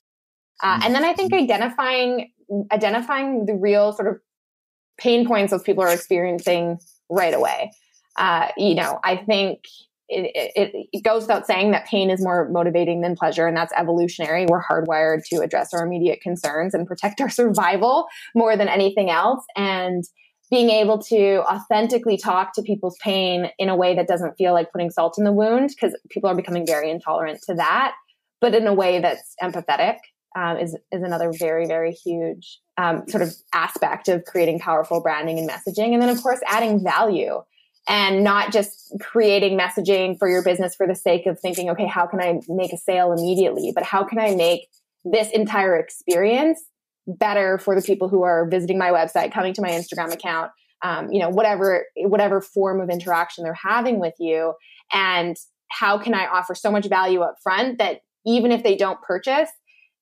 Uh, 0.63 0.81
and 0.85 0.95
then 0.95 1.05
I 1.05 1.15
think 1.15 1.33
identifying 1.33 2.31
identifying 2.71 3.47
the 3.47 3.55
real 3.55 3.93
sort 3.93 4.09
of 4.09 4.21
pain 4.99 5.27
points 5.27 5.51
those 5.51 5.63
people 5.63 5.83
are 5.83 5.93
experiencing 5.93 6.79
right 7.09 7.35
away. 7.35 7.73
Uh, 8.17 8.49
you 8.57 8.75
know, 8.75 9.01
I 9.03 9.17
think 9.17 9.65
it, 10.13 10.53
it, 10.55 10.89
it, 10.93 11.03
goes 11.03 11.23
without 11.23 11.47
saying 11.47 11.71
that 11.73 11.87
pain 11.87 12.11
is 12.11 12.23
more 12.23 12.49
motivating 12.49 13.01
than 13.01 13.17
pleasure, 13.17 13.47
and 13.47 13.57
that's 13.57 13.73
evolutionary. 13.77 14.47
We're 14.47 14.63
hardwired 14.63 15.25
to 15.31 15.41
address 15.41 15.73
our 15.73 15.85
immediate 15.85 16.21
concerns 16.21 16.75
and 16.75 16.87
protect 16.87 17.21
our 17.21 17.29
survival 17.41 18.07
more 18.35 18.57
than 18.57 18.69
anything 18.69 19.11
else. 19.11 19.45
And 19.57 20.05
being 20.51 20.69
able 20.69 20.99
to 20.99 21.43
authentically 21.51 22.19
talk 22.19 22.53
to 22.55 22.63
people's 22.63 22.97
pain 23.03 23.51
in 23.59 23.71
a 23.71 23.77
way 23.77 23.95
that 23.95 24.07
doesn't 24.07 24.35
feel 24.37 24.53
like 24.53 24.71
putting 24.71 24.91
salt 24.91 25.17
in 25.17 25.25
the 25.25 25.33
wound, 25.33 25.71
because 25.71 25.99
people 26.11 26.29
are 26.29 26.37
becoming 26.37 26.67
very 26.67 26.91
intolerant 26.91 27.41
to 27.43 27.55
that, 27.55 27.95
but 28.41 28.55
in 28.55 28.67
a 28.67 28.75
way 28.75 29.01
that's 29.01 29.35
empathetic. 29.43 29.97
Um, 30.35 30.57
is 30.57 30.75
is 30.91 31.03
another 31.03 31.31
very 31.31 31.67
very 31.67 31.93
huge 31.93 32.59
um, 32.79 33.07
sort 33.07 33.23
of 33.23 33.35
aspect 33.53 34.09
of 34.09 34.25
creating 34.25 34.61
powerful 34.61 35.03
branding 35.03 35.39
and 35.39 35.47
messaging, 35.47 35.93
and 35.93 36.01
then 36.01 36.09
of 36.09 36.23
course 36.23 36.41
adding 36.47 36.83
value 36.83 37.43
and 37.89 38.23
not 38.23 38.53
just 38.53 38.95
creating 39.01 39.59
messaging 39.59 40.19
for 40.19 40.29
your 40.29 40.43
business 40.43 40.75
for 40.75 40.87
the 40.87 40.95
sake 40.95 41.27
of 41.27 41.39
thinking, 41.41 41.71
okay, 41.71 41.87
how 41.87 42.07
can 42.07 42.21
I 42.21 42.41
make 42.49 42.73
a 42.73 42.77
sale 42.77 43.13
immediately? 43.13 43.73
But 43.75 43.85
how 43.85 44.05
can 44.05 44.19
I 44.19 44.35
make 44.35 44.69
this 45.05 45.31
entire 45.31 45.77
experience 45.77 46.63
better 47.07 47.59
for 47.59 47.75
the 47.75 47.83
people 47.83 48.09
who 48.09 48.23
are 48.23 48.49
visiting 48.49 48.79
my 48.79 48.91
website, 48.91 49.33
coming 49.33 49.53
to 49.55 49.63
my 49.63 49.71
Instagram 49.71 50.13
account, 50.13 50.53
um, 50.83 51.11
you 51.13 51.21
know, 51.21 51.29
whatever 51.29 51.87
whatever 51.97 52.41
form 52.41 52.81
of 52.81 52.91
interaction 52.91 53.45
they're 53.45 53.55
having 53.55 53.99
with 53.99 54.15
you, 54.19 54.55
and 54.93 55.37
how 55.69 55.99
can 55.99 56.15
I 56.15 56.27
offer 56.27 56.55
so 56.55 56.71
much 56.71 56.87
value 56.87 57.21
up 57.21 57.37
front 57.43 57.79
that 57.79 58.01
even 58.27 58.53
if 58.53 58.63
they 58.63 58.77
don't 58.77 59.01
purchase, 59.03 59.51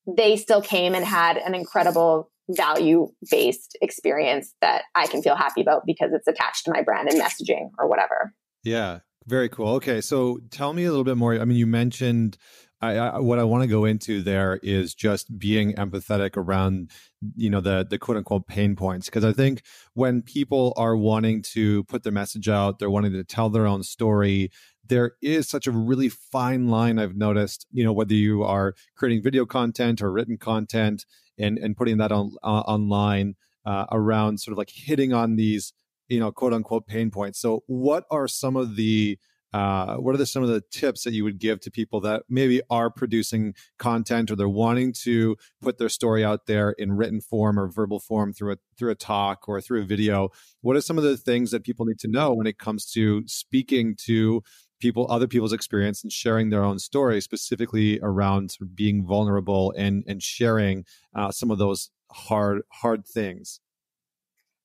they 0.06 0.36
still 0.36 0.60
came 0.60 0.94
and 0.94 1.04
had 1.04 1.36
an 1.36 1.54
incredible 1.54 2.29
value 2.54 3.08
based 3.30 3.76
experience 3.80 4.54
that 4.60 4.84
I 4.94 5.06
can 5.06 5.22
feel 5.22 5.36
happy 5.36 5.60
about 5.60 5.82
because 5.86 6.10
it's 6.12 6.28
attached 6.28 6.64
to 6.66 6.72
my 6.72 6.82
brand 6.82 7.08
and 7.08 7.20
messaging 7.20 7.70
or 7.78 7.88
whatever. 7.88 8.32
Yeah, 8.64 9.00
very 9.26 9.48
cool. 9.48 9.68
Okay, 9.74 10.00
so 10.00 10.38
tell 10.50 10.72
me 10.72 10.84
a 10.84 10.90
little 10.90 11.04
bit 11.04 11.16
more. 11.16 11.34
I 11.34 11.44
mean, 11.44 11.56
you 11.56 11.66
mentioned 11.66 12.36
I, 12.82 12.96
I, 12.96 13.18
what 13.18 13.38
I 13.38 13.44
want 13.44 13.62
to 13.62 13.68
go 13.68 13.84
into 13.84 14.22
there 14.22 14.58
is 14.62 14.94
just 14.94 15.38
being 15.38 15.74
empathetic 15.74 16.36
around, 16.36 16.90
you 17.36 17.50
know, 17.50 17.60
the 17.60 17.86
the 17.88 17.98
quote 17.98 18.16
unquote 18.16 18.46
pain 18.46 18.74
points 18.74 19.06
because 19.06 19.24
I 19.24 19.32
think 19.32 19.62
when 19.94 20.22
people 20.22 20.72
are 20.76 20.96
wanting 20.96 21.42
to 21.52 21.84
put 21.84 22.02
their 22.02 22.12
message 22.12 22.48
out, 22.48 22.78
they're 22.78 22.90
wanting 22.90 23.12
to 23.12 23.24
tell 23.24 23.50
their 23.50 23.66
own 23.66 23.82
story. 23.82 24.50
There 24.86 25.12
is 25.22 25.48
such 25.48 25.66
a 25.66 25.72
really 25.72 26.08
fine 26.08 26.68
line 26.68 26.98
I've 26.98 27.16
noticed, 27.16 27.66
you 27.70 27.84
know, 27.84 27.92
whether 27.92 28.14
you 28.14 28.42
are 28.42 28.74
creating 28.96 29.22
video 29.22 29.44
content 29.44 30.00
or 30.00 30.10
written 30.10 30.38
content 30.38 31.04
and 31.40 31.58
and 31.58 31.76
putting 31.76 31.98
that 31.98 32.12
on 32.12 32.32
uh, 32.42 32.60
online 32.60 33.34
uh, 33.64 33.86
around 33.92 34.40
sort 34.40 34.52
of 34.52 34.58
like 34.58 34.70
hitting 34.70 35.12
on 35.12 35.36
these, 35.36 35.72
you 36.08 36.20
know, 36.20 36.30
quote 36.32 36.52
unquote 36.52 36.86
pain 36.86 37.10
points. 37.10 37.40
So, 37.40 37.62
what 37.66 38.04
are 38.10 38.28
some 38.28 38.56
of 38.56 38.76
the 38.76 39.18
uh, 39.52 39.96
what 39.96 40.14
are 40.14 40.18
the, 40.18 40.26
some 40.26 40.44
of 40.44 40.48
the 40.48 40.62
tips 40.70 41.02
that 41.02 41.12
you 41.12 41.24
would 41.24 41.38
give 41.38 41.60
to 41.60 41.70
people 41.72 42.00
that 42.00 42.22
maybe 42.28 42.62
are 42.70 42.88
producing 42.88 43.52
content 43.78 44.30
or 44.30 44.36
they're 44.36 44.48
wanting 44.48 44.92
to 44.92 45.36
put 45.60 45.76
their 45.76 45.88
story 45.88 46.24
out 46.24 46.46
there 46.46 46.70
in 46.78 46.92
written 46.92 47.20
form 47.20 47.58
or 47.58 47.68
verbal 47.68 47.98
form 47.98 48.32
through 48.32 48.52
a 48.52 48.56
through 48.78 48.92
a 48.92 48.94
talk 48.94 49.48
or 49.48 49.60
through 49.60 49.82
a 49.82 49.84
video? 49.84 50.28
What 50.60 50.76
are 50.76 50.80
some 50.80 50.98
of 50.98 51.04
the 51.04 51.16
things 51.16 51.50
that 51.50 51.64
people 51.64 51.86
need 51.86 51.98
to 52.00 52.08
know 52.08 52.32
when 52.32 52.46
it 52.46 52.58
comes 52.58 52.86
to 52.92 53.24
speaking 53.26 53.96
to 54.04 54.42
people 54.80 55.06
other 55.10 55.28
people's 55.28 55.52
experience 55.52 56.02
and 56.02 56.12
sharing 56.12 56.50
their 56.50 56.64
own 56.64 56.78
story 56.78 57.20
specifically 57.20 58.00
around 58.02 58.56
being 58.74 59.04
vulnerable 59.06 59.72
and 59.76 60.04
and 60.06 60.22
sharing 60.22 60.84
uh, 61.14 61.30
some 61.30 61.50
of 61.50 61.58
those 61.58 61.90
hard 62.10 62.62
hard 62.68 63.06
things. 63.06 63.60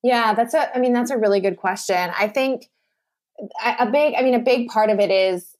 Yeah 0.03 0.33
that's 0.33 0.53
a 0.53 0.75
i 0.75 0.79
mean 0.79 0.93
that's 0.93 1.11
a 1.11 1.17
really 1.17 1.39
good 1.39 1.57
question. 1.57 2.11
I 2.17 2.27
think 2.27 2.69
a 3.63 3.85
big 3.85 4.13
i 4.17 4.21
mean 4.21 4.33
a 4.33 4.39
big 4.39 4.69
part 4.69 4.89
of 4.89 4.99
it 4.99 5.11
is 5.11 5.55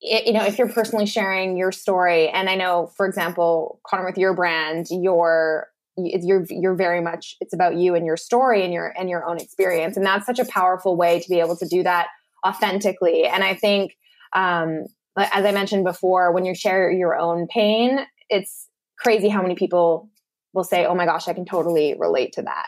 you 0.00 0.32
know 0.32 0.44
if 0.44 0.58
you're 0.58 0.68
personally 0.68 1.06
sharing 1.06 1.56
your 1.56 1.70
story 1.70 2.28
and 2.28 2.50
i 2.50 2.56
know 2.56 2.90
for 2.96 3.06
example 3.06 3.80
connor 3.86 4.04
with 4.04 4.18
your 4.18 4.34
brand 4.34 4.86
your 4.90 5.68
you're 5.96 6.44
you're 6.48 6.74
very 6.74 7.00
much 7.00 7.36
it's 7.40 7.54
about 7.54 7.76
you 7.76 7.94
and 7.94 8.06
your 8.06 8.16
story 8.16 8.64
and 8.64 8.72
your 8.72 8.92
and 8.98 9.08
your 9.08 9.24
own 9.24 9.38
experience 9.38 9.96
and 9.96 10.04
that's 10.04 10.26
such 10.26 10.38
a 10.38 10.44
powerful 10.46 10.96
way 10.96 11.20
to 11.20 11.28
be 11.28 11.38
able 11.38 11.56
to 11.56 11.66
do 11.66 11.82
that 11.82 12.08
authentically 12.46 13.24
and 13.24 13.44
i 13.44 13.54
think 13.54 13.92
um 14.32 14.84
as 15.16 15.44
i 15.44 15.52
mentioned 15.52 15.84
before 15.84 16.32
when 16.32 16.44
you 16.44 16.54
share 16.54 16.90
your 16.90 17.16
own 17.16 17.46
pain 17.48 18.00
it's 18.28 18.68
crazy 18.98 19.28
how 19.28 19.42
many 19.42 19.54
people 19.54 20.08
will 20.54 20.64
say 20.64 20.86
oh 20.86 20.94
my 20.94 21.06
gosh 21.06 21.28
i 21.28 21.32
can 21.32 21.44
totally 21.44 21.94
relate 21.98 22.32
to 22.32 22.42
that 22.42 22.66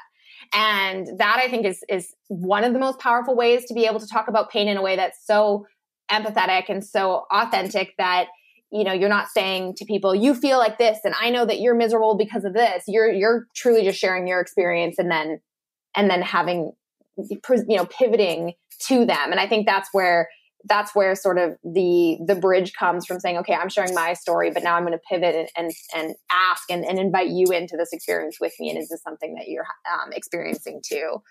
and 0.52 1.18
that 1.18 1.40
I 1.42 1.48
think 1.48 1.64
is 1.66 1.84
is 1.88 2.14
one 2.28 2.64
of 2.64 2.72
the 2.72 2.78
most 2.78 2.98
powerful 2.98 3.36
ways 3.36 3.64
to 3.66 3.74
be 3.74 3.86
able 3.86 4.00
to 4.00 4.06
talk 4.06 4.28
about 4.28 4.50
pain 4.50 4.68
in 4.68 4.76
a 4.76 4.82
way 4.82 4.96
that's 4.96 5.24
so 5.24 5.66
empathetic 6.10 6.64
and 6.68 6.84
so 6.84 7.24
authentic 7.32 7.94
that 7.98 8.26
you 8.70 8.84
know 8.84 8.92
you're 8.92 9.08
not 9.08 9.28
saying 9.28 9.74
to 9.76 9.84
people 9.84 10.14
you 10.14 10.34
feel 10.34 10.58
like 10.58 10.78
this 10.78 10.98
and 11.04 11.14
I 11.20 11.30
know 11.30 11.44
that 11.46 11.60
you're 11.60 11.74
miserable 11.74 12.16
because 12.16 12.44
of 12.44 12.52
this. 12.54 12.84
You're 12.86 13.10
you're 13.10 13.46
truly 13.54 13.82
just 13.82 13.98
sharing 13.98 14.26
your 14.26 14.40
experience 14.40 14.98
and 14.98 15.10
then 15.10 15.40
and 15.96 16.10
then 16.10 16.22
having 16.22 16.72
you 17.16 17.76
know 17.76 17.86
pivoting 17.86 18.54
to 18.88 19.04
them. 19.04 19.30
And 19.30 19.40
I 19.40 19.46
think 19.46 19.66
that's 19.66 19.88
where 19.92 20.28
that's 20.66 20.94
where 20.94 21.14
sort 21.14 21.36
of 21.38 21.56
the 21.62 22.18
the 22.26 22.34
bridge 22.34 22.72
comes 22.72 23.04
from 23.04 23.20
saying 23.20 23.36
okay 23.36 23.52
i'm 23.52 23.68
sharing 23.68 23.94
my 23.94 24.14
story 24.14 24.50
but 24.50 24.62
now 24.62 24.76
i'm 24.76 24.82
going 24.86 24.94
to 24.94 25.02
pivot 25.10 25.34
and, 25.34 25.48
and, 25.58 25.72
and 25.94 26.14
ask 26.30 26.70
and, 26.70 26.84
and 26.84 26.98
invite 26.98 27.28
you 27.28 27.46
into 27.52 27.76
this 27.76 27.92
experience 27.92 28.38
with 28.40 28.52
me. 28.58 28.70
And 28.70 28.78
is 28.78 28.88
this 28.88 29.02
something 29.02 29.34
that 29.34 29.48
you're 29.48 29.66
um, 29.92 30.12
experiencing 30.12 30.80
too? 30.84 31.22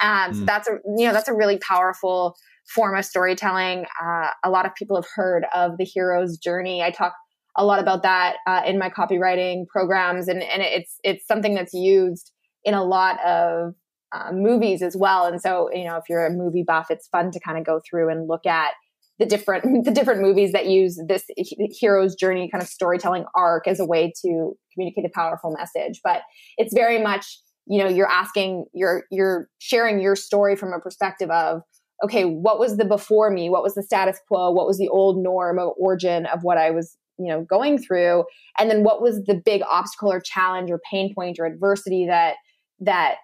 Um, 0.00 0.32
mm. 0.32 0.38
so 0.38 0.44
that's 0.44 0.68
a 0.68 0.78
you 0.96 1.06
know 1.06 1.12
that's 1.12 1.28
a 1.28 1.34
really 1.34 1.58
powerful 1.58 2.36
form 2.68 2.96
of 2.96 3.04
storytelling. 3.04 3.86
Uh, 4.00 4.30
a 4.44 4.50
lot 4.50 4.66
of 4.66 4.74
people 4.74 4.96
have 4.96 5.08
heard 5.14 5.44
of 5.54 5.78
the 5.78 5.84
hero's 5.84 6.36
journey. 6.36 6.82
I 6.82 6.90
talk 6.90 7.14
a 7.56 7.64
lot 7.64 7.80
about 7.80 8.02
that 8.02 8.36
uh, 8.46 8.62
in 8.66 8.78
my 8.78 8.88
copywriting 8.88 9.66
programs. 9.66 10.28
And, 10.28 10.42
and 10.42 10.62
it's 10.62 10.98
it's 11.02 11.26
something 11.26 11.54
that's 11.54 11.74
used 11.74 12.30
in 12.64 12.74
a 12.74 12.84
lot 12.84 13.20
of 13.24 13.74
uh, 14.12 14.32
movies 14.32 14.82
as 14.82 14.96
well. 14.96 15.26
And 15.26 15.40
so, 15.40 15.68
you 15.72 15.84
know, 15.84 15.96
if 15.96 16.04
you're 16.08 16.26
a 16.26 16.30
movie 16.30 16.64
buff, 16.66 16.86
it's 16.90 17.08
fun 17.08 17.30
to 17.32 17.40
kind 17.40 17.58
of 17.58 17.64
go 17.64 17.80
through 17.88 18.10
and 18.10 18.28
look 18.28 18.46
at 18.46 18.72
the 19.18 19.26
different 19.26 19.64
the 19.84 19.90
different 19.90 20.20
movies 20.20 20.52
that 20.52 20.66
use 20.66 21.00
this 21.08 21.24
hero's 21.36 22.14
journey 22.14 22.48
kind 22.50 22.62
of 22.62 22.68
storytelling 22.68 23.24
arc 23.34 23.66
as 23.66 23.80
a 23.80 23.84
way 23.84 24.12
to 24.22 24.52
communicate 24.72 25.04
a 25.04 25.10
powerful 25.14 25.54
message. 25.56 26.00
But 26.02 26.22
it's 26.56 26.74
very 26.74 27.02
much, 27.02 27.26
you 27.66 27.82
know, 27.82 27.88
you're 27.88 28.10
asking, 28.10 28.66
you're 28.72 29.04
you're 29.10 29.48
sharing 29.58 30.00
your 30.00 30.16
story 30.16 30.56
from 30.56 30.72
a 30.72 30.80
perspective 30.80 31.30
of 31.30 31.62
okay, 32.04 32.24
what 32.24 32.60
was 32.60 32.76
the 32.76 32.84
before 32.84 33.30
me? 33.30 33.50
What 33.50 33.62
was 33.62 33.74
the 33.74 33.82
status 33.82 34.20
quo? 34.28 34.52
What 34.52 34.66
was 34.66 34.78
the 34.78 34.88
old 34.88 35.18
norm 35.20 35.58
or 35.58 35.72
origin 35.72 36.26
of 36.26 36.44
what 36.44 36.56
I 36.56 36.70
was, 36.70 36.96
you 37.18 37.26
know, 37.26 37.42
going 37.42 37.78
through? 37.78 38.24
And 38.56 38.70
then 38.70 38.84
what 38.84 39.02
was 39.02 39.24
the 39.24 39.34
big 39.34 39.62
obstacle 39.68 40.12
or 40.12 40.20
challenge 40.20 40.70
or 40.70 40.80
pain 40.88 41.12
point 41.12 41.38
or 41.40 41.46
adversity 41.46 42.06
that 42.06 42.36
that 42.80 43.16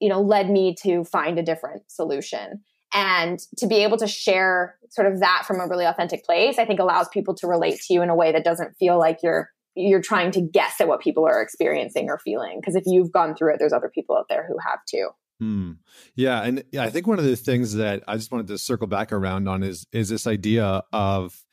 you 0.00 0.08
know 0.08 0.20
led 0.20 0.50
me 0.50 0.74
to 0.82 1.04
find 1.04 1.38
a 1.38 1.42
different 1.42 1.82
solution. 1.90 2.62
And 2.94 3.40
to 3.58 3.66
be 3.66 3.76
able 3.82 3.98
to 3.98 4.06
share 4.06 4.76
sort 4.90 5.12
of 5.12 5.20
that 5.20 5.42
from 5.46 5.60
a 5.60 5.66
really 5.66 5.84
authentic 5.84 6.24
place 6.24 6.56
i 6.56 6.64
think 6.64 6.78
allows 6.78 7.08
people 7.08 7.34
to 7.34 7.46
relate 7.48 7.80
to 7.80 7.92
you 7.92 8.00
in 8.00 8.08
a 8.08 8.14
way 8.14 8.32
that 8.32 8.44
doesn't 8.44 8.76
feel 8.78 8.96
like 8.96 9.18
you're 9.22 9.50
you're 9.76 10.00
trying 10.00 10.30
to 10.32 10.40
guess 10.40 10.80
at 10.80 10.88
what 10.88 11.00
people 11.00 11.26
are 11.26 11.40
experiencing 11.40 12.08
or 12.08 12.18
feeling. 12.18 12.58
Because 12.60 12.74
if 12.74 12.84
you've 12.86 13.12
gone 13.12 13.36
through 13.36 13.54
it 13.54 13.58
there's 13.58 13.74
other 13.74 13.90
people 13.94 14.16
out 14.16 14.26
there 14.28 14.46
who 14.48 14.56
have 14.66 14.80
too. 14.88 15.10
Hmm. 15.38 15.72
Yeah, 16.14 16.42
and 16.42 16.64
I 16.78 16.88
think 16.88 17.06
one 17.06 17.18
of 17.18 17.26
the 17.26 17.36
things 17.36 17.74
that 17.74 18.02
I 18.08 18.16
just 18.16 18.32
wanted 18.32 18.46
to 18.48 18.58
circle 18.58 18.86
back 18.86 19.12
around 19.12 19.48
on 19.48 19.62
is 19.62 19.86
is 19.92 20.08
this 20.08 20.26
idea 20.26 20.82
of 20.94 21.44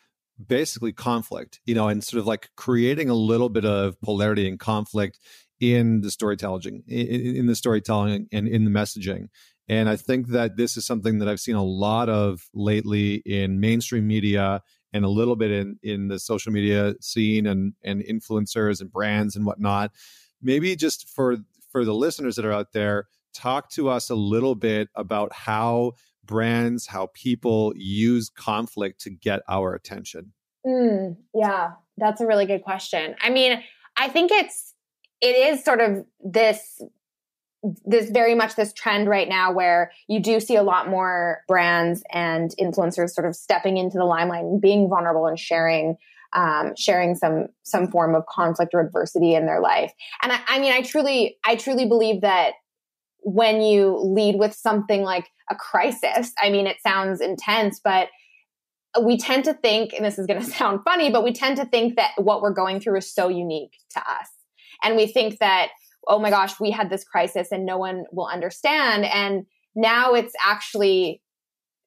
basically 0.48 0.94
conflict, 0.94 1.60
you 1.66 1.76
know, 1.76 1.90
and 1.90 2.02
sort 2.02 2.22
of 2.22 2.26
like 2.26 2.50
creating 2.56 3.10
a 3.10 3.14
little 3.14 3.50
bit 3.50 3.66
of 3.66 4.00
polarity 4.02 4.48
and 4.48 4.58
conflict 4.58 5.20
in 5.72 6.02
the 6.02 6.12
storytelling, 6.12 6.84
in, 6.88 7.38
in 7.38 7.46
the 7.46 7.56
storytelling 7.56 8.28
and 8.32 8.48
in 8.48 8.66
the 8.66 8.72
messaging. 8.72 9.30
And 9.70 9.88
I 9.88 9.96
think 9.96 10.28
that 10.28 10.58
this 10.58 10.76
is 10.76 10.86
something 10.86 11.20
that 11.20 11.30
I've 11.30 11.40
seen 11.40 11.56
a 11.56 11.64
lot 11.64 12.10
of 12.10 12.50
lately 12.54 13.16
in 13.26 13.62
mainstream 13.62 14.06
media 14.06 14.62
and 14.92 15.06
a 15.06 15.10
little 15.10 15.38
bit 15.38 15.52
in 15.52 15.80
in 15.82 16.10
the 16.10 16.20
social 16.20 16.52
media 16.52 16.96
scene 17.00 17.48
and 17.48 17.74
and 17.84 18.04
influencers 18.04 18.82
and 18.82 18.92
brands 18.92 19.36
and 19.36 19.46
whatnot. 19.46 19.92
Maybe 20.42 20.76
just 20.76 21.10
for 21.10 21.38
for 21.72 21.86
the 21.86 21.94
listeners 21.94 22.36
that 22.36 22.46
are 22.46 22.52
out 22.52 22.74
there, 22.74 23.08
talk 23.34 23.70
to 23.72 23.90
us 23.90 24.10
a 24.10 24.16
little 24.16 24.56
bit 24.56 24.90
about 24.96 25.34
how 25.34 25.94
brands, 26.26 26.88
how 26.88 27.10
people 27.14 27.74
use 27.76 28.30
conflict 28.30 29.02
to 29.02 29.10
get 29.10 29.42
our 29.48 29.74
attention. 29.74 30.34
Mm, 30.66 31.18
yeah, 31.34 31.72
that's 31.98 32.22
a 32.22 32.28
really 32.28 32.46
good 32.46 32.64
question. 32.64 33.16
I 33.22 33.30
mean, 33.30 33.62
I 33.98 34.10
think 34.10 34.32
it's 34.32 34.73
it 35.24 35.36
is 35.56 35.64
sort 35.64 35.80
of 35.80 36.06
this 36.24 36.82
this 37.86 38.10
very 38.10 38.36
much 38.36 38.56
this 38.56 38.74
trend 38.74 39.08
right 39.08 39.30
now 39.30 39.54
where 39.54 39.90
you 40.10 40.22
do 40.22 40.42
see 40.42 40.58
a 40.58 40.64
lot 40.64 40.90
more 40.90 41.44
brands 41.48 42.04
and 42.12 42.54
influencers 42.60 43.12
sort 43.12 43.26
of 43.26 43.34
stepping 43.34 43.78
into 43.78 43.98
the 43.98 44.04
limelight 44.04 44.44
and 44.44 44.62
being 44.62 44.90
vulnerable 44.90 45.26
and 45.26 45.40
sharing 45.40 45.96
um, 46.34 46.74
sharing 46.76 47.16
some 47.16 47.48
some 47.64 47.90
form 47.90 48.16
of 48.16 48.26
conflict 48.26 48.74
or 48.74 48.82
adversity 48.82 49.34
in 49.34 49.46
their 49.46 49.62
life. 49.62 49.94
And 50.22 50.32
I, 50.32 50.40
I 50.48 50.60
mean, 50.60 50.74
I 50.74 50.82
truly 50.82 51.38
I 51.46 51.56
truly 51.56 51.88
believe 51.88 52.22
that 52.22 52.54
when 53.20 53.62
you 53.62 53.98
lead 53.98 54.38
with 54.38 54.54
something 54.54 55.04
like 55.04 55.30
a 55.50 55.56
crisis, 55.56 56.34
I 56.42 56.50
mean, 56.50 56.68
it 56.68 56.78
sounds 56.86 57.22
intense, 57.22 57.80
but 57.82 58.10
we 59.02 59.18
tend 59.18 59.46
to 59.46 59.54
think, 59.54 59.94
and 59.94 60.04
this 60.04 60.20
is 60.20 60.28
going 60.28 60.42
to 60.44 60.46
sound 60.46 60.82
funny, 60.84 61.10
but 61.10 61.24
we 61.24 61.32
tend 61.32 61.58
to 61.58 61.66
think 61.66 61.96
that 61.96 62.12
what 62.18 62.42
we're 62.42 62.54
going 62.54 62.82
through 62.82 62.98
is 62.98 63.14
so 63.14 63.30
unique 63.30 63.78
to 63.92 64.00
us. 64.00 64.30
And 64.82 64.96
we 64.96 65.08
think 65.08 65.40
that 65.40 65.70
oh 66.08 66.20
my 66.20 66.30
gosh, 66.30 66.60
we 66.60 66.72
had 66.72 66.90
this 66.90 67.04
crisis 67.04 67.52
and 67.52 67.66
no 67.66 67.78
one 67.78 68.04
will 68.12 68.28
understand. 68.28 69.06
And 69.06 69.46
now 69.76 70.14
it's 70.14 70.34
actually, 70.44 71.22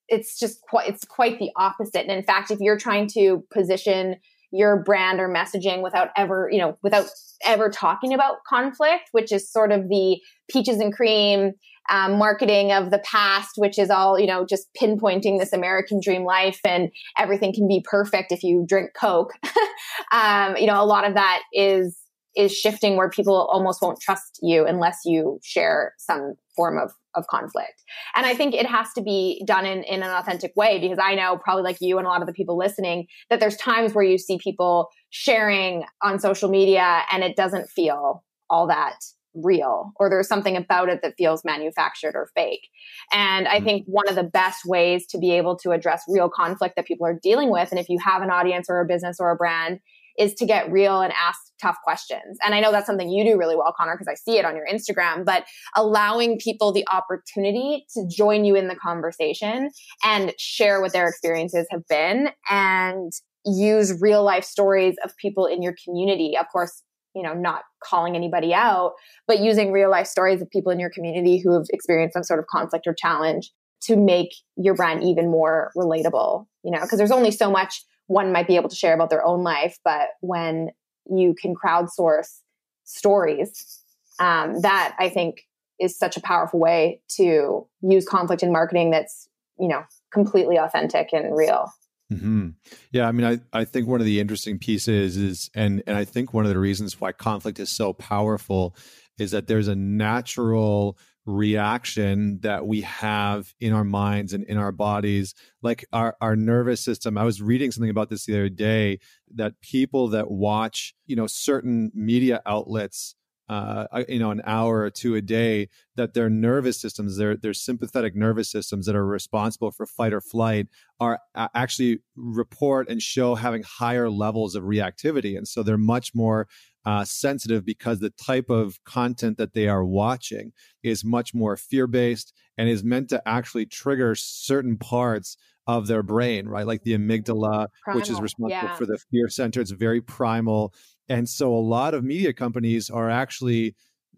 it's 0.09 0.39
just 0.39 0.61
quite, 0.63 0.89
it's 0.89 1.05
quite 1.05 1.39
the 1.39 1.51
opposite. 1.57 2.03
And 2.03 2.11
in 2.11 2.23
fact, 2.23 2.51
if 2.51 2.61
you're 2.61 2.79
trying 2.79 3.09
to 3.09 3.45
position 3.53 4.17
your 4.53 4.83
brand 4.83 5.21
or 5.21 5.29
messaging 5.29 5.83
without 5.83 6.09
ever, 6.17 6.49
you 6.51 6.59
know, 6.59 6.79
without 6.83 7.07
ever 7.45 7.69
talking 7.69 8.15
about 8.15 8.37
conflict, 8.49 9.09
which 9.13 9.33
is 9.33 9.51
sort 9.51 9.73
of 9.73 9.89
the 9.89 10.19
peaches 10.49 10.79
and 10.79 10.95
cream 10.95 11.53
um, 11.91 12.19
marketing 12.19 12.73
of 12.73 12.91
the 12.91 12.99
past, 13.01 13.53
which 13.57 13.79
is 13.79 13.91
all, 13.91 14.19
you 14.19 14.27
know, 14.27 14.47
just 14.47 14.69
pinpointing 14.81 15.39
this 15.39 15.53
American 15.53 16.01
dream 16.01 16.25
life 16.25 16.61
and 16.65 16.91
everything 17.19 17.53
can 17.53 17.69
be 17.69 17.85
perfect 17.85 18.33
if 18.33 18.43
you 18.43 18.65
drink 18.67 18.91
Coke. 18.99 19.33
um, 20.13 20.57
you 20.57 20.67
know, 20.67 20.83
a 20.83 20.87
lot 20.87 21.07
of 21.07 21.15
that 21.15 21.43
is 21.53 21.97
is 22.37 22.53
shifting 22.57 22.97
where 22.97 23.09
people 23.09 23.49
almost 23.51 23.81
won't 23.81 24.01
trust 24.01 24.39
you 24.43 24.67
unless 24.67 25.01
you 25.05 25.41
share 25.43 25.95
some 25.99 26.35
form 26.55 26.79
of, 26.79 26.93
of 27.15 27.27
conflict. 27.29 27.83
And 28.15 28.27
I 28.27 28.35
think 28.35 28.55
it 28.55 28.67
has 28.67 28.93
to 28.95 29.03
be 29.03 29.43
done 29.47 29.65
in, 29.65 29.83
in 29.85 30.03
an 30.03 30.11
authentic 30.11 30.53
way 30.57 30.79
because 30.79 30.99
I 31.03 31.15
know 31.15 31.39
probably 31.39 31.63
like 31.63 31.79
you 31.81 31.99
and 31.99 32.07
a 32.07 32.11
lot 32.11 32.21
of 32.21 32.27
the 32.27 32.35
people 32.35 32.59
listening 32.59 33.07
that 33.31 33.41
there's 33.41 33.57
times 33.57 33.95
where 33.95 34.05
you 34.05 34.19
see 34.19 34.39
people 34.39 34.89
sharing 35.11 35.85
on 36.03 36.19
social 36.19 36.51
media 36.51 37.03
and 37.11 37.25
it 37.25 37.37
doesn't 37.37 37.69
feel 37.71 38.23
all 38.51 38.67
that 38.67 38.97
real 39.43 39.93
or 39.97 40.09
there's 40.09 40.29
something 40.29 40.57
about 40.57 40.89
it 40.89 41.01
that 41.03 41.15
feels 41.19 41.45
manufactured 41.45 42.15
or 42.15 42.31
fake. 42.35 42.69
And 43.13 43.47
I 43.47 43.57
mm-hmm. 43.57 43.65
think 43.65 43.87
one 43.87 44.09
of 44.09 44.15
the 44.15 44.23
best 44.23 44.65
ways 44.65 45.07
to 45.09 45.19
be 45.19 45.33
able 45.33 45.57
to 45.59 45.73
address 45.73 46.05
real 46.09 46.29
conflict 46.29 46.77
that 46.77 46.87
people 46.87 47.07
are 47.07 47.19
dealing 47.23 47.51
with, 47.51 47.71
and 47.71 47.79
if 47.79 47.89
you 47.89 47.99
have 48.05 48.23
an 48.23 48.31
audience 48.31 48.69
or 48.69 48.81
a 48.81 48.87
business 48.87 49.19
or 49.21 49.31
a 49.31 49.37
brand, 49.37 49.81
is 50.19 50.35
to 50.35 50.47
get 50.47 50.71
real 50.71 51.01
and 51.01 51.13
ask 51.13 51.39
tough 51.61 51.77
questions. 51.85 52.39
And 52.45 52.55
I 52.55 52.61
know 52.61 52.71
that's 52.73 52.87
something 52.87 53.09
you 53.09 53.25
do 53.25 53.39
really 53.39 53.57
well, 53.57 53.75
Connor, 53.77 53.95
because 53.95 54.09
I 54.09 54.15
see 54.15 54.39
it 54.39 54.45
on 54.45 54.57
your 54.57 54.67
Instagram, 54.67 55.25
but 55.25 55.45
allowing 55.75 56.39
people 56.39 56.73
the 56.73 56.87
opportunity 56.91 57.87
to 57.95 58.07
join 58.09 58.45
you 58.45 58.57
in 58.57 58.69
the 58.69 58.77
conversation 58.77 59.71
and 60.05 60.33
share 60.39 60.81
what 60.81 60.93
their 60.93 61.09
experiences 61.09 61.67
have 61.71 61.87
been 61.89 62.31
and 62.51 63.13
use 63.45 64.01
real 64.01 64.25
life 64.25 64.45
stories 64.45 64.97
of 65.05 65.17
people 65.17 65.47
in 65.47 65.63
your 65.63 65.75
community. 65.85 66.37
Of 66.39 66.47
course, 66.53 66.83
you 67.15 67.23
know, 67.23 67.33
not 67.33 67.63
calling 67.83 68.15
anybody 68.15 68.53
out, 68.53 68.93
but 69.27 69.41
using 69.41 69.73
real 69.73 69.91
life 69.91 70.07
stories 70.07 70.43
of 70.43 70.51
people 70.51 70.71
in 70.71 70.79
your 70.79 70.91
community 70.91 71.39
who 71.39 71.55
have 71.55 71.65
experienced 71.71 72.15
some 72.15 72.25
sort 72.25 72.41
of 72.41 72.47
conflict 72.47 72.87
or 72.87 72.95
challenge 72.95 73.51
to 73.83 73.97
make 73.97 74.35
your 74.57 74.75
brand 74.75 75.03
even 75.03 75.31
more 75.31 75.71
relatable, 75.77 76.47
you 76.63 76.71
know, 76.71 76.81
because 76.81 76.99
there's 76.99 77.11
only 77.11 77.31
so 77.31 77.51
much 77.51 77.83
one 78.07 78.33
might 78.33 78.47
be 78.47 78.57
able 78.57 78.69
to 78.69 78.77
share 78.77 78.95
about 78.95 79.11
their 79.11 79.25
own 79.25 79.43
life, 79.43 79.79
but 79.85 80.11
when 80.21 80.71
you 81.09 81.35
can 81.35 81.55
crowdsource 81.55 82.41
stories, 82.85 83.83
um, 84.19 84.61
that 84.61 84.95
I 84.99 85.09
think 85.09 85.43
is 85.79 85.99
such 85.99 86.17
a 86.17 86.21
powerful 86.21 86.59
way 86.59 87.03
to 87.17 87.67
use 87.83 88.07
conflict 88.07 88.43
in 88.43 88.53
marketing 88.53 88.91
that's 88.91 89.29
you 89.59 89.69
know 89.69 89.83
completely 90.13 90.57
authentic 90.57 91.13
and 91.13 91.37
real. 91.37 91.71
Mm-hmm. 92.13 92.51
Yeah, 92.93 93.09
I 93.09 93.13
mean, 93.13 93.27
I, 93.27 93.59
I 93.59 93.65
think 93.65 93.89
one 93.89 94.01
of 94.01 94.07
the 94.07 94.21
interesting 94.21 94.59
pieces 94.59 95.17
is, 95.17 95.51
and 95.55 95.83
and 95.87 95.97
I 95.97 96.05
think 96.05 96.33
one 96.33 96.45
of 96.45 96.51
the 96.51 96.59
reasons 96.59 97.01
why 97.01 97.13
conflict 97.13 97.59
is 97.59 97.71
so 97.71 97.93
powerful 97.93 98.77
is 99.19 99.33
that 99.33 99.49
there's 99.49 99.69
a 99.69 99.75
natural 99.75 100.99
reaction 101.27 102.39
that 102.43 102.67
we 102.67 102.81
have 102.83 103.53
in 103.61 103.73
our 103.73 103.85
minds 103.85 104.33
and 104.33 104.45
in 104.45 104.57
our 104.57 104.73
bodies. 104.73 105.35
Like 105.63 105.85
our, 105.93 106.17
our 106.21 106.37
nervous 106.37 106.81
system 106.81 107.19
i 107.19 107.25
was 107.25 107.43
reading 107.43 107.73
something 107.73 107.91
about 107.91 108.09
this 108.09 108.25
the 108.25 108.35
other 108.35 108.49
day 108.49 108.99
that 109.35 109.61
people 109.61 110.09
that 110.09 110.31
watch 110.31 110.95
you 111.07 111.17
know 111.17 111.27
certain 111.27 111.91
media 111.95 112.41
outlets 112.47 113.17
uh, 113.49 113.87
you 114.09 114.19
know, 114.19 114.31
an 114.31 114.43
hour 114.45 114.81
or 114.81 114.91
two 114.91 115.15
a 115.15 115.23
day, 115.23 115.69
that 115.95 116.15
their 116.15 116.29
nervous 116.29 116.81
systems, 116.81 117.17
their 117.17 117.37
their 117.37 117.55
sympathetic 117.55 118.17
nervous 118.17 118.51
systems 118.51 118.87
that 118.87 118.97
are 118.97 119.07
responsible 119.07 119.71
for 119.71 119.87
fight 119.87 120.13
or 120.13 120.21
flight, 120.21 120.67
are 120.99 121.21
actually 121.55 122.01
report 122.17 122.89
and 122.89 123.01
show 123.01 123.37
having 123.37 123.63
higher 123.63 124.11
levels 124.11 124.55
of 124.55 124.65
reactivity, 124.65 125.37
and 125.37 125.47
so 125.47 125.63
they're 125.63 125.79
much 125.79 126.13
more 126.15 126.49
uh, 126.87 127.05
sensitive 127.05 127.65
because 127.65 127.99
the 127.99 128.11
type 128.11 128.49
of 128.49 128.83
content 128.85 129.37
that 129.39 129.53
they 129.53 129.67
are 129.69 129.85
watching 129.85 130.53
is 130.85 131.05
much 131.05 131.35
more 131.35 131.57
fear 131.57 131.87
based 131.89 132.33
and 132.57 132.69
is 132.69 132.85
meant 132.85 133.09
to 133.11 133.21
actually 133.27 133.67
trigger 133.67 134.15
certain 134.15 134.79
parts 134.79 135.37
of 135.67 135.89
their 135.89 136.05
brain, 136.05 136.47
right? 136.47 136.67
Like 136.67 136.85
the 136.85 136.97
amygdala, 136.97 137.67
primal, 137.83 138.01
which 138.01 138.09
is 138.09 138.21
responsible 138.21 138.69
yeah. 138.69 138.77
for 138.77 138.87
the 138.87 138.99
fear 139.11 139.29
center. 139.29 139.61
It's 139.61 139.73
very 139.73 140.01
primal. 140.01 140.73
And 141.09 141.29
so 141.29 141.53
a 141.53 141.59
lot 141.59 141.93
of 141.93 142.05
media 142.05 142.33
companies 142.33 142.89
are 142.89 143.11
actually 143.11 143.75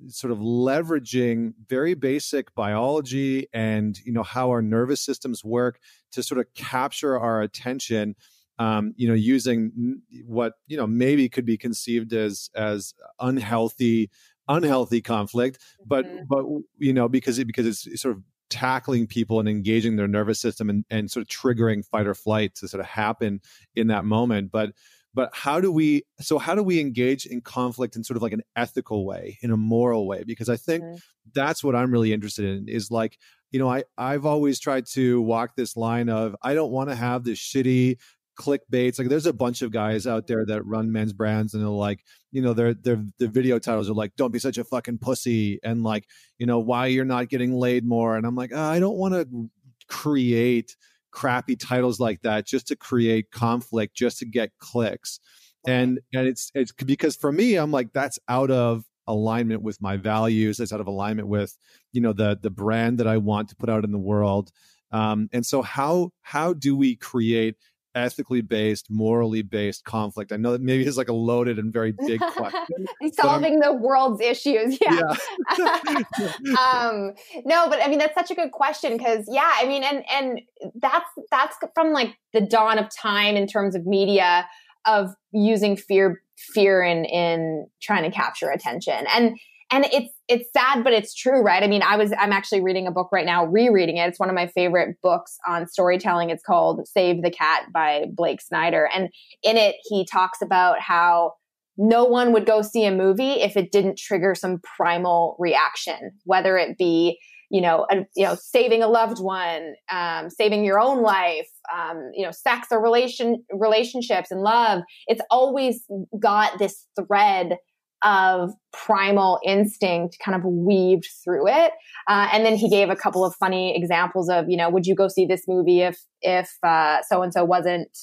sort 0.08 0.30
of 0.30 0.38
leveraging 0.38 1.54
very 1.68 1.94
basic 1.94 2.54
biology 2.54 3.48
and 3.52 3.98
you 4.04 4.12
know 4.12 4.22
how 4.22 4.48
our 4.48 4.62
nervous 4.62 5.00
systems 5.00 5.42
work 5.42 5.80
to 6.12 6.22
sort 6.22 6.38
of 6.38 6.46
capture 6.54 7.18
our 7.18 7.42
attention 7.42 8.14
um, 8.58 8.92
you 8.96 9.08
know, 9.08 9.14
using 9.14 10.00
what 10.26 10.54
you 10.66 10.76
know 10.76 10.86
maybe 10.86 11.28
could 11.28 11.46
be 11.46 11.56
conceived 11.56 12.12
as 12.12 12.50
as 12.54 12.94
unhealthy 13.20 14.10
unhealthy 14.48 15.00
conflict, 15.00 15.58
but 15.86 16.06
mm-hmm. 16.06 16.24
but 16.28 16.44
you 16.78 16.92
know 16.92 17.08
because 17.08 17.38
it 17.38 17.46
because 17.46 17.86
it's 17.86 18.02
sort 18.02 18.16
of 18.16 18.22
tackling 18.50 19.06
people 19.06 19.40
and 19.40 19.48
engaging 19.48 19.96
their 19.96 20.08
nervous 20.08 20.40
system 20.40 20.70
and, 20.70 20.84
and 20.90 21.10
sort 21.10 21.22
of 21.22 21.28
triggering 21.28 21.84
fight 21.84 22.06
or 22.06 22.14
flight 22.14 22.54
to 22.54 22.66
sort 22.66 22.80
of 22.80 22.86
happen 22.86 23.40
in 23.76 23.88
that 23.88 24.04
moment. 24.04 24.50
But 24.50 24.70
but 25.14 25.30
how 25.34 25.60
do 25.60 25.72
we 25.72 26.04
so 26.20 26.38
how 26.38 26.54
do 26.54 26.62
we 26.62 26.80
engage 26.80 27.26
in 27.26 27.40
conflict 27.40 27.96
in 27.96 28.04
sort 28.04 28.16
of 28.16 28.22
like 28.22 28.32
an 28.32 28.42
ethical 28.56 29.04
way 29.06 29.38
in 29.42 29.50
a 29.50 29.56
moral 29.56 30.06
way 30.06 30.22
because 30.24 30.48
i 30.48 30.56
think 30.56 30.84
mm-hmm. 30.84 30.96
that's 31.34 31.64
what 31.64 31.74
i'm 31.74 31.90
really 31.90 32.12
interested 32.12 32.44
in 32.44 32.68
is 32.68 32.90
like 32.90 33.18
you 33.50 33.58
know 33.58 33.68
i 33.68 33.82
i've 33.96 34.26
always 34.26 34.60
tried 34.60 34.86
to 34.86 35.20
walk 35.22 35.56
this 35.56 35.76
line 35.76 36.08
of 36.08 36.36
i 36.42 36.54
don't 36.54 36.70
want 36.70 36.88
to 36.88 36.94
have 36.94 37.24
this 37.24 37.38
shitty 37.38 37.96
clickbaits. 38.38 38.98
Like 38.98 39.08
there's 39.08 39.26
a 39.26 39.32
bunch 39.32 39.62
of 39.62 39.72
guys 39.72 40.06
out 40.06 40.26
there 40.26 40.44
that 40.46 40.64
run 40.64 40.92
men's 40.92 41.12
brands 41.12 41.54
and 41.54 41.62
they're 41.62 41.68
like, 41.68 42.04
you 42.30 42.40
know, 42.40 42.52
their 42.52 42.74
their 42.74 43.02
the 43.18 43.28
video 43.28 43.58
titles 43.58 43.90
are 43.90 43.94
like, 43.94 44.14
"Don't 44.16 44.32
be 44.32 44.38
such 44.38 44.58
a 44.58 44.64
fucking 44.64 44.98
pussy," 44.98 45.58
and 45.62 45.82
like, 45.82 46.06
you 46.38 46.46
know, 46.46 46.58
why 46.58 46.86
you're 46.86 47.04
not 47.04 47.28
getting 47.28 47.52
laid 47.52 47.84
more. 47.84 48.16
And 48.16 48.26
I'm 48.26 48.36
like, 48.36 48.52
oh, 48.54 48.60
I 48.60 48.78
don't 48.78 48.96
want 48.96 49.14
to 49.14 49.50
create 49.88 50.76
crappy 51.10 51.56
titles 51.56 51.98
like 51.98 52.22
that 52.22 52.46
just 52.46 52.68
to 52.68 52.76
create 52.76 53.30
conflict, 53.30 53.96
just 53.96 54.18
to 54.18 54.26
get 54.26 54.50
clicks. 54.58 55.20
And 55.66 56.00
and 56.14 56.26
it's 56.28 56.50
it's 56.54 56.72
because 56.72 57.16
for 57.16 57.32
me, 57.32 57.56
I'm 57.56 57.70
like, 57.70 57.92
that's 57.92 58.18
out 58.28 58.50
of 58.50 58.84
alignment 59.06 59.62
with 59.62 59.80
my 59.80 59.96
values. 59.96 60.60
It's 60.60 60.72
out 60.72 60.80
of 60.80 60.86
alignment 60.86 61.28
with, 61.28 61.56
you 61.92 62.00
know, 62.00 62.12
the 62.12 62.38
the 62.40 62.50
brand 62.50 62.98
that 62.98 63.08
I 63.08 63.16
want 63.16 63.48
to 63.48 63.56
put 63.56 63.68
out 63.68 63.84
in 63.84 63.90
the 63.90 63.98
world. 63.98 64.52
Um, 64.92 65.28
and 65.32 65.44
so 65.44 65.62
how 65.62 66.12
how 66.22 66.52
do 66.52 66.76
we 66.76 66.96
create 66.96 67.56
ethically 67.94 68.40
based, 68.40 68.86
morally 68.90 69.42
based 69.42 69.84
conflict? 69.84 70.32
I 70.32 70.36
know 70.36 70.52
that 70.52 70.60
maybe 70.60 70.84
it's 70.84 70.96
like 70.96 71.08
a 71.08 71.14
loaded 71.14 71.58
and 71.58 71.72
very 71.72 71.94
big 72.06 72.20
question. 72.20 72.86
Solving 73.12 73.60
the 73.60 73.72
world's 73.72 74.20
issues. 74.20 74.78
Yeah. 74.88 75.14
yeah. 75.58 76.54
um, 76.58 77.12
no, 77.44 77.68
but 77.68 77.82
I 77.82 77.88
mean, 77.88 77.98
that's 77.98 78.14
such 78.14 78.30
a 78.30 78.34
good 78.34 78.52
question 78.52 78.96
because, 78.96 79.24
yeah, 79.28 79.50
I 79.54 79.66
mean, 79.66 79.82
and, 79.82 80.04
and 80.10 80.40
that's, 80.80 81.08
that's 81.30 81.56
from 81.74 81.92
like 81.92 82.14
the 82.32 82.40
dawn 82.40 82.78
of 82.78 82.86
time 82.94 83.36
in 83.36 83.46
terms 83.46 83.74
of 83.74 83.86
media 83.86 84.46
of 84.86 85.10
using 85.32 85.76
fear, 85.76 86.22
fear 86.54 86.82
in, 86.82 87.04
in 87.04 87.66
trying 87.82 88.08
to 88.08 88.10
capture 88.10 88.50
attention. 88.50 89.06
And, 89.14 89.38
and 89.70 89.86
it's 89.92 90.12
it's 90.28 90.48
sad 90.52 90.82
but 90.84 90.92
it's 90.92 91.14
true 91.14 91.40
right? 91.40 91.62
I 91.62 91.66
mean 91.66 91.82
i 91.82 91.96
was 91.96 92.12
i'm 92.18 92.32
actually 92.32 92.62
reading 92.62 92.86
a 92.86 92.90
book 92.90 93.10
right 93.12 93.26
now 93.26 93.46
rereading 93.46 93.96
it. 93.96 94.08
It's 94.08 94.20
one 94.20 94.28
of 94.28 94.34
my 94.34 94.46
favorite 94.48 94.96
books 95.02 95.38
on 95.46 95.66
storytelling. 95.66 96.30
It's 96.30 96.42
called 96.42 96.86
save 96.86 97.22
the 97.22 97.30
cat 97.30 97.66
by 97.72 98.06
blake 98.14 98.40
snyder. 98.40 98.88
And 98.94 99.08
in 99.42 99.56
it 99.56 99.76
he 99.84 100.04
talks 100.04 100.42
about 100.42 100.80
how 100.80 101.34
no 101.76 102.04
one 102.04 102.32
would 102.32 102.44
go 102.44 102.62
see 102.62 102.84
a 102.84 102.90
movie 102.90 103.40
if 103.40 103.56
it 103.56 103.70
didn't 103.70 103.98
trigger 103.98 104.34
some 104.34 104.60
primal 104.76 105.36
reaction 105.38 106.12
whether 106.24 106.56
it 106.56 106.76
be 106.76 107.18
you 107.50 107.60
know, 107.60 107.86
a, 107.90 108.04
you 108.14 108.24
know, 108.24 108.36
saving 108.38 108.82
a 108.82 108.88
loved 108.88 109.20
one, 109.20 109.74
um, 109.90 110.28
saving 110.28 110.64
your 110.64 110.78
own 110.78 111.02
life, 111.02 111.48
um, 111.74 112.10
you 112.14 112.24
know, 112.24 112.30
sex 112.30 112.68
or 112.70 112.82
relation 112.82 113.42
relationships 113.52 114.30
and 114.30 114.42
love. 114.42 114.82
It's 115.06 115.22
always 115.30 115.82
got 116.20 116.58
this 116.58 116.86
thread 116.98 117.56
of 118.02 118.52
primal 118.72 119.40
instinct 119.44 120.18
kind 120.24 120.36
of 120.36 120.44
weaved 120.44 121.08
through 121.24 121.48
it. 121.48 121.72
Uh, 122.08 122.28
and 122.32 122.44
then 122.44 122.54
he 122.54 122.68
gave 122.68 122.90
a 122.90 122.96
couple 122.96 123.24
of 123.24 123.34
funny 123.36 123.76
examples 123.76 124.28
of, 124.28 124.48
you 124.48 124.56
know, 124.56 124.70
would 124.70 124.86
you 124.86 124.94
go 124.94 125.08
see 125.08 125.26
this 125.26 125.42
movie 125.48 125.80
if 125.80 125.98
if 126.20 126.50
so 126.62 127.22
and 127.22 127.32
so 127.32 127.44
wasn't 127.44 127.96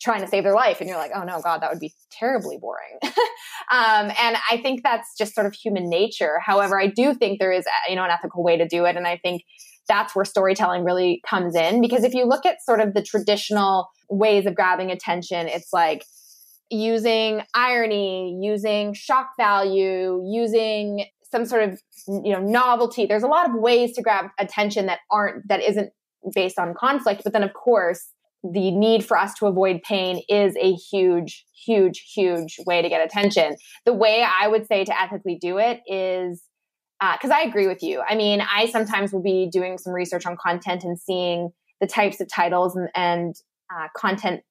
trying 0.00 0.20
to 0.20 0.28
save 0.28 0.44
their 0.44 0.54
life? 0.54 0.80
And 0.80 0.88
you're 0.88 0.98
like 0.98 1.12
oh 1.14 1.24
no 1.24 1.40
god 1.40 1.62
that 1.62 1.70
would 1.70 1.80
be 1.80 1.92
terribly 2.10 2.58
boring. 2.58 2.98
Um, 3.72 4.12
and 4.20 4.36
i 4.50 4.58
think 4.62 4.82
that's 4.82 5.16
just 5.16 5.34
sort 5.34 5.46
of 5.46 5.54
human 5.54 5.88
nature. 5.88 6.38
However 6.44 6.78
i 6.78 6.86
do 6.86 7.14
think 7.14 7.38
there 7.38 7.50
is 7.50 7.64
you 7.88 7.96
know 7.96 8.04
an 8.04 8.10
ethical 8.10 8.44
way 8.44 8.58
to 8.58 8.68
do 8.68 8.84
it. 8.84 8.96
And 8.96 9.06
i 9.06 9.16
think 9.16 9.42
that's 9.88 10.14
where 10.14 10.24
storytelling 10.24 10.84
really 10.84 11.22
comes 11.26 11.54
in. 11.54 11.80
Because 11.80 12.04
if 12.04 12.14
you 12.14 12.26
look 12.26 12.44
at 12.44 12.62
sort 12.62 12.80
of 12.80 12.92
the 12.92 13.02
traditional 13.02 13.88
ways 14.10 14.44
of 14.44 14.54
grabbing 14.54 14.90
attention 14.90 15.48
it's 15.48 15.72
like 15.72 16.04
using 16.74 17.42
irony 17.54 18.38
using 18.42 18.92
shock 18.94 19.30
value 19.38 20.22
using 20.26 21.06
some 21.30 21.44
sort 21.44 21.62
of 21.62 21.80
you 22.08 22.32
know 22.32 22.40
novelty 22.40 23.06
there's 23.06 23.22
a 23.22 23.28
lot 23.28 23.48
of 23.48 23.54
ways 23.56 23.92
to 23.92 24.02
grab 24.02 24.26
attention 24.38 24.86
that 24.86 24.98
aren't 25.10 25.46
that 25.48 25.62
isn't 25.62 25.90
based 26.34 26.58
on 26.58 26.74
conflict 26.74 27.22
but 27.24 27.32
then 27.32 27.42
of 27.42 27.52
course 27.52 28.08
the 28.52 28.70
need 28.70 29.04
for 29.04 29.16
us 29.16 29.32
to 29.34 29.46
avoid 29.46 29.82
pain 29.82 30.20
is 30.28 30.54
a 30.60 30.74
huge, 30.74 31.46
huge, 31.64 32.12
huge 32.14 32.56
way 32.66 32.82
to 32.82 32.88
get 32.88 33.04
attention. 33.04 33.56
The 33.86 33.94
way 33.94 34.22
I 34.22 34.48
would 34.48 34.66
say 34.66 34.84
to 34.84 35.00
ethically 35.00 35.38
do 35.40 35.58
it 35.58 35.80
is 35.86 36.42
because 37.00 37.30
uh, 37.30 37.36
I 37.36 37.42
agree 37.42 37.66
with 37.66 37.82
you. 37.82 38.02
I 38.06 38.14
mean, 38.14 38.40
I 38.40 38.66
sometimes 38.66 39.12
will 39.12 39.22
be 39.22 39.48
doing 39.50 39.78
some 39.78 39.92
research 39.92 40.26
on 40.26 40.36
content 40.36 40.84
and 40.84 40.98
seeing 40.98 41.50
the 41.80 41.86
types 41.86 42.20
of 42.20 42.28
titles 42.28 42.76
and, 42.76 42.88
and 42.94 43.34
uh, 43.74 43.88
content 43.96 44.42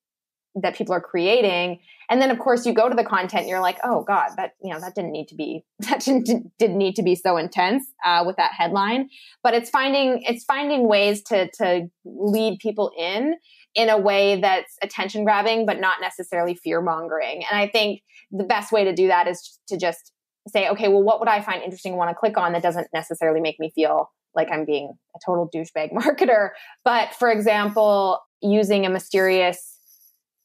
that 0.56 0.76
people 0.76 0.94
are 0.94 1.02
creating 1.02 1.80
and 2.10 2.22
then 2.22 2.30
of 2.30 2.38
course 2.38 2.66
you 2.66 2.74
go 2.74 2.88
to 2.88 2.96
the 2.96 3.04
content 3.04 3.42
and 3.42 3.50
you're 3.50 3.60
like 3.60 3.80
oh 3.84 4.04
god 4.04 4.30
that 4.38 4.52
you 4.64 4.72
know 4.72 4.80
that 4.80 4.94
didn't 4.94 5.12
need 5.12 5.28
to 5.28 5.36
be 5.36 5.64
that 5.80 6.00
didn't, 6.02 6.52
didn't 6.60 6.78
need 6.78 6.96
to 6.96 7.04
be 7.04 7.16
so 7.16 7.38
intense 7.38 7.84
uh, 8.06 8.24
with 8.26 8.36
that 8.38 8.52
headline 8.56 9.10
but 9.44 9.54
it's 9.54 9.70
finding 9.70 10.22
it's 10.24 10.44
finding 10.44 10.88
ways 10.88 11.24
to 11.24 11.50
to 11.58 11.88
lead 12.06 12.60
people 12.60 12.92
in 12.98 13.36
in 13.76 13.90
a 13.90 13.98
way 13.98 14.40
that's 14.40 14.78
attention 14.82 15.24
grabbing, 15.24 15.66
but 15.66 15.80
not 15.80 15.98
necessarily 16.00 16.56
fear 16.56 16.82
mongering. 16.82 17.44
And 17.50 17.60
I 17.60 17.68
think 17.68 18.02
the 18.32 18.44
best 18.44 18.72
way 18.72 18.84
to 18.84 18.94
do 18.94 19.08
that 19.08 19.28
is 19.28 19.60
to 19.68 19.78
just 19.78 20.12
say, 20.48 20.70
okay, 20.70 20.90
well, 20.90 21.02
what 21.02 21.20
would 21.20 21.30
I 21.30 21.42
find 21.42 21.64
interesting 21.64 21.96
want 21.96 22.10
to 22.10 22.16
click 22.16 22.38
on 22.38 22.54
that 22.54 22.62
doesn't 22.62 22.88
necessarily 22.94 23.42
make 23.42 23.60
me 23.60 23.72
feel 23.74 24.12
like 24.36 24.50
I'm 24.52 24.66
being 24.66 24.94
a 25.16 25.20
total 25.26 25.50
douchebag 25.54 25.92
marketer? 25.94 26.50
But 26.84 27.16
for 27.16 27.32
example, 27.32 28.20
using 28.42 28.86
a 28.86 28.90
mysterious 28.90 29.73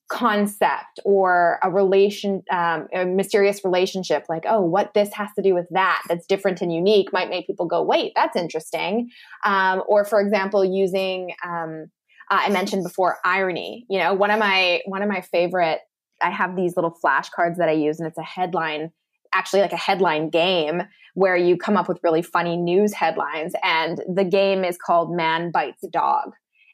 concept 0.08 1.00
or 1.04 1.58
a 1.62 1.70
relation 1.70 2.42
um, 2.50 2.88
a 2.94 3.04
mysterious 3.04 3.62
relationship 3.62 4.24
like 4.28 4.44
oh 4.48 4.60
what 4.60 4.94
this 4.94 5.12
has 5.12 5.28
to 5.36 5.42
do 5.42 5.54
with 5.54 5.66
that 5.70 6.02
that's 6.08 6.26
different 6.26 6.62
and 6.62 6.72
unique 6.72 7.12
might 7.12 7.28
make 7.28 7.46
people 7.46 7.66
go 7.66 7.82
wait 7.82 8.12
that's 8.16 8.34
interesting 8.34 9.10
um, 9.44 9.82
or 9.86 10.04
for 10.04 10.20
example 10.20 10.64
using 10.64 11.32
um, 11.46 11.90
uh, 12.30 12.40
I 12.42 12.50
mentioned 12.50 12.84
before 12.84 13.18
irony. 13.24 13.86
You 13.88 13.98
know, 13.98 14.14
one 14.14 14.30
of 14.30 14.38
my 14.38 14.82
one 14.86 15.02
of 15.02 15.08
my 15.08 15.20
favorite. 15.20 15.80
I 16.20 16.30
have 16.30 16.56
these 16.56 16.74
little 16.76 16.96
flashcards 17.04 17.58
that 17.58 17.68
I 17.68 17.72
use, 17.72 18.00
and 18.00 18.08
it's 18.08 18.18
a 18.18 18.22
headline, 18.22 18.90
actually 19.32 19.60
like 19.60 19.72
a 19.72 19.76
headline 19.76 20.30
game 20.30 20.82
where 21.14 21.36
you 21.36 21.56
come 21.56 21.76
up 21.76 21.88
with 21.88 22.00
really 22.02 22.22
funny 22.22 22.56
news 22.56 22.92
headlines. 22.92 23.52
And 23.62 24.02
the 24.12 24.24
game 24.24 24.64
is 24.64 24.76
called 24.76 25.14
"Man 25.14 25.50
Bites 25.50 25.84
Dog." 25.90 26.32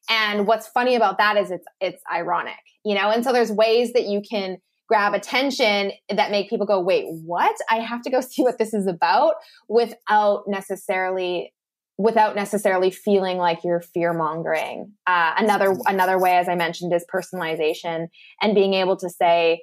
And 0.09 0.47
what's 0.47 0.67
funny 0.69 0.97
about 0.97 1.19
that 1.19 1.37
is 1.37 1.51
it's 1.51 1.67
it's 1.81 2.03
ironic, 2.13 2.59
you 2.85 2.95
know. 2.95 3.11
And 3.11 3.25
so 3.25 3.33
there's 3.33 3.51
ways 3.51 3.93
that 3.93 4.07
you 4.07 4.21
can 4.29 4.59
grab 4.87 5.15
attention 5.15 5.93
that 6.11 6.31
make 6.31 6.51
people 6.51 6.67
go, 6.67 6.79
wait, 6.79 7.07
what? 7.09 7.57
I 7.71 7.77
have 7.77 8.03
to 8.03 8.11
go 8.11 8.21
see 8.21 8.43
what 8.43 8.59
this 8.59 8.75
is 8.75 8.87
about 8.87 9.35
without 9.69 10.45
necessarily 10.47 11.53
without 11.97 12.35
necessarily 12.35 12.91
feeling 12.91 13.39
like 13.39 13.63
you're 13.63 13.81
fear 13.81 14.13
mongering. 14.13 14.93
Uh, 15.07 15.33
another 15.39 15.77
another 15.87 16.19
way, 16.19 16.37
as 16.37 16.49
I 16.49 16.57
mentioned, 16.57 16.93
is 16.93 17.05
personalization 17.13 18.09
and 18.43 18.55
being 18.55 18.75
able 18.75 18.97
to 18.97 19.09
say, 19.09 19.63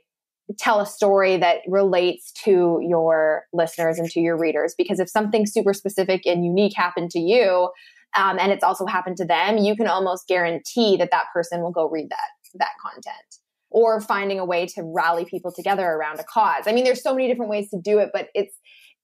tell 0.57 0.79
a 0.79 0.85
story 0.85 1.37
that 1.37 1.57
relates 1.67 2.31
to 2.31 2.79
your 2.81 3.45
listeners 3.53 3.99
and 3.99 4.09
to 4.11 4.19
your 4.19 4.37
readers. 4.37 4.73
Because 4.77 4.99
if 4.99 5.09
something 5.09 5.45
super 5.45 5.73
specific 5.73 6.25
and 6.25 6.45
unique 6.45 6.73
happened 6.75 7.11
to 7.11 7.19
you, 7.19 7.69
um, 8.16 8.38
and 8.39 8.51
it's 8.51 8.64
also 8.64 8.86
happened 8.86 9.18
to 9.18 9.26
them, 9.26 9.57
you 9.57 9.76
can 9.76 9.88
almost 9.88 10.28
guarantee 10.28 10.97
that 10.97 11.12
that 11.12 11.26
person 11.34 11.62
will 11.62 11.72
go 11.72 11.89
read 11.89 12.09
that 12.09 12.57
that 12.59 12.72
content. 12.82 13.16
Or 13.74 14.01
finding 14.01 14.38
a 14.38 14.43
way 14.43 14.66
to 14.68 14.84
rally 14.84 15.24
people 15.24 15.53
together 15.53 15.88
around 15.88 16.20
a 16.20 16.26
cause. 16.26 16.64
I 16.68 16.74
mean, 16.74 16.84
there's 16.84 17.01
so 17.01 17.14
many 17.16 17.30
different 17.30 17.49
ways 17.49 17.70
to 17.70 17.80
do 17.82 17.99
it, 17.99 18.09
but 18.14 18.28
it's 18.36 18.53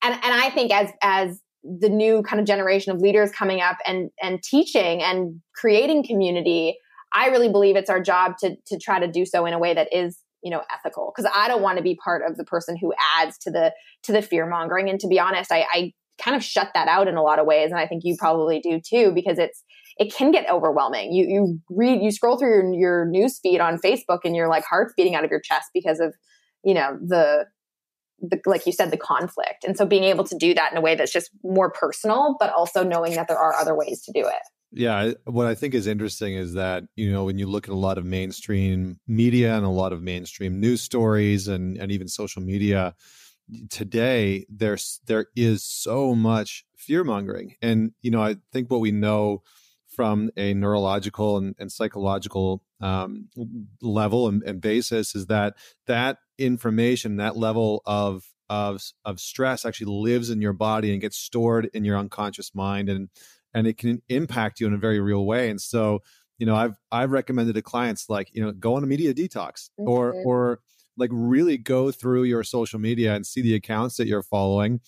and 0.03 0.13
and 0.13 0.33
I 0.33 0.49
think 0.49 0.71
as 0.71 0.89
as 1.01 1.41
the 1.63 1.89
new 1.89 2.21
kind 2.23 2.39
of 2.39 2.45
generation 2.45 2.93
of 2.93 3.01
leaders 3.01 3.31
coming 3.31 3.61
up 3.61 3.77
and 3.85 4.09
and 4.21 4.41
teaching 4.43 5.01
and 5.01 5.41
creating 5.55 6.05
community 6.05 6.77
i 7.13 7.27
really 7.27 7.49
believe 7.49 7.75
it's 7.75 7.89
our 7.89 8.01
job 8.01 8.37
to 8.37 8.55
to 8.65 8.77
try 8.77 8.99
to 8.99 9.07
do 9.07 9.25
so 9.25 9.45
in 9.45 9.53
a 9.53 9.59
way 9.59 9.73
that 9.73 9.87
is 9.91 10.19
you 10.43 10.51
know 10.51 10.61
ethical 10.71 11.11
because 11.13 11.29
i 11.35 11.47
don't 11.47 11.61
want 11.61 11.77
to 11.77 11.83
be 11.83 11.95
part 11.95 12.21
of 12.27 12.37
the 12.37 12.45
person 12.45 12.77
who 12.77 12.93
adds 13.17 13.37
to 13.37 13.51
the 13.51 13.73
to 14.03 14.11
the 14.11 14.21
fear 14.21 14.47
mongering 14.47 14.89
and 14.89 14.99
to 14.99 15.07
be 15.07 15.19
honest 15.19 15.51
I, 15.51 15.65
I 15.73 15.93
kind 16.21 16.35
of 16.35 16.43
shut 16.43 16.69
that 16.73 16.87
out 16.87 17.07
in 17.07 17.15
a 17.15 17.23
lot 17.23 17.39
of 17.39 17.45
ways 17.45 17.71
and 17.71 17.79
i 17.79 17.87
think 17.87 18.03
you 18.03 18.15
probably 18.17 18.59
do 18.59 18.79
too 18.79 19.11
because 19.13 19.37
it's 19.37 19.63
it 19.97 20.13
can 20.13 20.31
get 20.31 20.49
overwhelming 20.49 21.11
you 21.11 21.25
you 21.27 21.59
read 21.69 22.01
you 22.01 22.11
scroll 22.11 22.37
through 22.37 22.49
your, 22.49 22.73
your 22.73 23.05
news 23.05 23.39
feed 23.41 23.59
on 23.59 23.77
facebook 23.77 24.19
and 24.23 24.35
you're 24.35 24.49
like 24.49 24.63
heart's 24.63 24.93
beating 24.95 25.15
out 25.15 25.23
of 25.23 25.31
your 25.31 25.41
chest 25.41 25.69
because 25.73 25.99
of 25.99 26.13
you 26.63 26.73
know 26.73 26.97
the 27.05 27.45
the, 28.19 28.39
like 28.45 28.65
you 28.65 28.71
said, 28.71 28.91
the 28.91 28.97
conflict. 28.97 29.63
And 29.63 29.77
so 29.77 29.85
being 29.85 30.03
able 30.03 30.23
to 30.23 30.37
do 30.37 30.53
that 30.53 30.71
in 30.71 30.77
a 30.77 30.81
way 30.81 30.95
that's 30.95 31.11
just 31.11 31.29
more 31.43 31.69
personal, 31.69 32.35
but 32.39 32.51
also 32.51 32.83
knowing 32.83 33.15
that 33.15 33.27
there 33.27 33.37
are 33.37 33.55
other 33.55 33.75
ways 33.75 34.01
to 34.03 34.11
do 34.11 34.21
it. 34.21 34.41
Yeah, 34.71 35.13
what 35.23 35.47
I 35.47 35.55
think 35.55 35.73
is 35.73 35.87
interesting 35.87 36.33
is 36.33 36.53
that 36.55 36.83
you 36.97 37.09
know 37.11 37.23
when 37.23 37.37
you 37.37 37.47
look 37.47 37.67
at 37.69 37.73
a 37.73 37.77
lot 37.77 37.97
of 37.97 38.03
mainstream 38.03 38.99
media 39.07 39.55
and 39.55 39.65
a 39.65 39.69
lot 39.69 39.93
of 39.93 40.01
mainstream 40.01 40.59
news 40.59 40.81
stories 40.81 41.47
and 41.47 41.77
and 41.77 41.89
even 41.89 42.09
social 42.09 42.41
media 42.41 42.93
today, 43.69 44.45
there's 44.49 44.99
there 45.05 45.27
is 45.35 45.63
so 45.63 46.15
much 46.15 46.65
fear 46.75 47.03
mongering, 47.03 47.55
and 47.61 47.91
you 48.01 48.11
know 48.11 48.21
I 48.21 48.37
think 48.51 48.69
what 48.69 48.81
we 48.81 48.91
know 48.91 49.43
from 49.87 50.29
a 50.37 50.53
neurological 50.53 51.37
and, 51.37 51.55
and 51.57 51.71
psychological 51.71 52.63
um, 52.81 53.29
level 53.81 54.27
and, 54.27 54.43
and 54.43 54.61
basis 54.61 55.15
is 55.15 55.25
that 55.25 55.55
that 55.87 56.17
information, 56.37 57.17
that 57.17 57.37
level 57.37 57.81
of 57.85 58.23
of 58.49 58.81
of 59.03 59.19
stress 59.19 59.65
actually 59.65 59.91
lives 59.91 60.29
in 60.29 60.41
your 60.41 60.53
body 60.53 60.91
and 60.91 61.01
gets 61.01 61.17
stored 61.17 61.69
in 61.73 61.83
your 61.83 61.97
unconscious 61.97 62.53
mind 62.55 62.89
and 62.89 63.09
and 63.53 63.65
it 63.65 63.77
can 63.77 64.01
impact 64.07 64.59
you 64.59 64.67
in 64.67 64.73
a 64.73 64.77
very 64.77 64.99
real 64.99 65.25
way. 65.25 65.49
And 65.49 65.59
so 65.59 66.01
you 66.37 66.45
know 66.45 66.55
i've 66.55 66.75
i've 66.91 67.11
recommended 67.11 67.55
to 67.55 67.61
clients 67.61 68.09
like 68.09 68.29
you 68.31 68.43
know 68.43 68.51
go 68.51 68.75
on 68.75 68.83
a 68.83 68.87
media 68.87 69.13
detox 69.13 69.69
or 69.77 70.13
or 70.23 70.59
like 70.97 71.09
really 71.13 71.57
go 71.57 71.91
through 71.91 72.23
your 72.23 72.43
social 72.43 72.79
media 72.79 73.15
and 73.15 73.25
see 73.25 73.41
the 73.41 73.55
accounts 73.55 73.97
that 73.97 74.07
you're 74.07 74.23
following 74.23 74.79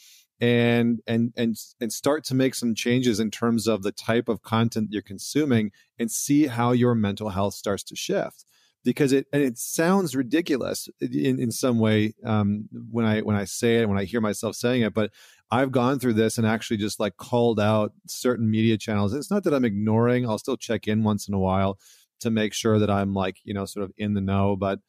and 0.42 1.02
and 1.06 1.34
and 1.36 1.58
and 1.82 1.92
start 1.92 2.24
to 2.24 2.36
make 2.36 2.56
some 2.56 2.74
changes 2.74 3.20
in 3.20 3.30
terms 3.30 3.68
of 3.68 3.84
the 3.84 3.92
type 3.92 4.30
of 4.30 4.42
content 4.42 4.90
you're 4.92 5.02
consuming 5.02 5.72
and 5.98 6.10
see 6.10 6.48
how 6.48 6.72
your 6.72 6.96
mental 6.96 7.30
health 7.30 7.54
starts 7.54 7.84
to 7.84 7.96
shift 7.96 8.46
because 8.84 9.12
it 9.12 9.28
and 9.34 9.42
it 9.42 9.58
sounds 9.58 10.16
ridiculous 10.16 10.88
in, 11.02 11.40
in 11.40 11.52
some 11.52 11.80
way 11.80 12.14
um, 12.26 12.68
when 12.92 13.06
I 13.06 13.22
when 13.22 13.36
I 13.36 13.46
say 13.46 13.78
it 13.78 13.90
when 13.90 13.98
I 13.98 14.06
hear 14.06 14.22
myself 14.22 14.56
saying 14.56 14.84
it, 14.84 14.94
but 14.94 15.12
I've 15.52 15.72
gone 15.72 16.00
through 16.00 16.14
this 16.14 16.38
and 16.38 16.48
actually 16.48 16.78
just 16.78 17.00
like 17.00 17.18
called 17.18 17.60
out 17.60 17.94
certain 18.08 18.50
media 18.50 18.78
channels. 18.78 19.14
It's 19.14 19.32
not 19.32 19.44
that 19.44 19.54
I'm 19.54 19.66
ignoring; 19.66 20.28
I'll 20.28 20.38
still 20.38 20.58
check 20.58 20.88
in 20.88 21.04
once 21.04 21.28
in 21.28 21.34
a 21.34 21.40
while 21.40 21.78
to 22.22 22.30
make 22.30 22.54
sure 22.54 22.80
that 22.80 22.90
I'm 22.90 23.14
like 23.14 23.38
you 23.44 23.54
know 23.54 23.66
sort 23.66 23.84
of 23.84 23.92
in 23.98 24.14
the 24.14 24.22
know. 24.22 24.56
But 24.56 24.80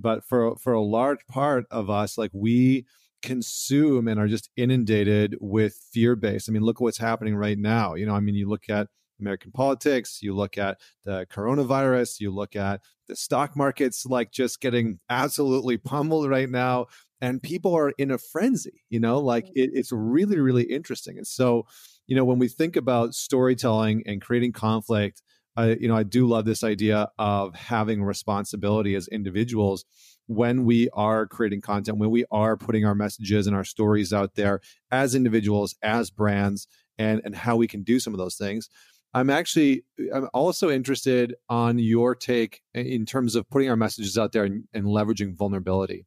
but 0.00 0.24
for 0.24 0.56
for 0.56 0.72
a 0.72 0.82
large 0.82 1.26
part 1.28 1.66
of 1.70 1.90
us, 1.90 2.18
like 2.18 2.30
we 2.32 2.86
consume 3.22 4.08
and 4.08 4.18
are 4.18 4.28
just 4.28 4.50
inundated 4.56 5.36
with 5.40 5.74
fear 5.92 6.16
based. 6.16 6.48
I 6.48 6.52
mean, 6.52 6.62
look 6.62 6.76
at 6.76 6.82
what's 6.82 6.98
happening 6.98 7.36
right 7.36 7.58
now. 7.58 7.94
You 7.94 8.06
know, 8.06 8.14
I 8.14 8.20
mean, 8.20 8.34
you 8.34 8.48
look 8.48 8.70
at 8.70 8.88
American 9.20 9.52
politics, 9.52 10.20
you 10.22 10.34
look 10.34 10.56
at 10.56 10.78
the 11.04 11.26
coronavirus, 11.30 12.20
you 12.20 12.30
look 12.30 12.56
at 12.56 12.80
the 13.08 13.16
stock 13.16 13.56
markets 13.56 14.06
like 14.06 14.30
just 14.30 14.60
getting 14.60 15.00
absolutely 15.10 15.76
pummeled 15.76 16.30
right 16.30 16.48
now. 16.48 16.86
and 17.20 17.42
people 17.42 17.74
are 17.76 17.92
in 17.98 18.10
a 18.10 18.18
frenzy 18.18 18.82
you 18.88 19.00
know 19.00 19.18
like 19.18 19.44
mm. 19.46 19.52
it, 19.54 19.70
it's 19.74 19.92
really 19.92 20.38
really 20.38 20.62
interesting 20.62 21.18
and 21.18 21.26
so 21.26 21.66
you 22.06 22.16
know 22.16 22.24
when 22.24 22.38
we 22.38 22.48
think 22.48 22.76
about 22.76 23.14
storytelling 23.14 24.02
and 24.06 24.22
creating 24.22 24.52
conflict 24.52 25.22
I, 25.60 25.76
you 25.80 25.88
know, 25.88 25.96
I 25.96 26.02
do 26.02 26.26
love 26.26 26.44
this 26.44 26.64
idea 26.64 27.10
of 27.18 27.54
having 27.54 28.02
responsibility 28.02 28.94
as 28.94 29.08
individuals 29.08 29.84
when 30.26 30.64
we 30.64 30.88
are 30.90 31.26
creating 31.26 31.60
content, 31.60 31.98
when 31.98 32.10
we 32.10 32.24
are 32.30 32.56
putting 32.56 32.84
our 32.84 32.94
messages 32.94 33.46
and 33.46 33.54
our 33.54 33.64
stories 33.64 34.12
out 34.12 34.36
there 34.36 34.60
as 34.90 35.14
individuals, 35.14 35.74
as 35.82 36.10
brands, 36.10 36.66
and 36.98 37.20
and 37.24 37.34
how 37.34 37.56
we 37.56 37.66
can 37.66 37.82
do 37.82 38.00
some 38.00 38.14
of 38.14 38.18
those 38.18 38.36
things. 38.36 38.68
I'm 39.12 39.28
actually 39.28 39.84
I'm 40.14 40.28
also 40.32 40.70
interested 40.70 41.34
on 41.48 41.78
your 41.78 42.14
take 42.14 42.62
in 42.74 43.04
terms 43.06 43.34
of 43.34 43.48
putting 43.50 43.68
our 43.68 43.76
messages 43.76 44.16
out 44.16 44.32
there 44.32 44.44
and, 44.44 44.64
and 44.72 44.86
leveraging 44.86 45.36
vulnerability 45.36 46.06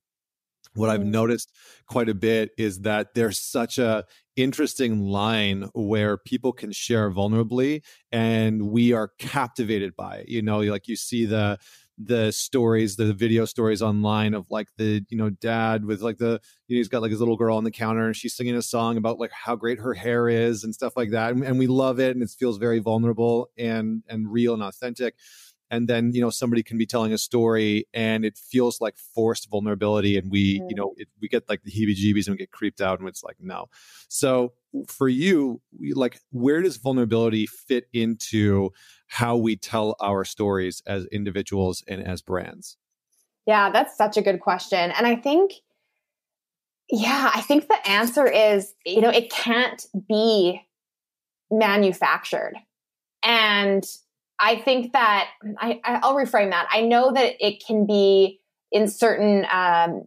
what 0.75 0.89
I've 0.89 1.01
mm. 1.01 1.07
noticed 1.07 1.51
quite 1.87 2.09
a 2.09 2.13
bit 2.13 2.51
is 2.57 2.81
that 2.81 3.13
there's 3.13 3.39
such 3.39 3.77
a 3.77 4.05
interesting 4.35 4.99
line 4.99 5.69
where 5.73 6.17
people 6.17 6.53
can 6.53 6.71
share 6.71 7.11
vulnerably 7.11 7.83
and 8.11 8.69
we 8.69 8.93
are 8.93 9.09
captivated 9.19 9.95
by 9.95 10.17
it. 10.17 10.29
You 10.29 10.41
know, 10.41 10.59
like 10.61 10.87
you 10.87 10.95
see 10.95 11.25
the 11.25 11.59
the 11.99 12.31
stories, 12.31 12.95
the 12.95 13.13
video 13.13 13.45
stories 13.45 13.81
online 13.81 14.33
of 14.33 14.49
like 14.49 14.67
the, 14.77 15.05
you 15.09 15.17
know, 15.17 15.29
dad 15.29 15.85
with 15.85 16.01
like 16.01 16.17
the, 16.17 16.41
you 16.67 16.75
know, 16.75 16.79
he's 16.79 16.87
got 16.87 17.03
like 17.03 17.11
his 17.11 17.19
little 17.19 17.37
girl 17.37 17.55
on 17.55 17.63
the 17.63 17.71
counter 17.71 18.07
and 18.07 18.15
she's 18.15 18.35
singing 18.35 18.55
a 18.55 18.63
song 18.63 18.97
about 18.97 19.19
like 19.19 19.31
how 19.31 19.55
great 19.55 19.77
her 19.79 19.93
hair 19.93 20.27
is 20.27 20.63
and 20.63 20.73
stuff 20.73 20.97
like 20.97 21.11
that. 21.11 21.31
And, 21.33 21.43
and 21.43 21.59
we 21.59 21.67
love 21.67 21.99
it 21.99 22.15
and 22.15 22.23
it 22.23 22.31
feels 22.31 22.57
very 22.57 22.79
vulnerable 22.79 23.49
and 23.57 24.01
and 24.09 24.31
real 24.31 24.55
and 24.55 24.63
authentic 24.63 25.15
and 25.73 25.87
then 25.87 26.11
you 26.13 26.21
know 26.21 26.29
somebody 26.29 26.61
can 26.61 26.77
be 26.77 26.85
telling 26.85 27.11
a 27.11 27.17
story 27.17 27.87
and 27.93 28.23
it 28.23 28.37
feels 28.37 28.79
like 28.79 28.95
forced 28.95 29.49
vulnerability 29.49 30.17
and 30.17 30.31
we 30.31 30.59
mm. 30.59 30.69
you 30.69 30.75
know 30.75 30.93
it, 30.97 31.07
we 31.19 31.27
get 31.27 31.49
like 31.49 31.63
the 31.63 31.71
heebie 31.71 31.95
jeebies 31.95 32.27
and 32.27 32.35
we 32.35 32.37
get 32.37 32.51
creeped 32.51 32.79
out 32.79 32.99
and 32.99 33.09
it's 33.09 33.23
like 33.23 33.37
no 33.39 33.65
so 34.07 34.53
for 34.87 35.09
you 35.09 35.61
like 35.95 36.19
where 36.31 36.61
does 36.61 36.77
vulnerability 36.77 37.47
fit 37.47 37.85
into 37.91 38.69
how 39.07 39.35
we 39.35 39.55
tell 39.55 39.95
our 39.99 40.23
stories 40.23 40.81
as 40.85 41.05
individuals 41.07 41.83
and 41.87 42.05
as 42.05 42.21
brands 42.21 42.77
yeah 43.47 43.71
that's 43.71 43.97
such 43.97 44.15
a 44.15 44.21
good 44.21 44.39
question 44.39 44.91
and 44.91 45.07
i 45.07 45.15
think 45.15 45.53
yeah 46.89 47.31
i 47.33 47.41
think 47.41 47.67
the 47.67 47.89
answer 47.89 48.27
is 48.27 48.73
you 48.85 49.01
know 49.01 49.09
it 49.09 49.31
can't 49.31 49.87
be 50.07 50.61
manufactured 51.49 52.53
and 53.23 53.85
I 54.39 54.57
think 54.57 54.93
that 54.93 55.29
I, 55.57 55.79
I'll 55.83 56.15
reframe 56.15 56.49
that. 56.51 56.67
I 56.71 56.81
know 56.81 57.11
that 57.13 57.35
it 57.39 57.63
can 57.65 57.85
be 57.85 58.39
in 58.71 58.87
certain, 58.87 59.45
um, 59.51 60.03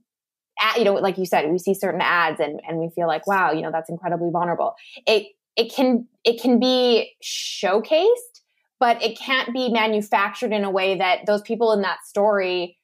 ad, 0.58 0.76
you 0.76 0.84
know, 0.84 0.94
like 0.94 1.18
you 1.18 1.26
said, 1.26 1.50
we 1.50 1.58
see 1.58 1.74
certain 1.74 2.00
ads 2.00 2.40
and, 2.40 2.60
and 2.66 2.78
we 2.78 2.90
feel 2.94 3.06
like, 3.06 3.26
wow, 3.26 3.52
you 3.52 3.62
know, 3.62 3.70
that's 3.70 3.88
incredibly 3.88 4.30
vulnerable. 4.30 4.74
It, 5.06 5.28
it 5.56 5.72
can, 5.72 6.06
it 6.24 6.40
can 6.40 6.58
be 6.58 7.12
showcased, 7.24 8.40
but 8.80 9.02
it 9.02 9.18
can't 9.18 9.52
be 9.54 9.70
manufactured 9.70 10.52
in 10.52 10.64
a 10.64 10.70
way 10.70 10.98
that 10.98 11.20
those 11.26 11.42
people 11.42 11.72
in 11.72 11.82
that 11.82 12.04
story 12.04 12.76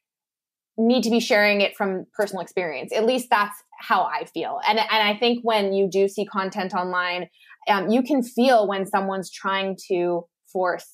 need 0.78 1.02
to 1.02 1.10
be 1.10 1.20
sharing 1.20 1.60
it 1.60 1.76
from 1.76 2.06
personal 2.14 2.40
experience. 2.40 2.92
At 2.94 3.04
least 3.04 3.28
that's 3.28 3.62
how 3.78 4.04
I 4.04 4.24
feel. 4.24 4.60
And, 4.66 4.78
and 4.78 4.88
I 4.90 5.16
think 5.18 5.40
when 5.42 5.74
you 5.74 5.88
do 5.90 6.08
see 6.08 6.24
content 6.24 6.72
online, 6.72 7.28
um, 7.68 7.90
you 7.90 8.02
can 8.02 8.22
feel 8.22 8.66
when 8.66 8.86
someone's 8.86 9.30
trying 9.30 9.76
to 9.88 10.26
force 10.50 10.86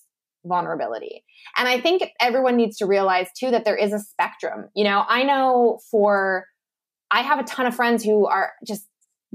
vulnerability. 0.49 1.25
And 1.57 1.69
I 1.69 1.81
think 1.81 2.03
everyone 2.21 2.57
needs 2.57 2.79
to 2.79 2.87
realize 2.87 3.29
too 3.39 3.51
that 3.51 3.65
there 3.65 3.77
is 3.77 3.93
a 3.93 3.99
spectrum. 3.99 4.69
You 4.75 4.85
know, 4.85 5.05
I 5.07 5.23
know 5.23 5.81
for 5.91 6.47
I 7.11 7.23
have 7.23 7.39
a 7.39 7.45
ton 7.45 7.67
of 7.67 7.75
friends 7.75 8.05
who 8.05 8.27
are 8.27 8.53
just 8.67 8.87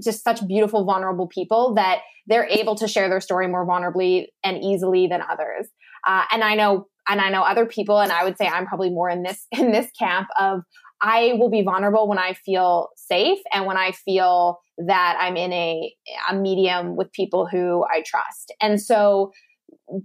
just 0.03 0.23
such 0.23 0.45
beautiful 0.47 0.85
vulnerable 0.85 1.27
people 1.27 1.75
that 1.75 1.99
they're 2.25 2.47
able 2.47 2.75
to 2.75 2.87
share 2.87 3.09
their 3.09 3.21
story 3.21 3.47
more 3.47 3.65
vulnerably 3.65 4.27
and 4.43 4.63
easily 4.63 5.07
than 5.07 5.21
others. 5.21 5.67
Uh, 6.05 6.23
and 6.31 6.43
I 6.43 6.55
know 6.55 6.87
and 7.07 7.19
I 7.21 7.29
know 7.29 7.43
other 7.43 7.65
people 7.65 7.99
and 7.99 8.11
I 8.11 8.23
would 8.23 8.37
say 8.37 8.47
I'm 8.47 8.65
probably 8.65 8.89
more 8.89 9.09
in 9.09 9.23
this 9.23 9.45
in 9.51 9.71
this 9.71 9.89
camp 9.97 10.27
of 10.39 10.61
I 11.01 11.33
will 11.37 11.49
be 11.49 11.63
vulnerable 11.63 12.07
when 12.07 12.17
I 12.17 12.33
feel 12.33 12.89
safe 12.95 13.39
and 13.53 13.65
when 13.65 13.75
I 13.75 13.91
feel 13.91 14.59
that 14.77 15.17
I'm 15.19 15.35
in 15.35 15.51
a, 15.51 15.93
a 16.29 16.35
medium 16.35 16.95
with 16.95 17.11
people 17.11 17.45
who 17.45 17.83
I 17.83 18.03
trust. 18.05 18.53
And 18.61 18.81
so 18.81 19.33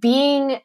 being 0.01 0.59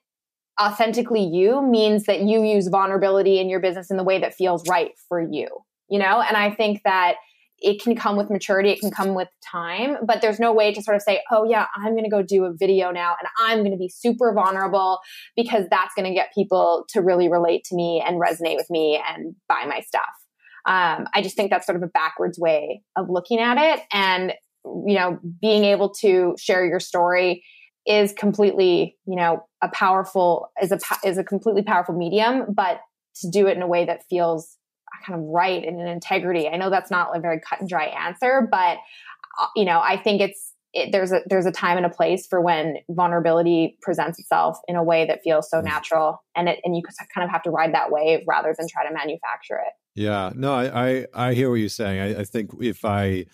authentically 0.62 1.24
you 1.24 1.62
means 1.62 2.04
that 2.04 2.22
you 2.22 2.44
use 2.44 2.68
vulnerability 2.68 3.40
in 3.40 3.50
your 3.50 3.60
business 3.60 3.90
in 3.90 3.98
the 3.98 4.04
way 4.04 4.20
that 4.20 4.34
feels 4.34 4.68
right 4.70 4.92
for 5.08 5.22
you, 5.22 5.48
you 5.90 6.00
know? 6.00 6.22
And 6.22 6.38
I 6.38 6.52
think 6.52 6.82
that 6.86 7.16
it 7.60 7.82
can 7.82 7.96
come 7.96 8.18
with 8.18 8.30
maturity, 8.30 8.72
it 8.72 8.80
can 8.82 8.92
come 8.92 9.16
with 9.16 9.30
time, 9.50 9.98
but 10.06 10.22
there's 10.22 10.40
no 10.40 10.52
way 10.52 10.74
to 10.74 10.82
sort 10.82 10.98
of 10.98 11.02
say, 11.02 11.22
oh, 11.32 11.46
yeah, 11.46 11.68
I'm 11.76 11.94
going 11.94 12.04
to 12.04 12.10
go 12.10 12.22
do 12.22 12.44
a 12.44 12.54
video 12.54 12.92
now 12.92 13.16
and 13.20 13.30
I'm 13.40 13.60
going 13.60 13.72
to 13.72 13.78
be 13.78 13.88
super 13.88 14.34
vulnerable 14.34 15.00
because 15.36 15.66
that's 15.70 15.94
going 15.96 16.08
to 16.08 16.14
get 16.14 16.34
people 16.34 16.86
to 16.90 17.02
really 17.02 17.30
relate 17.30 17.64
to 17.66 17.76
me 17.76 18.04
and 18.06 18.22
resonate 18.22 18.58
with 18.58 18.70
me 18.70 19.02
and 19.08 19.34
buy 19.48 19.66
my 19.66 19.80
stuff. 19.80 20.04
Um, 20.66 21.08
I 21.14 21.22
just 21.22 21.36
think 21.36 21.52
that's 21.52 21.66
sort 21.66 21.78
of 21.78 21.84
a 21.84 21.88
backwards 21.88 22.38
way 22.38 22.82
of 22.98 23.10
looking 23.10 23.40
at 23.40 23.58
it. 23.58 23.84
And, 23.94 24.34
you 24.66 24.96
know, 24.96 25.20
being 25.42 25.64
able 25.64 25.90
to 26.02 26.36
share 26.38 26.66
your 26.66 26.80
story 26.80 27.44
is 27.86 28.14
completely, 28.14 28.98
you 29.06 29.16
know, 29.16 29.46
a 29.62 29.70
powerful 29.70 30.52
is 30.62 30.72
a 30.72 30.80
is 31.06 31.18
a 31.18 31.24
completely 31.24 31.64
powerful 31.64 31.96
medium, 31.96 32.46
but 32.54 32.80
to 33.22 33.30
do 33.30 33.48
it 33.48 33.56
in 33.56 33.62
a 33.62 33.68
way 33.68 33.86
that 33.86 34.04
feels 34.10 34.58
kind 35.06 35.20
of 35.20 35.26
right 35.28 35.64
and 35.64 35.80
in 35.80 35.88
integrity. 35.88 36.48
I 36.48 36.58
know 36.58 36.70
that's 36.70 36.92
not 36.92 37.16
a 37.16 37.20
very 37.20 37.40
cut 37.40 37.60
and 37.60 37.70
dry 37.70 37.86
answer, 37.86 38.48
but 38.50 38.78
uh, 39.40 39.48
you 39.56 39.66
know, 39.66 39.80
I 39.80 39.98
think 39.98 40.22
it's 40.22 40.54
it, 40.74 40.92
there's 40.92 41.12
a 41.12 41.22
there's 41.28 41.46
a 41.46 41.52
time 41.52 41.78
and 41.78 41.86
a 41.86 41.90
place 41.90 42.26
for 42.26 42.42
when 42.42 42.78
vulnerability 42.90 43.78
presents 43.82 44.20
itself 44.20 44.58
in 44.68 44.76
a 44.76 44.84
way 44.84 45.06
that 45.06 45.22
feels 45.24 45.50
so 45.50 45.60
mm. 45.60 45.66
natural, 45.66 46.24
and 46.36 46.50
it 46.50 46.60
and 46.64 46.76
you 46.76 46.82
kind 47.14 47.24
of 47.24 47.30
have 47.30 47.44
to 47.44 47.52
ride 47.52 47.74
that 47.74 47.92
wave 47.92 48.22
rather 48.28 48.56
than 48.58 48.68
try 48.68 48.88
to 48.88 48.94
manufacture 48.94 49.58
it. 49.58 49.74
Yeah, 49.96 50.32
no, 50.36 50.54
I 50.54 50.88
I, 50.88 51.06
I 51.14 51.34
hear 51.34 51.50
what 51.50 51.58
you're 51.58 51.70
saying. 51.70 52.00
I, 52.00 52.22
I 52.22 52.24
think 52.24 52.52
if 52.60 52.86
I 52.86 53.26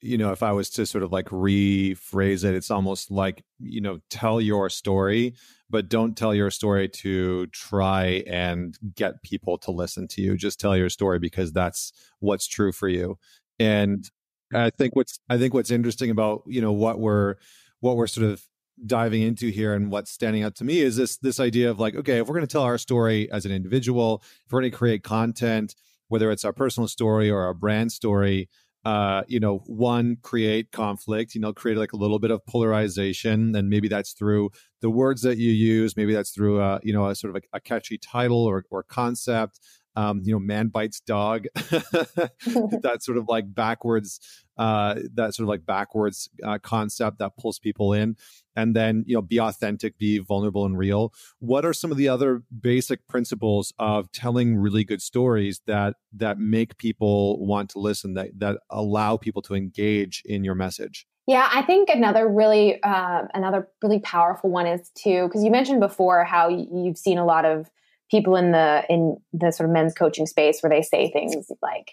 you 0.00 0.16
know, 0.16 0.30
if 0.32 0.42
I 0.42 0.52
was 0.52 0.70
to 0.70 0.86
sort 0.86 1.02
of 1.02 1.12
like 1.12 1.26
rephrase 1.26 2.44
it, 2.44 2.54
it's 2.54 2.70
almost 2.70 3.10
like, 3.10 3.42
you 3.58 3.80
know, 3.80 3.98
tell 4.10 4.40
your 4.40 4.70
story, 4.70 5.34
but 5.68 5.88
don't 5.88 6.16
tell 6.16 6.34
your 6.34 6.50
story 6.50 6.88
to 6.88 7.46
try 7.48 8.22
and 8.26 8.78
get 8.94 9.22
people 9.22 9.58
to 9.58 9.70
listen 9.70 10.06
to 10.08 10.22
you. 10.22 10.36
Just 10.36 10.60
tell 10.60 10.76
your 10.76 10.88
story 10.88 11.18
because 11.18 11.52
that's 11.52 11.92
what's 12.20 12.46
true 12.46 12.70
for 12.70 12.88
you. 12.88 13.18
And 13.58 14.08
I 14.54 14.70
think 14.70 14.94
what's 14.94 15.18
I 15.28 15.36
think 15.36 15.52
what's 15.52 15.70
interesting 15.70 16.10
about, 16.10 16.42
you 16.46 16.60
know, 16.60 16.72
what 16.72 17.00
we're 17.00 17.34
what 17.80 17.96
we're 17.96 18.06
sort 18.06 18.30
of 18.30 18.44
diving 18.86 19.22
into 19.22 19.48
here 19.48 19.74
and 19.74 19.90
what's 19.90 20.10
standing 20.10 20.44
out 20.44 20.54
to 20.56 20.64
me 20.64 20.80
is 20.80 20.96
this 20.96 21.16
this 21.18 21.40
idea 21.40 21.70
of 21.70 21.80
like, 21.80 21.96
okay, 21.96 22.18
if 22.18 22.28
we're 22.28 22.34
going 22.34 22.46
to 22.46 22.52
tell 22.52 22.62
our 22.62 22.78
story 22.78 23.30
as 23.32 23.44
an 23.44 23.52
individual, 23.52 24.22
if 24.46 24.52
we're 24.52 24.60
going 24.60 24.70
to 24.70 24.76
create 24.76 25.02
content, 25.02 25.74
whether 26.08 26.30
it's 26.30 26.44
our 26.44 26.52
personal 26.52 26.88
story 26.88 27.30
or 27.30 27.42
our 27.42 27.54
brand 27.54 27.90
story, 27.92 28.48
uh, 28.84 29.22
you 29.28 29.40
know, 29.40 29.58
one, 29.66 30.16
create 30.22 30.72
conflict, 30.72 31.34
you 31.34 31.40
know, 31.40 31.52
create 31.52 31.76
like 31.78 31.92
a 31.92 31.96
little 31.96 32.18
bit 32.18 32.30
of 32.30 32.44
polarization. 32.46 33.54
And 33.54 33.68
maybe 33.68 33.88
that's 33.88 34.12
through 34.12 34.50
the 34.80 34.90
words 34.90 35.22
that 35.22 35.38
you 35.38 35.50
use. 35.50 35.96
Maybe 35.96 36.14
that's 36.14 36.30
through, 36.30 36.60
uh, 36.60 36.78
you 36.82 36.92
know, 36.92 37.08
a 37.08 37.14
sort 37.14 37.36
of 37.36 37.42
a, 37.42 37.56
a 37.56 37.60
catchy 37.60 37.98
title 37.98 38.44
or, 38.44 38.64
or 38.70 38.82
concept. 38.82 39.60
Um, 39.98 40.22
you 40.24 40.32
know, 40.32 40.38
man 40.38 40.68
bites 40.68 41.00
dog. 41.00 41.46
that 41.56 42.98
sort 43.00 43.18
of 43.18 43.28
like 43.28 43.52
backwards, 43.52 44.20
uh, 44.56 44.94
that 45.14 45.34
sort 45.34 45.44
of 45.44 45.48
like 45.48 45.66
backwards 45.66 46.28
uh, 46.44 46.58
concept 46.62 47.18
that 47.18 47.36
pulls 47.36 47.58
people 47.58 47.92
in. 47.92 48.16
And 48.54 48.76
then 48.76 49.02
you 49.06 49.14
know 49.14 49.22
be 49.22 49.40
authentic 49.40 49.98
be 49.98 50.18
vulnerable 50.18 50.64
and 50.64 50.78
real. 50.78 51.12
What 51.40 51.64
are 51.64 51.72
some 51.72 51.90
of 51.90 51.96
the 51.96 52.08
other 52.08 52.42
basic 52.60 53.08
principles 53.08 53.72
of 53.78 54.12
telling 54.12 54.56
really 54.56 54.84
good 54.84 55.02
stories 55.02 55.62
that 55.66 55.94
that 56.12 56.38
make 56.38 56.78
people 56.78 57.44
want 57.44 57.70
to 57.70 57.80
listen 57.80 58.14
that 58.14 58.38
that 58.38 58.58
allow 58.70 59.16
people 59.16 59.42
to 59.42 59.54
engage 59.54 60.22
in 60.24 60.44
your 60.44 60.54
message? 60.54 61.06
Yeah 61.26 61.48
i 61.52 61.60
think 61.62 61.90
another 61.90 62.26
really 62.26 62.82
uh, 62.82 63.22
another 63.34 63.68
really 63.82 64.00
powerful 64.00 64.50
one 64.50 64.66
is 64.66 64.90
too 64.94 65.26
because 65.26 65.44
you 65.44 65.50
mentioned 65.50 65.80
before 65.80 66.24
how 66.24 66.48
you've 66.48 66.96
seen 66.96 67.18
a 67.18 67.24
lot 67.24 67.44
of 67.44 67.70
people 68.10 68.36
in 68.36 68.52
the 68.52 68.84
in 68.88 69.16
the 69.32 69.50
sort 69.50 69.68
of 69.68 69.72
men's 69.72 69.94
coaching 69.94 70.26
space 70.26 70.62
where 70.62 70.70
they 70.70 70.82
say 70.82 71.10
things 71.10 71.50
like 71.62 71.92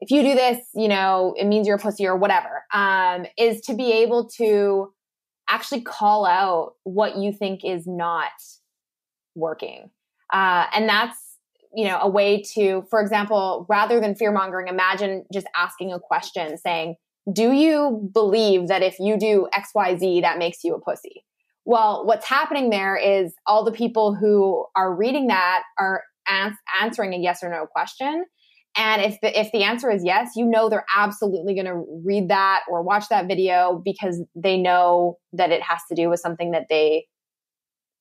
if 0.00 0.10
you 0.10 0.22
do 0.22 0.34
this 0.34 0.58
you 0.74 0.88
know 0.88 1.34
it 1.36 1.46
means 1.46 1.66
you're 1.66 1.76
a 1.76 1.80
pussy 1.80 2.06
or 2.06 2.16
whatever 2.16 2.64
um, 2.72 3.26
is 3.36 3.60
to 3.60 3.74
be 3.74 3.92
able 3.92 4.28
to 4.28 4.92
actually 5.48 5.82
call 5.82 6.24
out 6.24 6.74
what 6.84 7.16
you 7.16 7.32
think 7.32 7.64
is 7.64 7.86
not 7.86 8.30
working. 9.34 9.90
Uh, 10.32 10.66
and 10.74 10.88
that's, 10.88 11.18
you 11.74 11.86
know, 11.86 11.98
a 12.00 12.08
way 12.08 12.42
to, 12.54 12.84
for 12.90 13.00
example, 13.00 13.66
rather 13.68 14.00
than 14.00 14.14
fear 14.14 14.32
mongering, 14.32 14.68
imagine 14.68 15.24
just 15.32 15.46
asking 15.56 15.92
a 15.92 16.00
question 16.00 16.56
saying, 16.58 16.96
do 17.32 17.52
you 17.52 18.10
believe 18.12 18.68
that 18.68 18.82
if 18.82 18.98
you 18.98 19.18
do 19.18 19.48
XYZ, 19.54 20.22
that 20.22 20.38
makes 20.38 20.64
you 20.64 20.74
a 20.74 20.80
pussy? 20.80 21.24
Well, 21.64 22.04
what's 22.04 22.26
happening 22.26 22.70
there 22.70 22.96
is 22.96 23.34
all 23.46 23.64
the 23.64 23.72
people 23.72 24.14
who 24.14 24.66
are 24.76 24.94
reading 24.94 25.28
that 25.28 25.62
are 25.78 26.02
ans- 26.28 26.56
answering 26.80 27.14
a 27.14 27.18
yes 27.18 27.42
or 27.42 27.50
no 27.50 27.66
question. 27.66 28.24
And 28.76 29.02
if 29.02 29.20
the, 29.20 29.38
if 29.38 29.52
the 29.52 29.64
answer 29.64 29.90
is 29.90 30.02
yes, 30.04 30.30
you 30.34 30.46
know 30.46 30.68
they're 30.68 30.86
absolutely 30.96 31.54
going 31.54 31.66
to 31.66 31.84
read 32.04 32.30
that 32.30 32.62
or 32.68 32.82
watch 32.82 33.08
that 33.10 33.28
video 33.28 33.80
because 33.84 34.22
they 34.34 34.56
know 34.56 35.18
that 35.34 35.50
it 35.50 35.62
has 35.62 35.80
to 35.88 35.94
do 35.94 36.08
with 36.08 36.20
something 36.20 36.52
that 36.52 36.66
they 36.70 37.06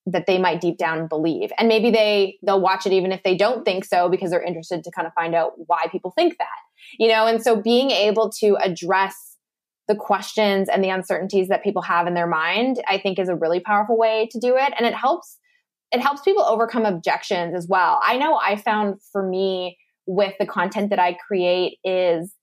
that 0.07 0.25
they 0.25 0.39
might 0.39 0.61
deep 0.61 0.77
down 0.77 1.07
believe. 1.07 1.51
And 1.59 1.67
maybe 1.67 1.91
they 1.91 2.37
they'll 2.41 2.61
watch 2.61 2.85
it 2.85 2.93
even 2.93 3.11
if 3.11 3.21
they 3.23 3.35
don't 3.35 3.65
think 3.65 3.85
so 3.85 4.09
because 4.09 4.31
they're 4.31 4.41
interested 4.41 4.83
to 4.83 4.91
kind 4.91 5.05
of 5.05 5.13
find 5.13 5.35
out 5.35 5.51
why 5.57 5.87
people 5.91 6.11
think 6.11 6.37
that. 6.37 6.47
You 6.97 7.09
know, 7.09 7.27
and 7.27 7.43
so 7.43 7.61
being 7.61 7.91
able 7.91 8.31
to 8.39 8.57
address 8.63 9.30
the 9.91 9.97
questions 9.97 10.69
and 10.69 10.81
the 10.81 10.89
uncertainties 10.89 11.49
that 11.49 11.63
people 11.63 11.81
have 11.81 12.07
in 12.07 12.13
their 12.13 12.27
mind, 12.27 12.81
I 12.87 12.97
think 12.97 13.19
is 13.19 13.27
a 13.27 13.35
really 13.35 13.59
powerful 13.59 13.97
way 13.97 14.29
to 14.31 14.39
do 14.39 14.55
it 14.55 14.73
and 14.77 14.87
it 14.87 14.93
helps 14.93 15.37
it 15.91 15.99
helps 15.99 16.21
people 16.21 16.43
overcome 16.43 16.85
objections 16.85 17.53
as 17.53 17.67
well. 17.67 17.99
I 18.01 18.17
know 18.17 18.39
I 18.41 18.55
found 18.55 19.01
for 19.11 19.27
me 19.27 19.77
with 20.07 20.33
the 20.39 20.45
content 20.45 20.89
that 20.91 20.99
I 20.99 21.17
create 21.27 21.79
is 21.83 22.33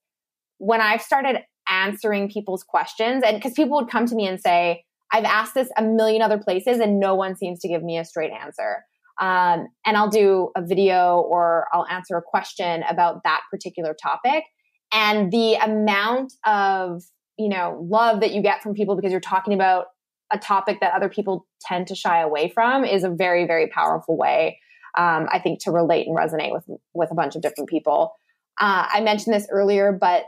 when 0.58 0.82
I've 0.82 1.00
started 1.00 1.38
answering 1.66 2.28
people's 2.28 2.62
questions 2.62 3.22
and 3.24 3.38
because 3.38 3.54
people 3.54 3.78
would 3.78 3.88
come 3.88 4.04
to 4.04 4.14
me 4.14 4.26
and 4.26 4.38
say, 4.38 4.84
I've 5.14 5.24
asked 5.24 5.54
this 5.54 5.70
a 5.78 5.82
million 5.82 6.20
other 6.20 6.36
places 6.36 6.78
and 6.78 7.00
no 7.00 7.14
one 7.14 7.36
seems 7.36 7.60
to 7.60 7.68
give 7.68 7.82
me 7.82 7.96
a 7.96 8.04
straight 8.04 8.32
answer. 8.32 8.84
Um, 9.18 9.68
and 9.86 9.96
I'll 9.96 10.10
do 10.10 10.50
a 10.54 10.62
video 10.62 11.20
or 11.20 11.68
I'll 11.72 11.86
answer 11.86 12.18
a 12.18 12.22
question 12.22 12.84
about 12.86 13.22
that 13.24 13.40
particular 13.50 13.96
topic. 14.00 14.44
And 14.92 15.32
the 15.32 15.54
amount 15.54 16.34
of, 16.46 17.02
you 17.38 17.48
know, 17.48 17.86
love 17.88 18.20
that 18.20 18.32
you 18.32 18.42
get 18.42 18.62
from 18.62 18.74
people 18.74 18.96
because 18.96 19.12
you're 19.12 19.20
talking 19.20 19.54
about 19.54 19.86
a 20.30 20.38
topic 20.38 20.80
that 20.80 20.92
other 20.92 21.08
people 21.08 21.46
tend 21.60 21.86
to 21.86 21.94
shy 21.94 22.20
away 22.20 22.50
from 22.50 22.84
is 22.84 23.04
a 23.04 23.08
very, 23.08 23.46
very 23.46 23.68
powerful 23.68 24.16
way, 24.16 24.60
um, 24.96 25.26
I 25.32 25.38
think, 25.38 25.60
to 25.60 25.70
relate 25.70 26.06
and 26.06 26.16
resonate 26.16 26.52
with 26.52 26.64
with 26.92 27.10
a 27.10 27.14
bunch 27.14 27.36
of 27.36 27.42
different 27.42 27.70
people. 27.70 28.14
Uh, 28.60 28.86
I 28.92 29.00
mentioned 29.00 29.34
this 29.34 29.46
earlier, 29.50 29.92
but 29.92 30.24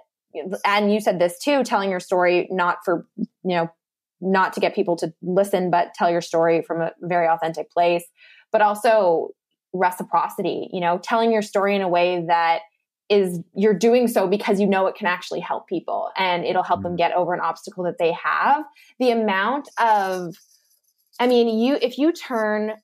and 0.65 0.93
you 0.93 1.01
said 1.01 1.19
this 1.19 1.39
too, 1.39 1.65
telling 1.65 1.91
your 1.91 2.01
story 2.01 2.49
not 2.51 2.79
for 2.85 3.07
you 3.17 3.57
know 3.57 3.71
not 4.21 4.53
to 4.53 4.61
get 4.61 4.75
people 4.75 4.97
to 4.97 5.13
listen, 5.23 5.71
but 5.71 5.95
tell 5.95 6.11
your 6.11 6.21
story 6.21 6.63
from 6.63 6.83
a 6.83 6.93
very 7.01 7.27
authentic 7.27 7.71
place, 7.71 8.05
but 8.53 8.61
also 8.61 9.31
reciprocity, 9.73 10.69
you 10.73 10.81
know, 10.81 10.99
telling 10.99 11.33
your 11.33 11.43
story 11.43 11.75
in 11.75 11.83
a 11.83 11.89
way 11.89 12.25
that 12.27 12.61
is 13.11 13.41
you're 13.55 13.75
doing 13.75 14.07
so 14.07 14.29
because 14.29 14.61
you 14.61 14.67
know 14.67 14.87
it 14.87 14.95
can 14.95 15.09
actually 15.09 15.41
help 15.41 15.67
people 15.67 16.11
and 16.17 16.45
it'll 16.45 16.63
help 16.63 16.83
them 16.83 16.95
mm. 16.95 16.99
get 16.99 17.13
over 17.13 17.35
an 17.35 17.41
obstacle 17.41 17.83
that 17.85 17.99
they 17.99 18.13
have. 18.13 18.65
The 19.01 19.11
amount 19.11 19.69
of, 19.79 20.37
I 21.19 21.27
mean, 21.27 21.59
you, 21.59 21.77
if 21.83 21.99
you 21.99 22.13
turn 22.13 22.75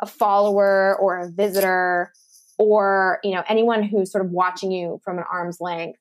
a 0.00 0.06
follower 0.06 0.96
or 1.00 1.18
a 1.18 1.30
visitor 1.30 2.12
or, 2.58 3.18
you 3.24 3.32
know, 3.32 3.42
anyone 3.48 3.82
who's 3.82 4.12
sort 4.12 4.24
of 4.24 4.30
watching 4.30 4.70
you 4.70 5.00
from 5.04 5.16
an 5.16 5.24
arm's 5.32 5.58
length 5.58 5.98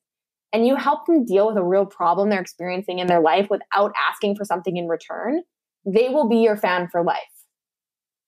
and 0.52 0.68
you 0.68 0.76
help 0.76 1.06
them 1.06 1.24
deal 1.24 1.48
with 1.48 1.56
a 1.56 1.64
real 1.64 1.86
problem 1.86 2.30
they're 2.30 2.42
experiencing 2.42 3.00
in 3.00 3.08
their 3.08 3.22
life 3.22 3.50
without 3.50 3.94
asking 4.10 4.36
for 4.36 4.44
something 4.44 4.76
in 4.76 4.90
return, 4.90 5.44
they 5.86 6.10
will 6.10 6.28
be 6.28 6.38
your 6.38 6.58
fan 6.58 6.90
for 6.90 7.04
life. 7.04 7.20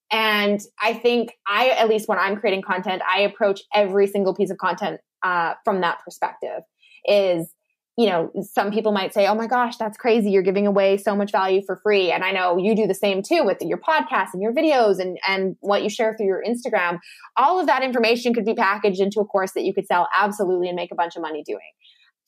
And 0.09 0.61
I 0.81 0.93
think 0.93 1.33
I, 1.47 1.69
at 1.71 1.89
least 1.89 2.07
when 2.07 2.19
I'm 2.19 2.37
creating 2.37 2.61
content, 2.61 3.01
I 3.11 3.21
approach 3.21 3.61
every 3.73 4.07
single 4.07 4.33
piece 4.33 4.51
of 4.51 4.57
content 4.57 5.01
uh, 5.23 5.53
from 5.63 5.81
that 5.81 5.99
perspective. 6.03 6.61
Is 7.05 7.53
you 7.95 8.07
know, 8.09 8.31
some 8.41 8.71
people 8.71 8.91
might 8.91 9.13
say, 9.13 9.27
"Oh 9.27 9.35
my 9.35 9.45
gosh, 9.45 9.77
that's 9.77 9.97
crazy! 9.97 10.31
You're 10.31 10.41
giving 10.41 10.65
away 10.65 10.97
so 10.97 11.15
much 11.15 11.31
value 11.31 11.61
for 11.65 11.79
free." 11.83 12.11
And 12.11 12.23
I 12.23 12.31
know 12.31 12.57
you 12.57 12.75
do 12.75 12.87
the 12.87 12.95
same 12.95 13.21
too 13.21 13.43
with 13.43 13.59
your 13.61 13.77
podcast 13.77 14.29
and 14.33 14.41
your 14.41 14.53
videos 14.53 14.99
and 14.99 15.17
and 15.27 15.55
what 15.59 15.83
you 15.83 15.89
share 15.89 16.15
through 16.15 16.25
your 16.25 16.43
Instagram. 16.47 16.99
All 17.37 17.59
of 17.59 17.67
that 17.67 17.83
information 17.83 18.33
could 18.33 18.45
be 18.45 18.55
packaged 18.55 18.99
into 18.99 19.19
a 19.19 19.25
course 19.25 19.51
that 19.53 19.63
you 19.63 19.73
could 19.73 19.85
sell 19.85 20.07
absolutely 20.17 20.67
and 20.69 20.75
make 20.75 20.91
a 20.91 20.95
bunch 20.95 21.15
of 21.15 21.21
money 21.21 21.43
doing. 21.45 21.59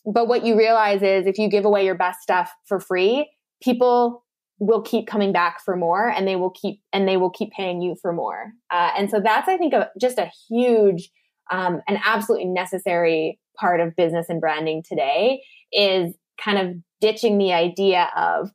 But 0.06 0.28
what 0.28 0.46
you 0.46 0.56
realize 0.56 1.02
is 1.02 1.26
if 1.26 1.40
you 1.40 1.50
give 1.50 1.66
away 1.66 1.84
your 1.84 1.96
best 1.96 2.22
stuff 2.22 2.52
for 2.66 2.80
free, 2.80 3.30
people 3.64 4.24
will 4.60 4.82
keep 4.82 5.08
coming 5.08 5.34
back 5.34 5.60
for 5.64 5.76
more 5.76 6.08
and 6.08 6.28
they 6.28 6.36
will 6.36 6.52
keep 6.52 6.80
and 6.94 7.08
they 7.08 7.18
will 7.18 7.30
keep 7.32 7.52
paying 7.52 7.82
you 7.82 7.96
for 8.02 8.14
more. 8.14 8.52
Uh, 8.72 8.92
and 8.98 9.10
so 9.10 9.20
that's 9.20 9.50
I 9.50 9.58
think 9.58 9.74
a, 9.74 9.90
just 10.00 10.18
a 10.18 10.32
huge 10.48 11.10
um, 11.52 11.82
an 11.88 12.00
absolutely 12.04 12.48
necessary 12.48 13.40
part 13.60 13.80
of 13.80 13.96
business 13.96 14.28
and 14.30 14.42
branding 14.42 14.84
today 14.88 15.42
is 15.72 16.16
kind 16.44 16.58
of 16.58 16.76
ditching 17.02 17.38
the 17.38 17.54
idea 17.54 18.10
of 18.16 18.52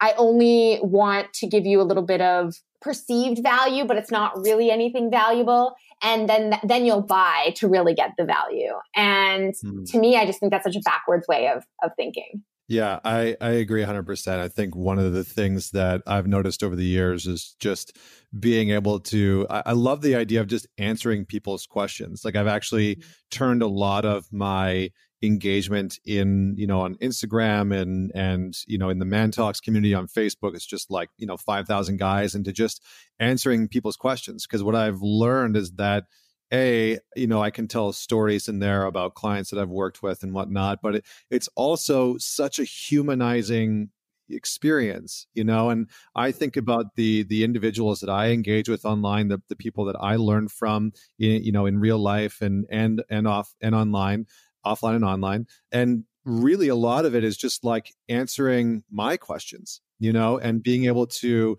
I 0.00 0.14
only 0.18 0.80
want 0.82 1.32
to 1.34 1.46
give 1.46 1.64
you 1.64 1.80
a 1.80 1.84
little 1.84 2.02
bit 2.02 2.20
of 2.20 2.54
perceived 2.80 3.42
value, 3.42 3.84
but 3.84 3.96
it's 3.96 4.10
not 4.10 4.36
really 4.36 4.70
anything 4.70 5.10
valuable. 5.10 5.74
And 6.02 6.28
then, 6.28 6.58
then 6.64 6.84
you'll 6.84 7.02
buy 7.02 7.54
to 7.56 7.68
really 7.68 7.94
get 7.94 8.10
the 8.18 8.24
value. 8.24 8.72
And 8.96 9.54
mm. 9.64 9.90
to 9.92 9.98
me, 9.98 10.16
I 10.16 10.26
just 10.26 10.40
think 10.40 10.50
that's 10.50 10.64
such 10.64 10.74
a 10.74 10.80
backwards 10.80 11.28
way 11.28 11.46
of, 11.46 11.64
of 11.84 11.92
thinking. 11.96 12.42
Yeah, 12.72 13.00
I, 13.04 13.36
I 13.38 13.50
agree 13.50 13.84
100%. 13.84 14.38
I 14.38 14.48
think 14.48 14.74
one 14.74 14.98
of 14.98 15.12
the 15.12 15.24
things 15.24 15.72
that 15.72 16.00
I've 16.06 16.26
noticed 16.26 16.64
over 16.64 16.74
the 16.74 16.86
years 16.86 17.26
is 17.26 17.54
just 17.60 17.98
being 18.40 18.70
able 18.70 18.98
to, 19.00 19.46
I, 19.50 19.62
I 19.66 19.72
love 19.72 20.00
the 20.00 20.14
idea 20.14 20.40
of 20.40 20.46
just 20.46 20.66
answering 20.78 21.26
people's 21.26 21.66
questions. 21.66 22.24
Like 22.24 22.34
I've 22.34 22.46
actually 22.46 22.96
mm-hmm. 22.96 23.10
turned 23.30 23.60
a 23.60 23.66
lot 23.66 24.06
of 24.06 24.24
my 24.32 24.88
engagement 25.22 26.00
in 26.04 26.54
you 26.56 26.66
know 26.66 26.80
on 26.80 26.96
Instagram 26.96 27.72
and 27.72 28.10
and 28.12 28.56
you 28.66 28.76
know 28.76 28.88
in 28.88 28.98
the 28.98 29.04
Man 29.04 29.30
Talks 29.30 29.60
community 29.60 29.94
on 29.94 30.08
Facebook. 30.08 30.54
It's 30.54 30.66
just 30.66 30.90
like 30.90 31.10
you 31.16 31.26
know 31.26 31.36
five 31.36 31.68
thousand 31.68 31.98
guys 31.98 32.34
into 32.34 32.52
just 32.52 32.82
answering 33.20 33.68
people's 33.68 33.96
questions 33.96 34.46
because 34.46 34.64
what 34.64 34.74
I've 34.74 35.00
learned 35.00 35.56
is 35.56 35.72
that 35.72 36.04
a 36.52 36.98
you 37.16 37.26
know 37.26 37.42
i 37.42 37.50
can 37.50 37.66
tell 37.66 37.92
stories 37.92 38.48
in 38.48 38.58
there 38.58 38.84
about 38.84 39.14
clients 39.14 39.50
that 39.50 39.58
i've 39.58 39.68
worked 39.68 40.02
with 40.02 40.22
and 40.22 40.32
whatnot 40.32 40.80
but 40.82 40.96
it, 40.96 41.04
it's 41.30 41.48
also 41.56 42.16
such 42.18 42.58
a 42.58 42.64
humanizing 42.64 43.90
experience 44.28 45.26
you 45.34 45.44
know 45.44 45.68
and 45.68 45.88
i 46.14 46.30
think 46.30 46.56
about 46.56 46.94
the 46.96 47.22
the 47.24 47.44
individuals 47.44 48.00
that 48.00 48.08
i 48.08 48.28
engage 48.28 48.68
with 48.68 48.84
online 48.84 49.28
the, 49.28 49.42
the 49.48 49.56
people 49.56 49.84
that 49.84 49.96
i 50.00 50.16
learn 50.16 50.48
from 50.48 50.92
in, 51.18 51.42
you 51.42 51.52
know 51.52 51.66
in 51.66 51.78
real 51.78 51.98
life 51.98 52.40
and 52.40 52.64
and 52.70 53.02
and 53.10 53.26
off 53.26 53.54
and 53.60 53.74
online 53.74 54.26
offline 54.64 54.96
and 54.96 55.04
online. 55.04 55.46
And 55.70 56.04
really, 56.24 56.68
a 56.68 56.74
lot 56.74 57.04
of 57.04 57.14
it 57.14 57.24
is 57.24 57.36
just 57.36 57.64
like 57.64 57.92
answering 58.08 58.84
my 58.90 59.16
questions, 59.16 59.80
you 59.98 60.12
know, 60.12 60.38
and 60.38 60.62
being 60.62 60.86
able 60.86 61.06
to 61.06 61.58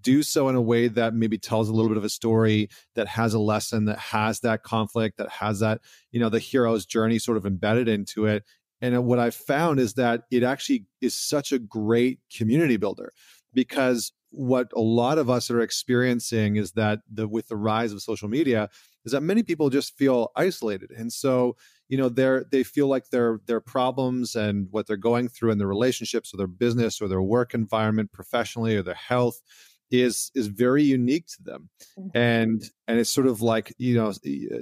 do 0.00 0.22
so 0.22 0.48
in 0.48 0.54
a 0.54 0.62
way 0.62 0.88
that 0.88 1.14
maybe 1.14 1.38
tells 1.38 1.68
a 1.68 1.72
little 1.72 1.88
bit 1.88 1.98
of 1.98 2.04
a 2.04 2.08
story 2.08 2.68
that 2.94 3.08
has 3.08 3.34
a 3.34 3.38
lesson 3.38 3.84
that 3.86 3.98
has 3.98 4.40
that 4.40 4.62
conflict 4.62 5.18
that 5.18 5.28
has 5.28 5.60
that 5.60 5.80
you 6.12 6.20
know 6.20 6.28
the 6.28 6.38
hero's 6.38 6.86
journey 6.86 7.18
sort 7.18 7.36
of 7.36 7.46
embedded 7.46 7.88
into 7.88 8.26
it. 8.26 8.44
And 8.80 9.04
what 9.06 9.18
i've 9.18 9.34
found 9.34 9.80
is 9.80 9.94
that 9.94 10.22
it 10.30 10.42
actually 10.42 10.86
is 11.00 11.16
such 11.16 11.52
a 11.52 11.58
great 11.58 12.20
community 12.34 12.76
builder 12.76 13.12
because 13.52 14.12
what 14.30 14.68
a 14.74 14.80
lot 14.80 15.18
of 15.18 15.30
us 15.30 15.50
are 15.50 15.60
experiencing 15.60 16.56
is 16.56 16.72
that 16.72 17.00
the 17.10 17.28
with 17.28 17.48
the 17.48 17.56
rise 17.56 17.92
of 17.92 18.02
social 18.02 18.28
media 18.28 18.68
is 19.04 19.12
that 19.12 19.20
many 19.20 19.42
people 19.42 19.70
just 19.70 19.96
feel 19.96 20.32
isolated. 20.34 20.90
And 20.90 21.12
so 21.12 21.56
you 21.88 21.98
know 21.98 22.08
they're 22.08 22.44
they 22.50 22.62
feel 22.62 22.88
like 22.88 23.10
their 23.10 23.40
their 23.46 23.60
problems 23.60 24.34
and 24.34 24.68
what 24.70 24.86
they're 24.86 24.96
going 24.96 25.28
through 25.28 25.50
in 25.50 25.58
their 25.58 25.66
relationships 25.66 26.32
or 26.32 26.36
their 26.36 26.46
business 26.46 27.00
or 27.00 27.08
their 27.08 27.22
work 27.22 27.54
environment 27.54 28.12
professionally 28.12 28.76
or 28.76 28.82
their 28.82 28.94
health 28.94 29.40
is 29.90 30.30
is 30.34 30.46
very 30.46 30.82
unique 30.82 31.26
to 31.26 31.42
them 31.42 31.68
mm-hmm. 31.98 32.16
and 32.16 32.64
and 32.88 32.98
it's 32.98 33.10
sort 33.10 33.26
of 33.26 33.42
like 33.42 33.74
you 33.78 33.94
know 33.94 34.12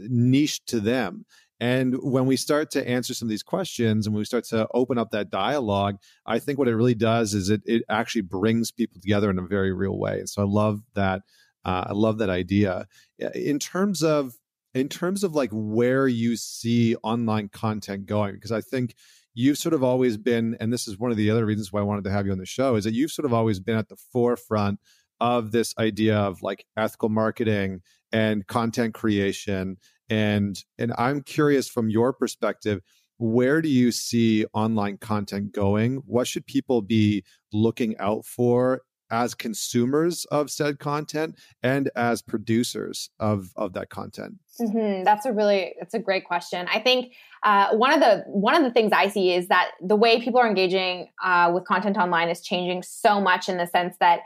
niche 0.08 0.64
to 0.66 0.80
them 0.80 1.24
and 1.62 2.02
when 2.02 2.26
we 2.26 2.36
start 2.36 2.72
to 2.72 2.88
answer 2.88 3.14
some 3.14 3.26
of 3.26 3.30
these 3.30 3.44
questions 3.44 4.04
and 4.04 4.16
we 4.16 4.24
start 4.24 4.42
to 4.46 4.66
open 4.74 4.98
up 4.98 5.12
that 5.12 5.30
dialogue, 5.30 5.98
I 6.26 6.40
think 6.40 6.58
what 6.58 6.66
it 6.66 6.74
really 6.74 6.96
does 6.96 7.34
is 7.34 7.50
it, 7.50 7.62
it 7.66 7.84
actually 7.88 8.22
brings 8.22 8.72
people 8.72 9.00
together 9.00 9.30
in 9.30 9.38
a 9.38 9.46
very 9.46 9.72
real 9.72 9.96
way. 9.96 10.18
And 10.18 10.28
so 10.28 10.42
I 10.42 10.44
love 10.44 10.80
that. 10.94 11.22
Uh, 11.64 11.84
I 11.86 11.92
love 11.92 12.18
that 12.18 12.30
idea. 12.30 12.88
In 13.32 13.60
terms 13.60 14.02
of 14.02 14.34
in 14.74 14.88
terms 14.88 15.24
of 15.24 15.34
like 15.34 15.50
where 15.52 16.08
you 16.08 16.36
see 16.36 16.96
online 17.02 17.48
content 17.48 18.06
going, 18.06 18.34
because 18.34 18.52
I 18.52 18.60
think 18.60 18.94
you've 19.34 19.58
sort 19.58 19.74
of 19.74 19.82
always 19.82 20.16
been, 20.16 20.56
and 20.60 20.72
this 20.72 20.88
is 20.88 20.98
one 20.98 21.10
of 21.10 21.16
the 21.16 21.30
other 21.30 21.44
reasons 21.46 21.72
why 21.72 21.80
I 21.80 21.84
wanted 21.84 22.04
to 22.04 22.10
have 22.10 22.26
you 22.26 22.32
on 22.32 22.38
the 22.38 22.46
show, 22.46 22.76
is 22.76 22.84
that 22.84 22.94
you've 22.94 23.12
sort 23.12 23.26
of 23.26 23.32
always 23.32 23.60
been 23.60 23.76
at 23.76 23.88
the 23.88 23.96
forefront 24.12 24.80
of 25.20 25.52
this 25.52 25.74
idea 25.78 26.18
of 26.18 26.42
like 26.42 26.64
ethical 26.76 27.08
marketing 27.08 27.80
and 28.12 28.46
content 28.46 28.94
creation. 28.94 29.76
And 30.10 30.62
and 30.78 30.92
i'm 30.98 31.22
curious 31.22 31.68
from 31.68 31.88
your 31.88 32.12
perspective 32.12 32.80
where 33.22 33.62
do 33.62 33.68
you 33.68 33.92
see 33.92 34.44
online 34.52 34.98
content 34.98 35.52
going? 35.52 36.02
What 36.06 36.26
should 36.26 36.44
people 36.44 36.82
be 36.82 37.24
looking 37.52 37.96
out 37.98 38.24
for 38.24 38.82
as 39.12 39.34
consumers 39.34 40.24
of 40.26 40.50
said 40.50 40.80
content 40.80 41.38
and 41.62 41.90
as 41.94 42.20
producers 42.22 43.10
of 43.20 43.52
of 43.54 43.74
that 43.74 43.90
content 43.90 44.34
mm-hmm. 44.60 45.04
that's 45.04 45.24
a 45.24 45.32
really 45.32 45.74
that's 45.78 45.94
a 45.94 45.98
great 46.00 46.24
question 46.24 46.66
i 46.72 46.80
think 46.80 47.12
uh, 47.44 47.74
one 47.76 47.92
of 47.92 48.00
the 48.00 48.24
one 48.26 48.54
of 48.54 48.62
the 48.62 48.70
things 48.70 48.90
i 48.92 49.06
see 49.06 49.32
is 49.32 49.46
that 49.48 49.72
the 49.80 49.96
way 49.96 50.20
people 50.20 50.40
are 50.40 50.48
engaging 50.48 51.08
uh, 51.22 51.50
with 51.54 51.64
content 51.64 51.96
online 51.96 52.28
is 52.28 52.40
changing 52.40 52.82
so 52.82 53.20
much 53.20 53.48
in 53.48 53.58
the 53.58 53.66
sense 53.66 53.94
that 54.00 54.20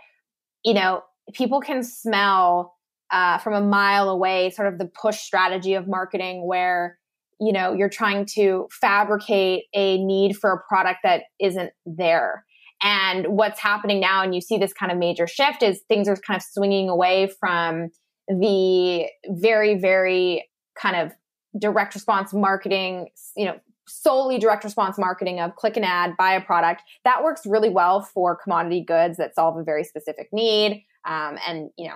you 0.64 0.72
know 0.72 1.02
people 1.34 1.60
can 1.60 1.82
smell 1.82 2.72
uh, 3.12 3.38
from 3.38 3.54
a 3.54 3.60
mile 3.60 4.08
away, 4.08 4.50
sort 4.50 4.66
of 4.66 4.78
the 4.78 4.84
push 4.84 5.18
strategy 5.18 5.74
of 5.74 5.86
marketing 5.86 6.44
where 6.44 6.98
you 7.40 7.52
know, 7.52 7.72
you're 7.72 7.88
trying 7.88 8.24
to 8.24 8.68
fabricate 8.70 9.64
a 9.74 10.02
need 10.02 10.36
for 10.36 10.52
a 10.52 10.62
product 10.68 11.00
that 11.02 11.24
isn't 11.38 11.70
there. 11.84 12.44
And 12.86 13.26
what's 13.26 13.58
happening 13.58 13.98
now, 13.98 14.22
and 14.22 14.32
you 14.32 14.40
see 14.40 14.58
this 14.58 14.72
kind 14.72 14.92
of 14.92 14.98
major 14.98 15.26
shift, 15.26 15.64
is 15.64 15.80
things 15.88 16.06
are 16.06 16.14
kind 16.14 16.36
of 16.36 16.42
swinging 16.44 16.88
away 16.88 17.26
from 17.40 17.90
the 18.28 19.06
very, 19.28 19.74
very 19.74 20.48
kind 20.80 20.94
of 20.94 21.10
direct 21.58 21.96
response 21.96 22.32
marketing, 22.32 23.08
you 23.36 23.46
know, 23.46 23.58
solely 23.88 24.38
direct 24.38 24.62
response 24.62 24.98
marketing 24.98 25.40
of 25.40 25.56
click 25.56 25.76
an 25.76 25.82
ad, 25.82 26.12
buy 26.16 26.34
a 26.34 26.40
product. 26.40 26.82
That 27.02 27.24
works 27.24 27.42
really 27.44 27.70
well 27.70 28.02
for 28.02 28.36
commodity 28.36 28.84
goods 28.86 29.16
that 29.16 29.34
solve 29.34 29.56
a 29.56 29.64
very 29.64 29.82
specific 29.82 30.28
need. 30.32 30.84
Um, 31.04 31.38
and, 31.44 31.70
you 31.76 31.88
know, 31.88 31.94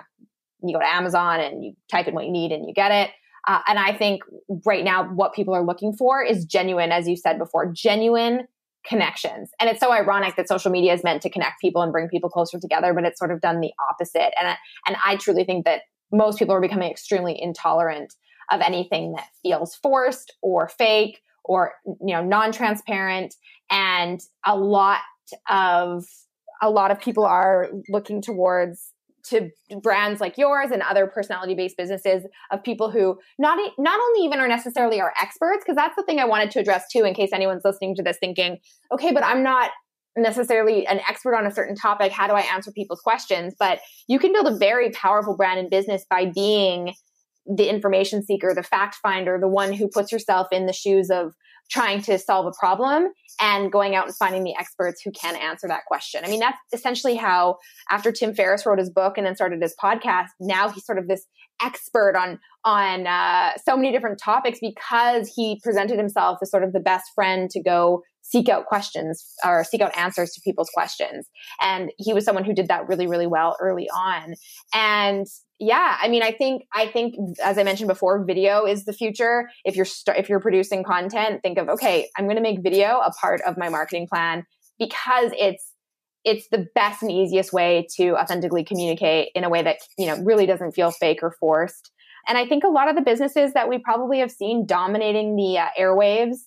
you 0.61 0.73
go 0.73 0.79
to 0.81 0.93
Amazon 0.93 1.39
and 1.39 1.63
you 1.63 1.73
type 1.89 2.09
in 2.09 2.13
what 2.13 2.25
you 2.25 2.31
need 2.33 2.51
and 2.51 2.67
you 2.67 2.73
get 2.73 2.91
it. 2.91 3.11
Uh, 3.47 3.61
and 3.65 3.79
I 3.79 3.93
think 3.93 4.23
right 4.65 4.83
now, 4.83 5.05
what 5.05 5.33
people 5.33 5.53
are 5.53 5.65
looking 5.65 5.93
for 5.93 6.21
is 6.21 6.43
genuine, 6.43 6.91
as 6.91 7.07
you 7.07 7.15
said 7.15 7.37
before, 7.39 7.71
genuine 7.71 8.47
connections. 8.85 9.51
And 9.59 9.69
it's 9.69 9.79
so 9.79 9.91
ironic 9.91 10.35
that 10.35 10.47
social 10.47 10.71
media 10.71 10.93
is 10.93 11.03
meant 11.03 11.21
to 11.21 11.29
connect 11.29 11.61
people 11.61 11.81
and 11.81 11.91
bring 11.91 12.07
people 12.09 12.29
closer 12.29 12.59
together, 12.59 12.93
but 12.93 13.05
it's 13.05 13.19
sort 13.19 13.31
of 13.31 13.41
done 13.41 13.59
the 13.59 13.71
opposite. 13.89 14.33
And, 14.39 14.57
and 14.87 14.97
I 15.05 15.17
truly 15.17 15.43
think 15.43 15.65
that 15.65 15.81
most 16.11 16.39
people 16.39 16.55
are 16.55 16.61
becoming 16.61 16.89
extremely 16.89 17.39
intolerant 17.39 18.13
of 18.51 18.61
anything 18.61 19.13
that 19.13 19.27
feels 19.41 19.75
forced 19.75 20.33
or 20.41 20.67
fake 20.67 21.21
or 21.43 21.73
you 21.85 22.13
know 22.13 22.23
non-transparent 22.23 23.33
and 23.69 24.21
a 24.45 24.55
lot 24.55 24.99
of 25.49 26.05
a 26.61 26.69
lot 26.69 26.91
of 26.91 26.99
people 26.99 27.25
are 27.25 27.69
looking 27.89 28.21
towards 28.21 28.90
to 29.25 29.49
brands 29.81 30.21
like 30.21 30.37
yours 30.37 30.71
and 30.71 30.81
other 30.81 31.07
personality 31.07 31.55
based 31.55 31.77
businesses 31.77 32.25
of 32.51 32.63
people 32.63 32.91
who 32.91 33.17
not 33.39 33.57
not 33.77 33.99
only 33.99 34.25
even 34.25 34.39
are 34.39 34.47
necessarily 34.47 34.99
our 35.01 35.13
experts 35.21 35.63
because 35.63 35.75
that's 35.75 35.95
the 35.95 36.03
thing 36.03 36.19
I 36.19 36.25
wanted 36.25 36.51
to 36.51 36.59
address 36.59 36.87
too 36.91 37.03
in 37.03 37.13
case 37.13 37.31
anyone's 37.33 37.63
listening 37.63 37.95
to 37.95 38.03
this 38.03 38.17
thinking 38.19 38.57
okay 38.91 39.11
but 39.11 39.23
I'm 39.23 39.43
not 39.43 39.71
necessarily 40.17 40.85
an 40.87 40.99
expert 41.07 41.35
on 41.35 41.45
a 41.45 41.51
certain 41.51 41.75
topic. 41.75 42.11
How 42.11 42.27
do 42.27 42.33
I 42.33 42.41
answer 42.41 42.71
people's 42.71 43.01
questions? 43.01 43.55
But 43.57 43.79
you 44.07 44.19
can 44.19 44.33
build 44.33 44.47
a 44.47 44.57
very 44.57 44.91
powerful 44.91 45.35
brand 45.35 45.59
and 45.59 45.69
business 45.69 46.05
by 46.09 46.25
being 46.25 46.93
the 47.45 47.69
information 47.69 48.23
seeker, 48.23 48.53
the 48.53 48.63
fact 48.63 48.95
finder, 49.01 49.37
the 49.39 49.47
one 49.47 49.73
who 49.73 49.87
puts 49.87 50.11
yourself 50.11 50.47
in 50.51 50.65
the 50.65 50.73
shoes 50.73 51.09
of 51.09 51.33
trying 51.71 52.01
to 52.01 52.19
solve 52.19 52.45
a 52.45 52.51
problem 52.59 53.07
and 53.39 53.71
going 53.71 53.95
out 53.95 54.05
and 54.05 54.15
finding 54.15 54.43
the 54.43 54.53
experts 54.59 55.01
who 55.03 55.11
can 55.11 55.35
answer 55.37 55.67
that 55.67 55.85
question. 55.87 56.21
I 56.23 56.27
mean, 56.27 56.41
that's 56.41 56.57
essentially 56.73 57.15
how 57.15 57.57
after 57.89 58.11
Tim 58.11 58.33
Ferriss 58.33 58.65
wrote 58.65 58.77
his 58.77 58.89
book 58.89 59.17
and 59.17 59.25
then 59.25 59.35
started 59.35 59.61
his 59.61 59.73
podcast, 59.81 60.27
now 60.39 60.69
he's 60.69 60.85
sort 60.85 60.97
of 60.97 61.07
this 61.07 61.25
expert 61.63 62.15
on 62.15 62.39
on 62.63 63.07
uh, 63.07 63.53
so 63.65 63.75
many 63.75 63.91
different 63.91 64.19
topics 64.19 64.59
because 64.61 65.31
he 65.35 65.59
presented 65.63 65.97
himself 65.97 66.39
as 66.41 66.51
sort 66.51 66.63
of 66.63 66.73
the 66.73 66.79
best 66.79 67.05
friend 67.15 67.49
to 67.49 67.61
go 67.61 68.01
seek 68.21 68.49
out 68.49 68.65
questions 68.65 69.33
or 69.45 69.63
seek 69.63 69.81
out 69.81 69.95
answers 69.97 70.31
to 70.31 70.41
people's 70.43 70.69
questions. 70.73 71.27
And 71.59 71.91
he 71.97 72.13
was 72.13 72.23
someone 72.23 72.43
who 72.43 72.53
did 72.53 72.67
that 72.67 72.87
really, 72.87 73.07
really 73.07 73.27
well 73.27 73.57
early 73.59 73.89
on. 73.89 74.35
And 74.73 75.25
yeah, 75.61 75.95
I 76.01 76.07
mean, 76.07 76.23
I 76.23 76.31
think 76.31 76.63
I 76.73 76.87
think 76.87 77.13
as 77.41 77.59
I 77.59 77.63
mentioned 77.63 77.87
before, 77.87 78.25
video 78.25 78.65
is 78.65 78.85
the 78.85 78.93
future. 78.93 79.47
If 79.63 79.75
you're 79.75 79.85
st- 79.85 80.17
if 80.17 80.27
you're 80.27 80.39
producing 80.39 80.83
content, 80.83 81.43
think 81.43 81.59
of 81.59 81.69
okay, 81.69 82.09
I'm 82.17 82.25
going 82.25 82.37
to 82.37 82.41
make 82.41 82.63
video 82.63 82.99
a 82.99 83.11
part 83.11 83.41
of 83.41 83.59
my 83.59 83.69
marketing 83.69 84.07
plan 84.11 84.43
because 84.79 85.31
it's 85.37 85.71
it's 86.25 86.47
the 86.49 86.65
best 86.73 87.03
and 87.03 87.11
easiest 87.11 87.53
way 87.53 87.85
to 87.97 88.15
authentically 88.15 88.63
communicate 88.63 89.29
in 89.35 89.43
a 89.43 89.49
way 89.49 89.61
that 89.61 89.77
you 89.99 90.07
know 90.07 90.17
really 90.23 90.47
doesn't 90.47 90.71
feel 90.71 90.89
fake 90.89 91.19
or 91.21 91.35
forced. 91.39 91.91
And 92.27 92.39
I 92.39 92.47
think 92.47 92.63
a 92.63 92.69
lot 92.69 92.89
of 92.89 92.95
the 92.95 93.03
businesses 93.03 93.53
that 93.53 93.69
we 93.69 93.77
probably 93.77 94.17
have 94.17 94.31
seen 94.31 94.65
dominating 94.65 95.35
the 95.35 95.59
uh, 95.59 95.67
airwaves 95.79 96.37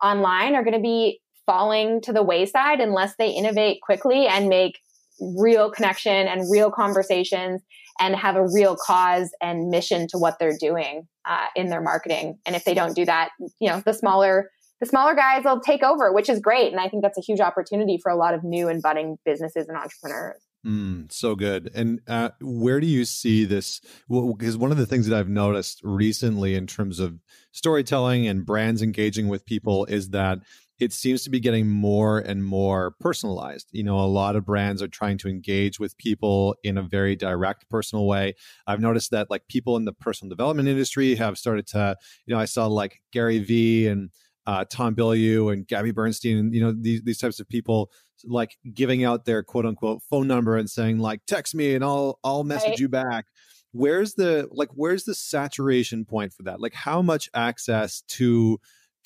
online 0.00 0.54
are 0.54 0.62
going 0.62 0.76
to 0.76 0.80
be 0.80 1.20
falling 1.44 2.00
to 2.02 2.12
the 2.12 2.22
wayside 2.22 2.78
unless 2.78 3.16
they 3.16 3.30
innovate 3.30 3.80
quickly 3.82 4.28
and 4.28 4.48
make 4.48 4.78
real 5.20 5.72
connection 5.72 6.28
and 6.28 6.50
real 6.50 6.70
conversations 6.70 7.62
and 8.00 8.16
have 8.16 8.36
a 8.36 8.46
real 8.52 8.76
cause 8.76 9.30
and 9.40 9.68
mission 9.68 10.06
to 10.08 10.18
what 10.18 10.38
they're 10.40 10.56
doing 10.58 11.06
uh, 11.28 11.46
in 11.54 11.68
their 11.68 11.82
marketing. 11.82 12.38
And 12.46 12.56
if 12.56 12.64
they 12.64 12.74
don't 12.74 12.96
do 12.96 13.04
that, 13.04 13.30
you 13.60 13.68
know, 13.68 13.82
the 13.84 13.92
smaller 13.92 14.50
the 14.80 14.86
smaller 14.86 15.14
guys 15.14 15.44
will 15.44 15.60
take 15.60 15.82
over, 15.82 16.10
which 16.10 16.30
is 16.30 16.40
great. 16.40 16.72
And 16.72 16.80
I 16.80 16.88
think 16.88 17.02
that's 17.02 17.18
a 17.18 17.20
huge 17.20 17.40
opportunity 17.40 17.98
for 18.02 18.10
a 18.10 18.16
lot 18.16 18.32
of 18.32 18.42
new 18.42 18.66
and 18.68 18.80
budding 18.80 19.18
businesses 19.26 19.68
and 19.68 19.76
entrepreneurs. 19.76 20.40
Mm, 20.66 21.10
so 21.12 21.34
good. 21.34 21.70
And 21.74 22.00
uh, 22.06 22.30
where 22.40 22.80
do 22.80 22.86
you 22.86 23.04
see 23.04 23.44
this? 23.44 23.80
Well, 24.08 24.34
because 24.34 24.56
one 24.56 24.70
of 24.70 24.78
the 24.78 24.86
things 24.86 25.06
that 25.06 25.18
I've 25.18 25.28
noticed 25.28 25.80
recently 25.82 26.54
in 26.54 26.66
terms 26.66 26.98
of 26.98 27.18
storytelling 27.52 28.26
and 28.26 28.44
brands 28.44 28.82
engaging 28.82 29.28
with 29.28 29.44
people 29.44 29.84
is 29.86 30.10
that 30.10 30.38
it 30.80 30.94
seems 30.94 31.22
to 31.24 31.30
be 31.30 31.38
getting 31.38 31.68
more 31.68 32.18
and 32.18 32.42
more 32.42 32.92
personalized. 33.00 33.68
You 33.70 33.84
know, 33.84 34.00
a 34.00 34.06
lot 34.06 34.34
of 34.34 34.46
brands 34.46 34.80
are 34.82 34.88
trying 34.88 35.18
to 35.18 35.28
engage 35.28 35.78
with 35.78 35.96
people 35.98 36.56
in 36.64 36.78
a 36.78 36.82
very 36.82 37.14
direct, 37.14 37.68
personal 37.68 38.06
way. 38.06 38.34
I've 38.66 38.80
noticed 38.80 39.10
that 39.10 39.30
like 39.30 39.46
people 39.46 39.76
in 39.76 39.84
the 39.84 39.92
personal 39.92 40.30
development 40.30 40.68
industry 40.68 41.14
have 41.16 41.36
started 41.36 41.66
to, 41.68 41.96
you 42.24 42.34
know, 42.34 42.40
I 42.40 42.46
saw 42.46 42.66
like 42.66 43.02
Gary 43.12 43.40
Vee 43.40 43.88
and 43.88 44.10
uh, 44.46 44.64
Tom 44.68 44.96
Bilyeu 44.96 45.52
and 45.52 45.66
Gabby 45.66 45.90
Bernstein, 45.90 46.38
and 46.38 46.54
you 46.54 46.60
know 46.62 46.72
these 46.72 47.02
these 47.02 47.18
types 47.18 47.40
of 47.40 47.48
people 47.48 47.90
like 48.24 48.56
giving 48.74 49.04
out 49.04 49.24
their 49.24 49.42
quote 49.42 49.66
unquote 49.66 50.02
phone 50.08 50.26
number 50.26 50.56
and 50.56 50.68
saying 50.68 50.98
like 50.98 51.20
text 51.26 51.54
me 51.54 51.74
and 51.74 51.84
I'll 51.84 52.18
I'll 52.24 52.42
message 52.42 52.70
right. 52.70 52.80
you 52.80 52.88
back. 52.88 53.26
Where's 53.72 54.14
the 54.14 54.48
like 54.50 54.70
where's 54.74 55.04
the 55.04 55.14
saturation 55.14 56.04
point 56.04 56.32
for 56.32 56.42
that? 56.44 56.60
Like 56.60 56.74
how 56.74 57.02
much 57.02 57.28
access 57.34 58.02
to 58.08 58.58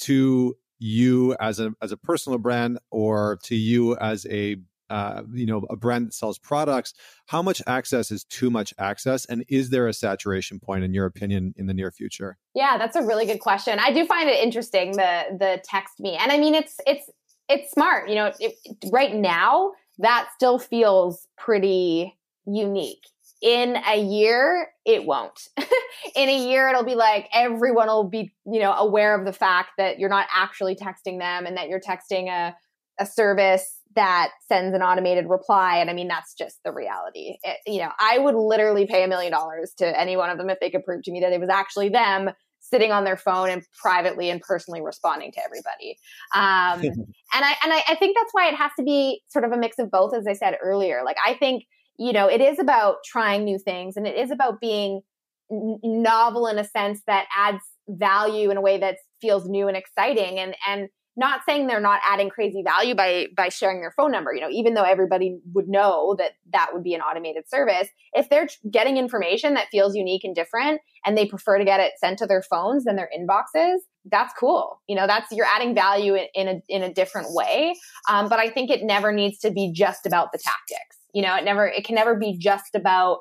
to 0.02 0.54
you 0.84 1.34
as 1.40 1.58
a 1.60 1.72
as 1.80 1.92
a 1.92 1.96
personal 1.96 2.38
brand 2.38 2.78
or 2.90 3.38
to 3.42 3.54
you 3.54 3.96
as 3.96 4.26
a 4.26 4.56
uh, 4.90 5.22
you 5.32 5.46
know 5.46 5.64
a 5.70 5.76
brand 5.76 6.06
that 6.06 6.12
sells 6.12 6.38
products 6.38 6.92
how 7.26 7.40
much 7.40 7.62
access 7.66 8.10
is 8.10 8.24
too 8.24 8.50
much 8.50 8.74
access? 8.78 9.24
And 9.24 9.44
is 9.48 9.70
there 9.70 9.88
a 9.88 9.94
saturation 9.94 10.60
point 10.60 10.84
in 10.84 10.92
your 10.92 11.06
opinion 11.06 11.54
in 11.56 11.66
the 11.66 11.72
near 11.72 11.90
future? 11.90 12.36
Yeah 12.54 12.76
that's 12.76 12.96
a 12.96 13.02
really 13.02 13.24
good 13.24 13.40
question. 13.40 13.78
I 13.78 13.92
do 13.92 14.04
find 14.04 14.28
it 14.28 14.38
interesting 14.42 14.92
the 14.92 15.24
the 15.38 15.62
text 15.64 16.00
me. 16.00 16.16
And 16.16 16.30
i 16.30 16.38
mean 16.38 16.54
it's 16.54 16.76
it's 16.86 17.10
it's 17.48 17.72
smart 17.72 18.08
you 18.08 18.14
know 18.14 18.32
it, 18.38 18.54
right 18.92 19.14
now 19.14 19.72
that 19.98 20.28
still 20.34 20.58
feels 20.58 21.26
pretty 21.38 22.14
unique 22.46 23.06
in 23.42 23.76
a 23.86 24.00
year 24.00 24.68
it 24.84 25.04
won't. 25.04 25.48
In 26.16 26.28
a 26.28 26.46
year 26.48 26.68
it'll 26.68 26.84
be 26.84 26.94
like 26.94 27.28
everyone 27.32 27.86
will 27.88 28.08
be 28.08 28.32
you 28.46 28.60
know 28.60 28.72
aware 28.72 29.18
of 29.18 29.24
the 29.24 29.32
fact 29.32 29.70
that 29.78 29.98
you're 29.98 30.10
not 30.10 30.26
actually 30.32 30.76
texting 30.76 31.18
them 31.18 31.46
and 31.46 31.56
that 31.56 31.68
you're 31.68 31.80
texting 31.80 32.28
a, 32.28 32.54
a 32.98 33.06
service 33.06 33.80
that 33.94 34.30
sends 34.48 34.74
an 34.74 34.82
automated 34.82 35.28
reply. 35.28 35.78
And 35.78 35.90
i 35.90 35.92
mean 35.92 36.08
that's 36.08 36.34
just 36.34 36.58
the 36.64 36.72
reality. 36.72 37.36
It, 37.42 37.58
you 37.66 37.78
know 37.78 37.90
i 37.98 38.18
would 38.18 38.34
literally 38.34 38.86
pay 38.86 39.04
a 39.04 39.08
million 39.08 39.32
dollars 39.32 39.72
to 39.78 40.00
any 40.00 40.16
one 40.16 40.30
of 40.30 40.38
them 40.38 40.50
if 40.50 40.58
they 40.60 40.70
could 40.70 40.84
prove 40.84 41.02
to 41.04 41.12
me 41.12 41.20
that 41.20 41.32
it 41.32 41.40
was 41.40 41.50
actually 41.50 41.88
them 41.88 42.30
sitting 42.60 42.92
on 42.92 43.04
their 43.04 43.16
phone 43.16 43.50
and 43.50 43.62
privately 43.80 44.30
and 44.30 44.40
personally 44.40 44.80
responding 44.80 45.30
to 45.32 45.40
everybody. 45.44 45.98
Um, 46.34 46.80
and 47.34 47.44
i 47.44 47.54
and 47.62 47.72
I, 47.72 47.82
I 47.88 47.94
think 47.96 48.16
that's 48.16 48.32
why 48.32 48.48
it 48.48 48.54
has 48.54 48.72
to 48.78 48.84
be 48.84 49.22
sort 49.28 49.44
of 49.44 49.52
a 49.52 49.56
mix 49.56 49.78
of 49.78 49.90
both 49.90 50.14
as 50.14 50.26
i 50.26 50.32
said 50.32 50.56
earlier. 50.62 51.02
Like 51.04 51.16
i 51.24 51.34
think 51.34 51.64
you 51.98 52.12
know, 52.12 52.28
it 52.28 52.40
is 52.40 52.58
about 52.58 52.96
trying 53.04 53.44
new 53.44 53.58
things 53.58 53.96
and 53.96 54.06
it 54.06 54.16
is 54.16 54.30
about 54.30 54.60
being 54.60 55.02
n- 55.50 55.78
novel 55.82 56.46
in 56.46 56.58
a 56.58 56.64
sense 56.64 57.00
that 57.06 57.26
adds 57.36 57.62
value 57.88 58.50
in 58.50 58.56
a 58.56 58.60
way 58.60 58.78
that 58.78 58.96
feels 59.20 59.48
new 59.48 59.68
and 59.68 59.76
exciting 59.76 60.38
and 60.38 60.54
and 60.66 60.88
not 61.16 61.42
saying 61.46 61.66
they're 61.66 61.80
not 61.80 62.00
adding 62.04 62.28
crazy 62.28 62.62
value 62.62 62.94
by 62.94 63.26
by 63.36 63.48
sharing 63.48 63.80
their 63.80 63.92
phone 63.96 64.10
number 64.10 64.32
you 64.32 64.40
know 64.40 64.48
even 64.50 64.74
though 64.74 64.82
everybody 64.82 65.38
would 65.52 65.68
know 65.68 66.14
that 66.18 66.32
that 66.52 66.70
would 66.72 66.82
be 66.82 66.94
an 66.94 67.00
automated 67.00 67.48
service 67.48 67.88
if 68.14 68.28
they're 68.30 68.48
getting 68.70 68.96
information 68.96 69.54
that 69.54 69.68
feels 69.70 69.94
unique 69.94 70.24
and 70.24 70.34
different 70.34 70.80
and 71.04 71.16
they 71.16 71.26
prefer 71.26 71.58
to 71.58 71.64
get 71.64 71.78
it 71.78 71.92
sent 71.98 72.18
to 72.18 72.26
their 72.26 72.42
phones 72.42 72.84
than 72.84 72.96
their 72.96 73.10
inboxes 73.16 73.76
that's 74.10 74.34
cool. 74.38 74.82
You 74.86 74.96
know 74.96 75.06
that's 75.06 75.32
you're 75.32 75.46
adding 75.46 75.74
value 75.74 76.14
in, 76.14 76.26
in 76.34 76.48
a 76.48 76.62
in 76.68 76.82
a 76.82 76.92
different 76.92 77.28
way 77.30 77.74
um, 78.08 78.28
but 78.28 78.38
i 78.38 78.48
think 78.48 78.70
it 78.70 78.82
never 78.82 79.12
needs 79.12 79.38
to 79.40 79.50
be 79.50 79.72
just 79.72 80.06
about 80.06 80.32
the 80.32 80.38
tactics 80.38 80.96
you 81.14 81.22
know, 81.22 81.34
it 81.36 81.44
never, 81.44 81.66
it 81.66 81.84
can 81.84 81.94
never 81.94 82.14
be 82.16 82.36
just 82.36 82.74
about, 82.74 83.18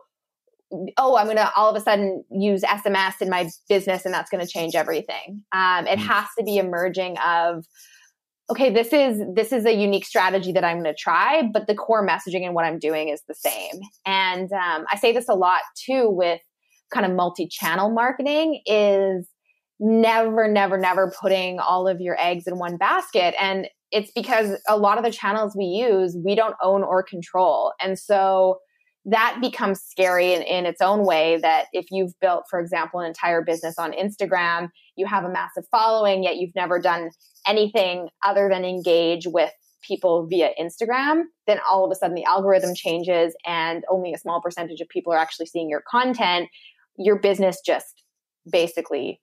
oh, 0.97 1.15
I'm 1.15 1.25
going 1.25 1.37
to 1.37 1.51
all 1.55 1.69
of 1.69 1.75
a 1.75 1.79
sudden 1.79 2.23
use 2.31 2.63
SMS 2.63 3.21
in 3.21 3.29
my 3.29 3.49
business 3.69 4.05
and 4.05 4.13
that's 4.13 4.29
going 4.29 4.45
to 4.45 4.51
change 4.51 4.75
everything. 4.75 5.43
Um, 5.51 5.85
it 5.87 5.99
mm. 5.99 6.07
has 6.07 6.25
to 6.37 6.43
be 6.43 6.57
emerging 6.57 7.17
of, 7.19 7.65
okay, 8.49 8.73
this 8.73 8.91
is 8.91 9.21
this 9.35 9.53
is 9.53 9.65
a 9.65 9.73
unique 9.73 10.05
strategy 10.05 10.51
that 10.51 10.63
I'm 10.63 10.81
going 10.81 10.93
to 10.93 10.99
try, 10.99 11.43
but 11.53 11.67
the 11.67 11.75
core 11.75 12.05
messaging 12.05 12.43
and 12.43 12.53
what 12.53 12.65
I'm 12.65 12.79
doing 12.79 13.09
is 13.09 13.21
the 13.27 13.35
same. 13.35 13.79
And 14.05 14.51
um, 14.51 14.85
I 14.91 14.97
say 14.97 15.13
this 15.13 15.29
a 15.29 15.35
lot 15.35 15.61
too 15.85 16.09
with 16.09 16.41
kind 16.91 17.05
of 17.05 17.13
multi-channel 17.13 17.91
marketing 17.91 18.61
is 18.65 19.27
never, 19.79 20.47
never, 20.47 20.77
never 20.77 21.13
putting 21.19 21.59
all 21.59 21.87
of 21.87 22.01
your 22.01 22.19
eggs 22.19 22.45
in 22.47 22.57
one 22.57 22.77
basket. 22.77 23.33
And 23.39 23.67
it's 23.93 24.11
because 24.11 24.59
a 24.67 24.75
lot 24.75 24.97
of 24.97 25.03
the 25.03 25.11
channels 25.11 25.55
we 25.55 25.65
use, 25.65 26.17
we 26.25 26.35
don't 26.35 26.55
own 26.61 26.83
or 26.83 27.03
control. 27.03 27.73
And 27.79 27.97
so, 27.97 28.59
that 29.05 29.39
becomes 29.41 29.81
scary 29.81 30.33
in, 30.33 30.41
in 30.43 30.65
its 30.65 30.81
own 30.81 31.05
way 31.05 31.37
that 31.41 31.65
if 31.73 31.85
you've 31.91 32.13
built 32.21 32.45
for 32.49 32.59
example 32.59 32.99
an 32.99 33.07
entire 33.07 33.41
business 33.41 33.75
on 33.77 33.91
instagram 33.91 34.69
you 34.95 35.05
have 35.05 35.25
a 35.25 35.29
massive 35.29 35.65
following 35.69 36.23
yet 36.23 36.37
you've 36.37 36.55
never 36.55 36.79
done 36.79 37.09
anything 37.45 38.07
other 38.23 38.49
than 38.49 38.63
engage 38.63 39.27
with 39.27 39.51
people 39.85 40.25
via 40.29 40.51
instagram 40.59 41.23
then 41.47 41.59
all 41.69 41.83
of 41.83 41.91
a 41.91 41.95
sudden 41.95 42.15
the 42.15 42.23
algorithm 42.23 42.73
changes 42.73 43.35
and 43.45 43.83
only 43.89 44.13
a 44.13 44.17
small 44.17 44.41
percentage 44.41 44.79
of 44.79 44.87
people 44.87 45.11
are 45.11 45.19
actually 45.19 45.45
seeing 45.45 45.69
your 45.69 45.83
content 45.89 46.47
your 46.97 47.19
business 47.19 47.59
just 47.65 48.03
basically 48.49 49.19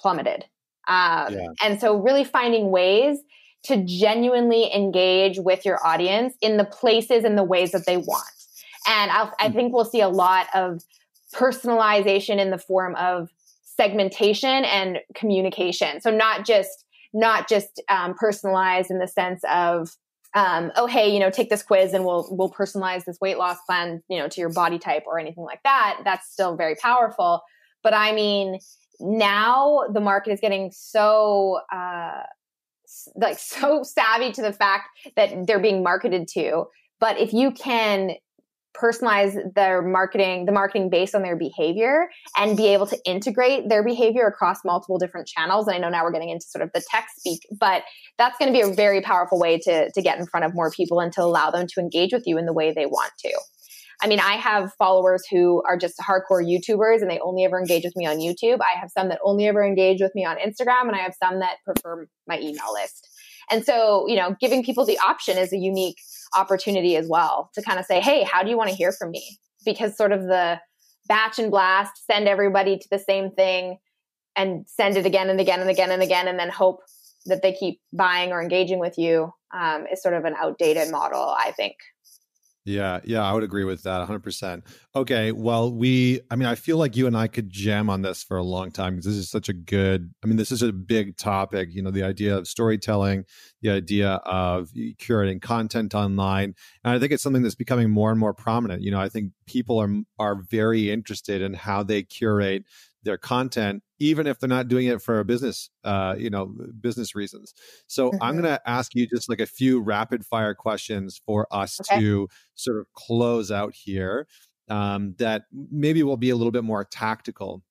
plummeted 0.00 0.44
um, 0.86 1.34
yeah. 1.34 1.48
and 1.62 1.80
so 1.80 1.96
really 1.96 2.24
finding 2.24 2.70
ways 2.70 3.18
to 3.64 3.84
genuinely 3.84 4.72
engage 4.72 5.38
with 5.38 5.64
your 5.64 5.84
audience 5.86 6.34
in 6.40 6.56
the 6.56 6.64
places 6.64 7.24
and 7.24 7.36
the 7.36 7.44
ways 7.44 7.72
that 7.72 7.86
they 7.86 7.96
want 7.96 8.24
and 8.88 9.10
I'll, 9.10 9.32
I 9.38 9.48
hmm. 9.48 9.54
think 9.54 9.72
we'll 9.72 9.84
see 9.84 10.00
a 10.00 10.08
lot 10.08 10.46
of 10.54 10.82
personalization 11.34 12.38
in 12.38 12.50
the 12.50 12.58
form 12.58 12.96
of 12.96 13.28
segmentation 13.62 14.64
and 14.64 14.98
communication. 15.14 16.00
So 16.00 16.10
not 16.10 16.44
just 16.46 16.84
not 17.14 17.48
just 17.48 17.82
um, 17.88 18.14
personalized 18.14 18.90
in 18.90 18.98
the 18.98 19.08
sense 19.08 19.42
of 19.50 19.90
um, 20.34 20.70
oh 20.76 20.86
hey 20.86 21.12
you 21.12 21.18
know 21.18 21.30
take 21.30 21.48
this 21.48 21.62
quiz 21.62 21.94
and 21.94 22.04
we'll 22.04 22.28
we'll 22.30 22.50
personalize 22.50 23.04
this 23.04 23.18
weight 23.20 23.38
loss 23.38 23.56
plan 23.66 24.02
you 24.10 24.18
know 24.18 24.28
to 24.28 24.40
your 24.40 24.52
body 24.52 24.78
type 24.78 25.04
or 25.06 25.18
anything 25.18 25.44
like 25.44 25.62
that. 25.64 26.00
That's 26.04 26.30
still 26.30 26.56
very 26.56 26.74
powerful. 26.76 27.42
But 27.82 27.94
I 27.94 28.12
mean 28.12 28.58
now 29.00 29.84
the 29.92 30.00
market 30.00 30.32
is 30.32 30.40
getting 30.40 30.72
so 30.72 31.60
uh, 31.72 32.22
like 33.16 33.38
so 33.38 33.82
savvy 33.82 34.32
to 34.32 34.42
the 34.42 34.52
fact 34.52 34.88
that 35.16 35.46
they're 35.46 35.60
being 35.60 35.82
marketed 35.82 36.28
to. 36.28 36.64
But 37.00 37.18
if 37.18 37.32
you 37.32 37.52
can 37.52 38.16
personalize 38.80 39.36
their 39.54 39.82
marketing, 39.82 40.46
the 40.46 40.52
marketing 40.52 40.88
based 40.88 41.14
on 41.14 41.22
their 41.22 41.36
behavior 41.36 42.08
and 42.36 42.56
be 42.56 42.68
able 42.68 42.86
to 42.86 42.98
integrate 43.04 43.68
their 43.68 43.82
behavior 43.82 44.26
across 44.26 44.64
multiple 44.64 44.98
different 44.98 45.26
channels. 45.26 45.66
And 45.66 45.76
I 45.76 45.78
know 45.78 45.88
now 45.88 46.04
we're 46.04 46.12
getting 46.12 46.28
into 46.28 46.46
sort 46.46 46.62
of 46.62 46.70
the 46.74 46.82
tech 46.88 47.08
speak, 47.16 47.40
but 47.58 47.82
that's 48.18 48.38
going 48.38 48.52
to 48.52 48.56
be 48.56 48.60
a 48.62 48.72
very 48.72 49.00
powerful 49.00 49.38
way 49.38 49.58
to, 49.58 49.90
to 49.90 50.02
get 50.02 50.18
in 50.18 50.26
front 50.26 50.46
of 50.46 50.54
more 50.54 50.70
people 50.70 51.00
and 51.00 51.12
to 51.14 51.22
allow 51.22 51.50
them 51.50 51.66
to 51.66 51.80
engage 51.80 52.12
with 52.12 52.24
you 52.26 52.38
in 52.38 52.46
the 52.46 52.52
way 52.52 52.72
they 52.72 52.86
want 52.86 53.12
to. 53.20 53.32
I 54.00 54.06
mean, 54.06 54.20
I 54.20 54.34
have 54.34 54.72
followers 54.78 55.24
who 55.28 55.62
are 55.68 55.76
just 55.76 55.98
hardcore 55.98 56.44
YouTubers 56.44 57.00
and 57.02 57.10
they 57.10 57.18
only 57.18 57.44
ever 57.44 57.58
engage 57.58 57.84
with 57.84 57.96
me 57.96 58.06
on 58.06 58.18
YouTube. 58.18 58.58
I 58.60 58.78
have 58.78 58.90
some 58.90 59.08
that 59.08 59.18
only 59.24 59.46
ever 59.46 59.64
engage 59.64 60.00
with 60.00 60.14
me 60.14 60.24
on 60.24 60.36
Instagram, 60.36 60.82
and 60.82 60.94
I 60.94 60.98
have 60.98 61.14
some 61.20 61.40
that 61.40 61.56
prefer 61.64 62.06
my 62.28 62.38
email 62.38 62.72
list. 62.72 63.08
And 63.50 63.64
so, 63.64 64.06
you 64.06 64.14
know, 64.14 64.36
giving 64.40 64.62
people 64.62 64.84
the 64.84 64.98
option 64.98 65.36
is 65.36 65.52
a 65.52 65.56
unique 65.56 65.96
opportunity 66.36 66.96
as 66.96 67.08
well 67.08 67.50
to 67.54 67.62
kind 67.62 67.78
of 67.78 67.86
say, 67.86 68.00
hey, 68.00 68.22
how 68.22 68.42
do 68.42 68.50
you 68.50 68.56
want 68.56 68.70
to 68.70 68.76
hear 68.76 68.92
from 68.92 69.10
me? 69.10 69.38
Because 69.64 69.96
sort 69.96 70.12
of 70.12 70.22
the 70.22 70.60
batch 71.08 71.38
and 71.38 71.50
blast, 71.50 72.06
send 72.06 72.28
everybody 72.28 72.78
to 72.78 72.88
the 72.90 72.98
same 72.98 73.30
thing 73.30 73.78
and 74.36 74.66
send 74.68 74.96
it 74.96 75.06
again 75.06 75.30
and 75.30 75.40
again 75.40 75.60
and 75.60 75.70
again 75.70 75.90
and 75.90 76.02
again, 76.02 76.28
and 76.28 76.38
then 76.38 76.50
hope 76.50 76.80
that 77.26 77.42
they 77.42 77.52
keep 77.52 77.80
buying 77.92 78.30
or 78.30 78.40
engaging 78.40 78.78
with 78.78 78.96
you 78.96 79.32
um, 79.52 79.86
is 79.90 80.02
sort 80.02 80.14
of 80.14 80.24
an 80.24 80.34
outdated 80.38 80.90
model, 80.90 81.34
I 81.36 81.52
think. 81.52 81.74
Yeah, 82.68 83.00
yeah, 83.02 83.22
I 83.22 83.32
would 83.32 83.44
agree 83.44 83.64
with 83.64 83.84
that 83.84 84.06
100%. 84.06 84.62
Okay, 84.94 85.32
well, 85.32 85.72
we, 85.72 86.20
I 86.30 86.36
mean, 86.36 86.46
I 86.46 86.54
feel 86.54 86.76
like 86.76 86.96
you 86.96 87.06
and 87.06 87.16
I 87.16 87.26
could 87.26 87.48
jam 87.48 87.88
on 87.88 88.02
this 88.02 88.22
for 88.22 88.36
a 88.36 88.42
long 88.42 88.72
time 88.72 88.92
because 88.92 89.06
this 89.06 89.14
is 89.14 89.30
such 89.30 89.48
a 89.48 89.54
good, 89.54 90.12
I 90.22 90.26
mean, 90.26 90.36
this 90.36 90.52
is 90.52 90.60
a 90.60 90.70
big 90.70 91.16
topic, 91.16 91.70
you 91.72 91.80
know, 91.80 91.90
the 91.90 92.02
idea 92.02 92.36
of 92.36 92.46
storytelling, 92.46 93.24
the 93.62 93.70
idea 93.70 94.10
of 94.26 94.68
curating 95.00 95.40
content 95.40 95.94
online. 95.94 96.54
And 96.84 96.94
I 96.94 96.98
think 96.98 97.10
it's 97.10 97.22
something 97.22 97.42
that's 97.42 97.54
becoming 97.54 97.88
more 97.88 98.10
and 98.10 98.20
more 98.20 98.34
prominent. 98.34 98.82
You 98.82 98.90
know, 98.90 99.00
I 99.00 99.08
think 99.08 99.32
people 99.46 99.78
are 99.78 100.02
are 100.18 100.34
very 100.34 100.90
interested 100.90 101.40
in 101.40 101.54
how 101.54 101.82
they 101.82 102.02
curate 102.02 102.64
their 103.02 103.16
content 103.16 103.82
even 103.98 104.26
if 104.26 104.38
they're 104.38 104.48
not 104.48 104.68
doing 104.68 104.86
it 104.86 105.02
for 105.02 105.18
a 105.18 105.24
business 105.24 105.70
uh 105.84 106.14
you 106.18 106.30
know 106.30 106.52
business 106.80 107.14
reasons. 107.14 107.54
So 107.86 108.10
mm-hmm. 108.10 108.22
i'm 108.22 108.34
going 108.34 108.44
to 108.44 108.60
ask 108.68 108.94
you 108.94 109.06
just 109.06 109.28
like 109.28 109.40
a 109.40 109.46
few 109.46 109.80
rapid 109.80 110.24
fire 110.24 110.54
questions 110.54 111.20
for 111.24 111.46
us 111.50 111.80
okay. 111.80 112.00
to 112.00 112.28
sort 112.54 112.78
of 112.78 112.86
close 112.94 113.50
out 113.50 113.74
here 113.74 114.26
um 114.68 115.14
that 115.18 115.44
maybe 115.52 116.02
will 116.02 116.16
be 116.16 116.30
a 116.30 116.36
little 116.36 116.52
bit 116.52 116.64
more 116.64 116.84
tactical. 116.84 117.62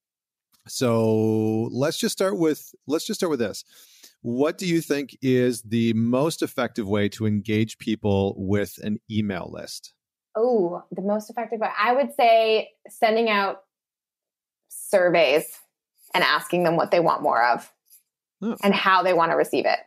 So 0.66 1.68
let's 1.72 1.98
just 1.98 2.12
start 2.12 2.38
with 2.38 2.74
let's 2.86 3.06
just 3.06 3.20
start 3.20 3.30
with 3.30 3.40
this. 3.40 3.64
What 4.20 4.58
do 4.58 4.66
you 4.66 4.80
think 4.80 5.16
is 5.22 5.62
the 5.62 5.92
most 5.94 6.42
effective 6.42 6.88
way 6.88 7.08
to 7.10 7.24
engage 7.24 7.78
people 7.78 8.34
with 8.36 8.78
an 8.82 8.98
email 9.10 9.48
list? 9.50 9.94
Oh 10.36 10.82
the 10.92 11.02
most 11.02 11.30
effective 11.30 11.60
way 11.60 11.68
i 11.78 11.92
would 11.92 12.14
say 12.14 12.70
sending 12.88 13.28
out 13.28 13.62
surveys 14.68 15.58
and 16.14 16.24
asking 16.24 16.64
them 16.64 16.76
what 16.76 16.90
they 16.90 17.00
want 17.00 17.22
more 17.22 17.44
of 17.44 17.72
oh. 18.42 18.56
and 18.62 18.74
how 18.74 19.02
they 19.02 19.12
want 19.12 19.30
to 19.30 19.36
receive 19.36 19.66
it. 19.66 19.78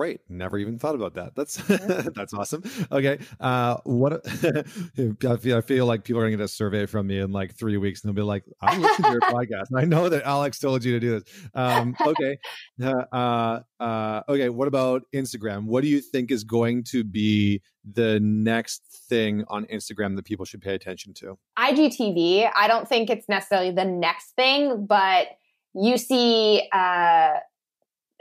Great. 0.00 0.20
Never 0.30 0.56
even 0.56 0.78
thought 0.78 0.94
about 0.94 1.12
that. 1.14 1.34
That's 1.34 1.58
mm-hmm. 1.58 2.08
that's 2.14 2.32
awesome. 2.32 2.62
Okay. 2.90 3.18
Uh, 3.38 3.76
what 3.84 4.24
I 4.24 5.36
feel, 5.36 5.58
I 5.58 5.60
feel 5.60 5.84
like 5.84 6.04
people 6.04 6.20
are 6.20 6.24
going 6.24 6.32
to 6.32 6.38
get 6.38 6.44
a 6.44 6.48
survey 6.48 6.86
from 6.86 7.06
me 7.06 7.18
in 7.18 7.32
like 7.32 7.54
three 7.54 7.76
weeks 7.76 8.02
and 8.02 8.08
they'll 8.08 8.24
be 8.24 8.26
like, 8.26 8.44
I'm 8.62 8.80
listening 8.80 9.12
to 9.12 9.12
your 9.12 9.20
podcast. 9.30 9.66
I 9.76 9.84
know 9.84 10.08
that 10.08 10.22
Alex 10.22 10.58
told 10.58 10.84
you 10.84 10.92
to 10.92 11.00
do 11.00 11.20
this. 11.20 11.24
Um, 11.54 11.94
okay. 12.00 12.38
Uh, 12.82 13.60
uh, 13.78 14.22
okay. 14.26 14.48
What 14.48 14.68
about 14.68 15.02
Instagram? 15.14 15.66
What 15.66 15.82
do 15.82 15.88
you 15.88 16.00
think 16.00 16.30
is 16.30 16.44
going 16.44 16.84
to 16.84 17.04
be 17.04 17.60
the 17.84 18.20
next 18.20 18.82
thing 19.08 19.44
on 19.48 19.66
Instagram 19.66 20.16
that 20.16 20.24
people 20.24 20.46
should 20.46 20.62
pay 20.62 20.74
attention 20.74 21.12
to? 21.14 21.36
IGTV. 21.58 22.50
I 22.54 22.68
don't 22.68 22.88
think 22.88 23.10
it's 23.10 23.28
necessarily 23.28 23.72
the 23.72 23.84
next 23.84 24.30
thing, 24.30 24.86
but 24.86 25.28
you 25.74 25.96
see 25.98 26.68
uh, 26.72 27.34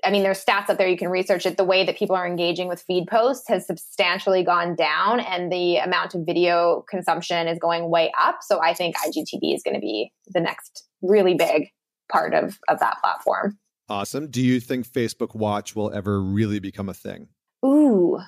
I 0.03 0.11
mean, 0.11 0.23
there's 0.23 0.43
stats 0.43 0.69
out 0.69 0.77
there 0.77 0.87
you 0.87 0.97
can 0.97 1.09
research 1.09 1.45
it. 1.45 1.57
The 1.57 1.63
way 1.63 1.85
that 1.85 1.97
people 1.97 2.15
are 2.15 2.25
engaging 2.25 2.67
with 2.67 2.81
feed 2.81 3.07
posts 3.07 3.47
has 3.49 3.65
substantially 3.67 4.43
gone 4.43 4.75
down, 4.75 5.19
and 5.19 5.51
the 5.51 5.77
amount 5.77 6.15
of 6.15 6.25
video 6.25 6.85
consumption 6.89 7.47
is 7.47 7.59
going 7.59 7.89
way 7.89 8.11
up. 8.19 8.39
So 8.41 8.61
I 8.61 8.73
think 8.73 8.95
IGTV 8.97 9.55
is 9.55 9.61
going 9.63 9.75
to 9.75 9.81
be 9.81 10.11
the 10.27 10.39
next 10.39 10.87
really 11.01 11.33
big 11.33 11.69
part 12.11 12.33
of 12.33 12.59
of 12.67 12.79
that 12.79 12.97
platform. 13.01 13.57
Awesome. 13.89 14.29
Do 14.29 14.41
you 14.41 14.59
think 14.59 14.87
Facebook 14.87 15.35
Watch 15.35 15.75
will 15.75 15.91
ever 15.91 16.21
really 16.21 16.59
become 16.59 16.89
a 16.89 16.93
thing? 16.93 17.27
Ooh, 17.65 18.19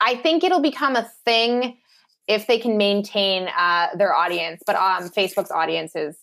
I 0.00 0.16
think 0.16 0.42
it'll 0.42 0.62
become 0.62 0.96
a 0.96 1.08
thing 1.24 1.78
if 2.26 2.46
they 2.46 2.58
can 2.58 2.76
maintain 2.76 3.48
uh, 3.56 3.88
their 3.96 4.14
audience. 4.14 4.62
But 4.66 4.76
um, 4.76 5.08
Facebook's 5.10 5.50
audience 5.50 5.94
is 5.94 6.16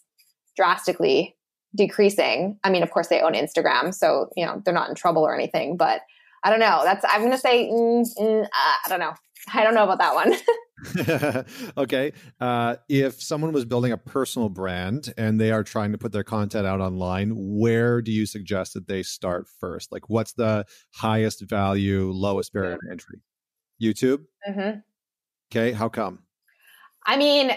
drastically 0.55 1.35
decreasing. 1.75 2.57
I 2.63 2.69
mean, 2.69 2.83
of 2.83 2.91
course, 2.91 3.07
they 3.07 3.21
own 3.21 3.33
Instagram, 3.33 3.93
so 3.93 4.29
you 4.35 4.45
know 4.45 4.61
they're 4.63 4.73
not 4.73 4.89
in 4.89 4.95
trouble 4.95 5.23
or 5.23 5.35
anything. 5.35 5.77
But 5.77 6.01
I 6.43 6.49
don't 6.49 6.59
know. 6.59 6.81
That's 6.83 7.05
I'm 7.07 7.21
going 7.21 7.31
to 7.31 7.37
say 7.37 7.69
mm, 7.69 8.05
mm, 8.17 8.43
uh, 8.43 8.47
I 8.53 8.89
don't 8.89 8.99
know. 8.99 9.13
I 9.53 9.63
don't 9.63 9.75
know 9.75 9.83
about 9.83 9.99
that 9.99 10.15
one. 10.15 10.33
okay. 11.77 12.13
Uh, 12.39 12.75
if 12.89 13.21
someone 13.21 13.51
was 13.51 13.65
building 13.65 13.91
a 13.91 13.97
personal 13.97 14.49
brand 14.49 15.13
and 15.17 15.39
they 15.39 15.51
are 15.51 15.63
trying 15.63 15.91
to 15.91 15.97
put 15.97 16.11
their 16.11 16.23
content 16.23 16.67
out 16.67 16.81
online, 16.81 17.31
where 17.35 18.01
do 18.01 18.11
you 18.11 18.25
suggest 18.25 18.73
that 18.73 18.87
they 18.87 19.03
start 19.03 19.47
first? 19.59 19.91
Like, 19.91 20.09
what's 20.09 20.33
the 20.33 20.65
highest 20.93 21.41
value, 21.41 22.11
lowest 22.11 22.53
barrier 22.53 22.77
to 22.77 22.91
entry? 22.91 23.21
YouTube. 23.81 24.25
Mm-hmm. 24.47 24.79
Okay. 25.51 25.71
How 25.71 25.89
come? 25.89 26.19
I 27.05 27.17
mean, 27.17 27.51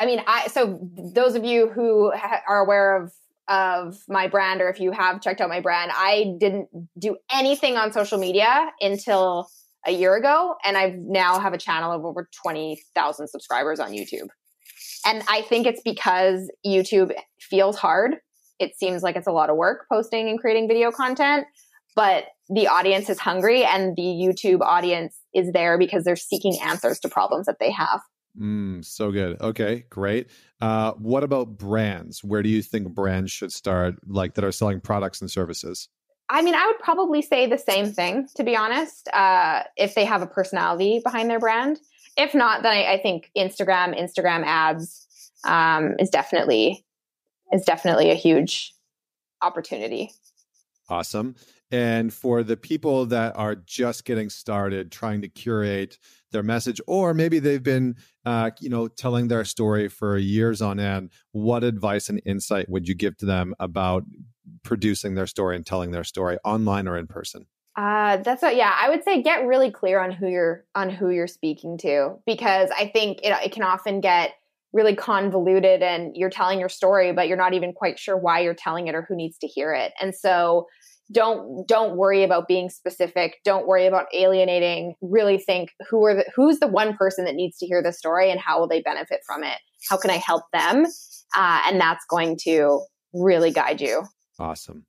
I 0.00 0.06
mean, 0.06 0.22
I 0.26 0.48
so 0.48 0.78
those 0.96 1.34
of 1.34 1.44
you 1.44 1.68
who 1.68 2.12
ha- 2.14 2.42
are 2.48 2.60
aware 2.60 3.02
of 3.02 3.12
of 3.48 3.98
my 4.08 4.26
brand 4.26 4.60
or 4.60 4.68
if 4.68 4.80
you 4.80 4.90
have 4.90 5.20
checked 5.20 5.40
out 5.40 5.48
my 5.48 5.60
brand, 5.60 5.92
I 5.94 6.34
didn't 6.38 6.68
do 6.98 7.16
anything 7.32 7.76
on 7.76 7.92
social 7.92 8.18
media 8.18 8.70
until 8.80 9.48
a 9.86 9.92
year 9.92 10.16
ago 10.16 10.56
and 10.64 10.76
I 10.76 10.96
now 10.98 11.38
have 11.38 11.52
a 11.52 11.58
channel 11.58 11.92
of 11.92 12.04
over 12.04 12.28
20,000 12.42 13.28
subscribers 13.28 13.78
on 13.78 13.92
YouTube. 13.92 14.28
And 15.04 15.22
I 15.28 15.42
think 15.42 15.66
it's 15.66 15.80
because 15.84 16.50
YouTube 16.66 17.12
feels 17.38 17.76
hard. 17.76 18.16
It 18.58 18.76
seems 18.76 19.02
like 19.02 19.14
it's 19.14 19.28
a 19.28 19.32
lot 19.32 19.48
of 19.48 19.56
work 19.56 19.86
posting 19.88 20.28
and 20.28 20.40
creating 20.40 20.66
video 20.66 20.90
content, 20.90 21.46
but 21.94 22.24
the 22.48 22.66
audience 22.66 23.08
is 23.08 23.20
hungry 23.20 23.64
and 23.64 23.94
the 23.96 24.02
YouTube 24.02 24.60
audience 24.60 25.16
is 25.34 25.52
there 25.52 25.78
because 25.78 26.02
they're 26.04 26.16
seeking 26.16 26.58
answers 26.60 26.98
to 27.00 27.08
problems 27.08 27.46
that 27.46 27.58
they 27.60 27.70
have. 27.70 28.00
Mm, 28.38 28.84
so 28.84 29.10
good. 29.10 29.40
Okay, 29.40 29.84
great. 29.90 30.28
Uh, 30.60 30.92
what 30.92 31.24
about 31.24 31.56
brands? 31.56 32.22
Where 32.22 32.42
do 32.42 32.48
you 32.48 32.62
think 32.62 32.94
brands 32.94 33.30
should 33.30 33.52
start, 33.52 33.96
like 34.06 34.34
that 34.34 34.44
are 34.44 34.52
selling 34.52 34.80
products 34.80 35.20
and 35.20 35.30
services? 35.30 35.88
I 36.28 36.42
mean, 36.42 36.54
I 36.54 36.66
would 36.66 36.78
probably 36.80 37.22
say 37.22 37.46
the 37.46 37.58
same 37.58 37.92
thing, 37.92 38.28
to 38.34 38.42
be 38.42 38.56
honest, 38.56 39.08
uh, 39.12 39.62
if 39.76 39.94
they 39.94 40.04
have 40.04 40.22
a 40.22 40.26
personality 40.26 41.00
behind 41.02 41.30
their 41.30 41.38
brand. 41.38 41.78
If 42.16 42.34
not, 42.34 42.62
then 42.62 42.72
I, 42.72 42.94
I 42.94 42.98
think 43.00 43.30
Instagram, 43.36 43.98
Instagram 43.98 44.44
ads 44.44 45.06
um, 45.44 45.94
is 45.98 46.10
definitely 46.10 46.84
is 47.52 47.62
definitely 47.64 48.10
a 48.10 48.14
huge 48.14 48.74
opportunity. 49.40 50.10
Awesome. 50.88 51.34
And 51.70 52.14
for 52.14 52.44
the 52.44 52.56
people 52.56 53.06
that 53.06 53.36
are 53.36 53.56
just 53.56 54.04
getting 54.04 54.30
started 54.30 54.92
trying 54.92 55.20
to 55.22 55.28
curate 55.28 55.98
their 56.30 56.44
message, 56.44 56.80
or 56.86 57.12
maybe 57.12 57.40
they've 57.40 57.62
been, 57.62 57.96
uh, 58.24 58.50
you 58.60 58.68
know, 58.68 58.86
telling 58.86 59.26
their 59.28 59.44
story 59.44 59.88
for 59.88 60.16
years 60.16 60.62
on 60.62 60.78
end. 60.78 61.10
What 61.32 61.64
advice 61.64 62.08
and 62.08 62.22
insight 62.24 62.68
would 62.68 62.86
you 62.86 62.94
give 62.94 63.16
to 63.18 63.26
them 63.26 63.54
about 63.58 64.04
producing 64.62 65.14
their 65.14 65.26
story 65.26 65.56
and 65.56 65.66
telling 65.66 65.90
their 65.90 66.04
story 66.04 66.38
online 66.44 66.86
or 66.86 66.96
in 66.96 67.08
person? 67.08 67.46
Uh, 67.74 68.16
that's 68.18 68.42
what, 68.42 68.56
yeah, 68.56 68.74
I 68.74 68.88
would 68.88 69.04
say 69.04 69.22
get 69.22 69.44
really 69.44 69.70
clear 69.70 70.00
on 70.00 70.10
who 70.10 70.28
you're 70.28 70.64
on 70.74 70.88
who 70.88 71.10
you're 71.10 71.26
speaking 71.26 71.76
to 71.78 72.14
because 72.24 72.70
I 72.70 72.86
think 72.86 73.18
it, 73.22 73.36
it 73.44 73.52
can 73.52 73.64
often 73.64 74.00
get 74.00 74.34
really 74.72 74.94
convoluted 74.94 75.82
and 75.82 76.12
you're 76.14 76.30
telling 76.30 76.60
your 76.60 76.68
story, 76.68 77.12
but 77.12 77.28
you're 77.28 77.36
not 77.36 77.54
even 77.54 77.72
quite 77.72 77.98
sure 77.98 78.16
why 78.16 78.40
you're 78.40 78.54
telling 78.54 78.88
it 78.88 78.94
or 78.94 79.06
who 79.08 79.16
needs 79.16 79.38
to 79.38 79.46
hear 79.46 79.72
it. 79.72 79.92
And 80.00 80.14
so 80.14 80.66
don't 81.12 81.66
don't 81.68 81.96
worry 81.96 82.24
about 82.24 82.48
being 82.48 82.68
specific. 82.68 83.36
Don't 83.44 83.66
worry 83.66 83.86
about 83.86 84.06
alienating. 84.12 84.94
Really 85.00 85.38
think 85.38 85.70
who 85.88 86.04
are 86.04 86.16
the, 86.16 86.24
who's 86.34 86.58
the 86.58 86.66
one 86.66 86.96
person 86.96 87.24
that 87.26 87.36
needs 87.36 87.56
to 87.58 87.66
hear 87.66 87.80
the 87.82 87.92
story 87.92 88.30
and 88.30 88.40
how 88.40 88.58
will 88.58 88.68
they 88.68 88.82
benefit 88.82 89.20
from 89.24 89.44
it? 89.44 89.58
How 89.88 89.96
can 89.96 90.10
i 90.10 90.16
help 90.16 90.42
them? 90.52 90.84
Uh, 91.36 91.62
and 91.66 91.80
that's 91.80 92.04
going 92.10 92.36
to 92.42 92.80
really 93.12 93.52
guide 93.52 93.80
you. 93.80 94.02
Awesome 94.38 94.84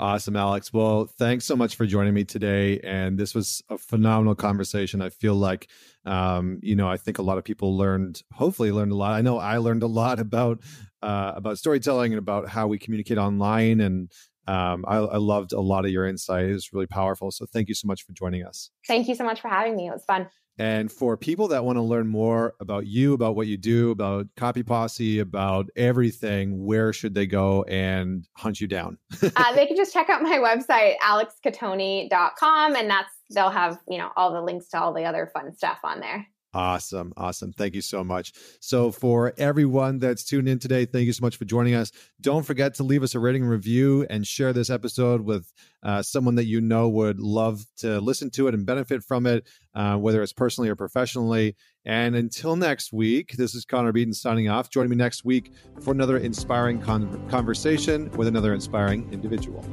Awesome, 0.00 0.34
Alex. 0.34 0.72
Well, 0.72 1.04
thanks 1.04 1.44
so 1.44 1.54
much 1.54 1.76
for 1.76 1.84
joining 1.84 2.14
me 2.14 2.24
today. 2.24 2.80
And 2.80 3.18
this 3.18 3.34
was 3.34 3.62
a 3.68 3.76
phenomenal 3.76 4.34
conversation. 4.34 5.02
I 5.02 5.10
feel 5.10 5.34
like, 5.34 5.68
um, 6.06 6.58
you 6.62 6.74
know, 6.74 6.88
I 6.88 6.96
think 6.96 7.18
a 7.18 7.22
lot 7.22 7.36
of 7.36 7.44
people 7.44 7.76
learned, 7.76 8.22
hopefully, 8.32 8.72
learned 8.72 8.92
a 8.92 8.94
lot. 8.94 9.12
I 9.12 9.20
know 9.20 9.36
I 9.36 9.58
learned 9.58 9.82
a 9.82 9.86
lot 9.86 10.18
about 10.18 10.60
uh, 11.02 11.32
about 11.36 11.58
storytelling 11.58 12.12
and 12.12 12.18
about 12.18 12.48
how 12.48 12.66
we 12.66 12.78
communicate 12.78 13.18
online 13.18 13.80
and 13.80 14.10
um, 14.46 14.86
I, 14.88 14.96
I, 14.96 15.16
loved 15.18 15.52
a 15.52 15.60
lot 15.60 15.84
of 15.84 15.90
your 15.90 16.06
insight. 16.06 16.46
It 16.46 16.54
was 16.54 16.72
really 16.72 16.86
powerful. 16.86 17.30
So 17.30 17.46
thank 17.46 17.68
you 17.68 17.74
so 17.74 17.86
much 17.86 18.02
for 18.02 18.12
joining 18.12 18.44
us. 18.44 18.70
Thank 18.88 19.06
you 19.06 19.14
so 19.14 19.22
much 19.22 19.40
for 19.40 19.48
having 19.48 19.76
me. 19.76 19.86
It 19.86 19.92
was 19.92 20.04
fun. 20.04 20.28
And 20.60 20.92
for 20.92 21.16
people 21.16 21.48
that 21.48 21.64
want 21.64 21.78
to 21.78 21.82
learn 21.82 22.06
more 22.06 22.54
about 22.60 22.86
you, 22.86 23.14
about 23.14 23.34
what 23.34 23.46
you 23.46 23.56
do, 23.56 23.92
about 23.92 24.26
Copy 24.36 24.62
Posse, 24.62 25.18
about 25.18 25.70
everything, 25.74 26.66
where 26.66 26.92
should 26.92 27.14
they 27.14 27.24
go 27.24 27.62
and 27.62 28.28
hunt 28.36 28.60
you 28.60 28.66
down? 28.66 28.98
uh, 29.22 29.54
they 29.54 29.64
can 29.64 29.74
just 29.74 29.94
check 29.94 30.10
out 30.10 30.20
my 30.20 30.36
website, 30.36 30.96
alexcattoni.com, 30.98 32.76
and 32.76 32.90
that's 32.90 33.08
they'll 33.30 33.48
have 33.48 33.78
you 33.88 33.96
know 33.96 34.10
all 34.16 34.34
the 34.34 34.42
links 34.42 34.68
to 34.68 34.78
all 34.78 34.92
the 34.92 35.04
other 35.04 35.30
fun 35.32 35.56
stuff 35.56 35.78
on 35.82 35.98
there. 36.00 36.26
Awesome. 36.52 37.12
Awesome. 37.16 37.52
Thank 37.52 37.76
you 37.76 37.80
so 37.80 38.02
much. 38.02 38.32
So, 38.60 38.90
for 38.90 39.32
everyone 39.38 40.00
that's 40.00 40.24
tuned 40.24 40.48
in 40.48 40.58
today, 40.58 40.84
thank 40.84 41.06
you 41.06 41.12
so 41.12 41.22
much 41.22 41.36
for 41.36 41.44
joining 41.44 41.74
us. 41.74 41.92
Don't 42.20 42.44
forget 42.44 42.74
to 42.74 42.82
leave 42.82 43.04
us 43.04 43.14
a 43.14 43.20
rating 43.20 43.42
and 43.42 43.50
review 43.50 44.04
and 44.10 44.26
share 44.26 44.52
this 44.52 44.68
episode 44.68 45.20
with 45.20 45.52
uh, 45.84 46.02
someone 46.02 46.34
that 46.34 46.46
you 46.46 46.60
know 46.60 46.88
would 46.88 47.20
love 47.20 47.64
to 47.78 48.00
listen 48.00 48.30
to 48.30 48.48
it 48.48 48.54
and 48.54 48.66
benefit 48.66 49.04
from 49.04 49.26
it, 49.26 49.46
uh, 49.74 49.96
whether 49.96 50.22
it's 50.22 50.32
personally 50.32 50.68
or 50.68 50.76
professionally. 50.76 51.54
And 51.84 52.16
until 52.16 52.56
next 52.56 52.92
week, 52.92 53.36
this 53.36 53.54
is 53.54 53.64
Connor 53.64 53.92
Beaton 53.92 54.12
signing 54.12 54.48
off. 54.48 54.70
Join 54.70 54.88
me 54.88 54.96
next 54.96 55.24
week 55.24 55.52
for 55.80 55.92
another 55.92 56.18
inspiring 56.18 56.80
con- 56.80 57.28
conversation 57.28 58.10
with 58.12 58.26
another 58.26 58.52
inspiring 58.54 59.08
individual. 59.12 59.64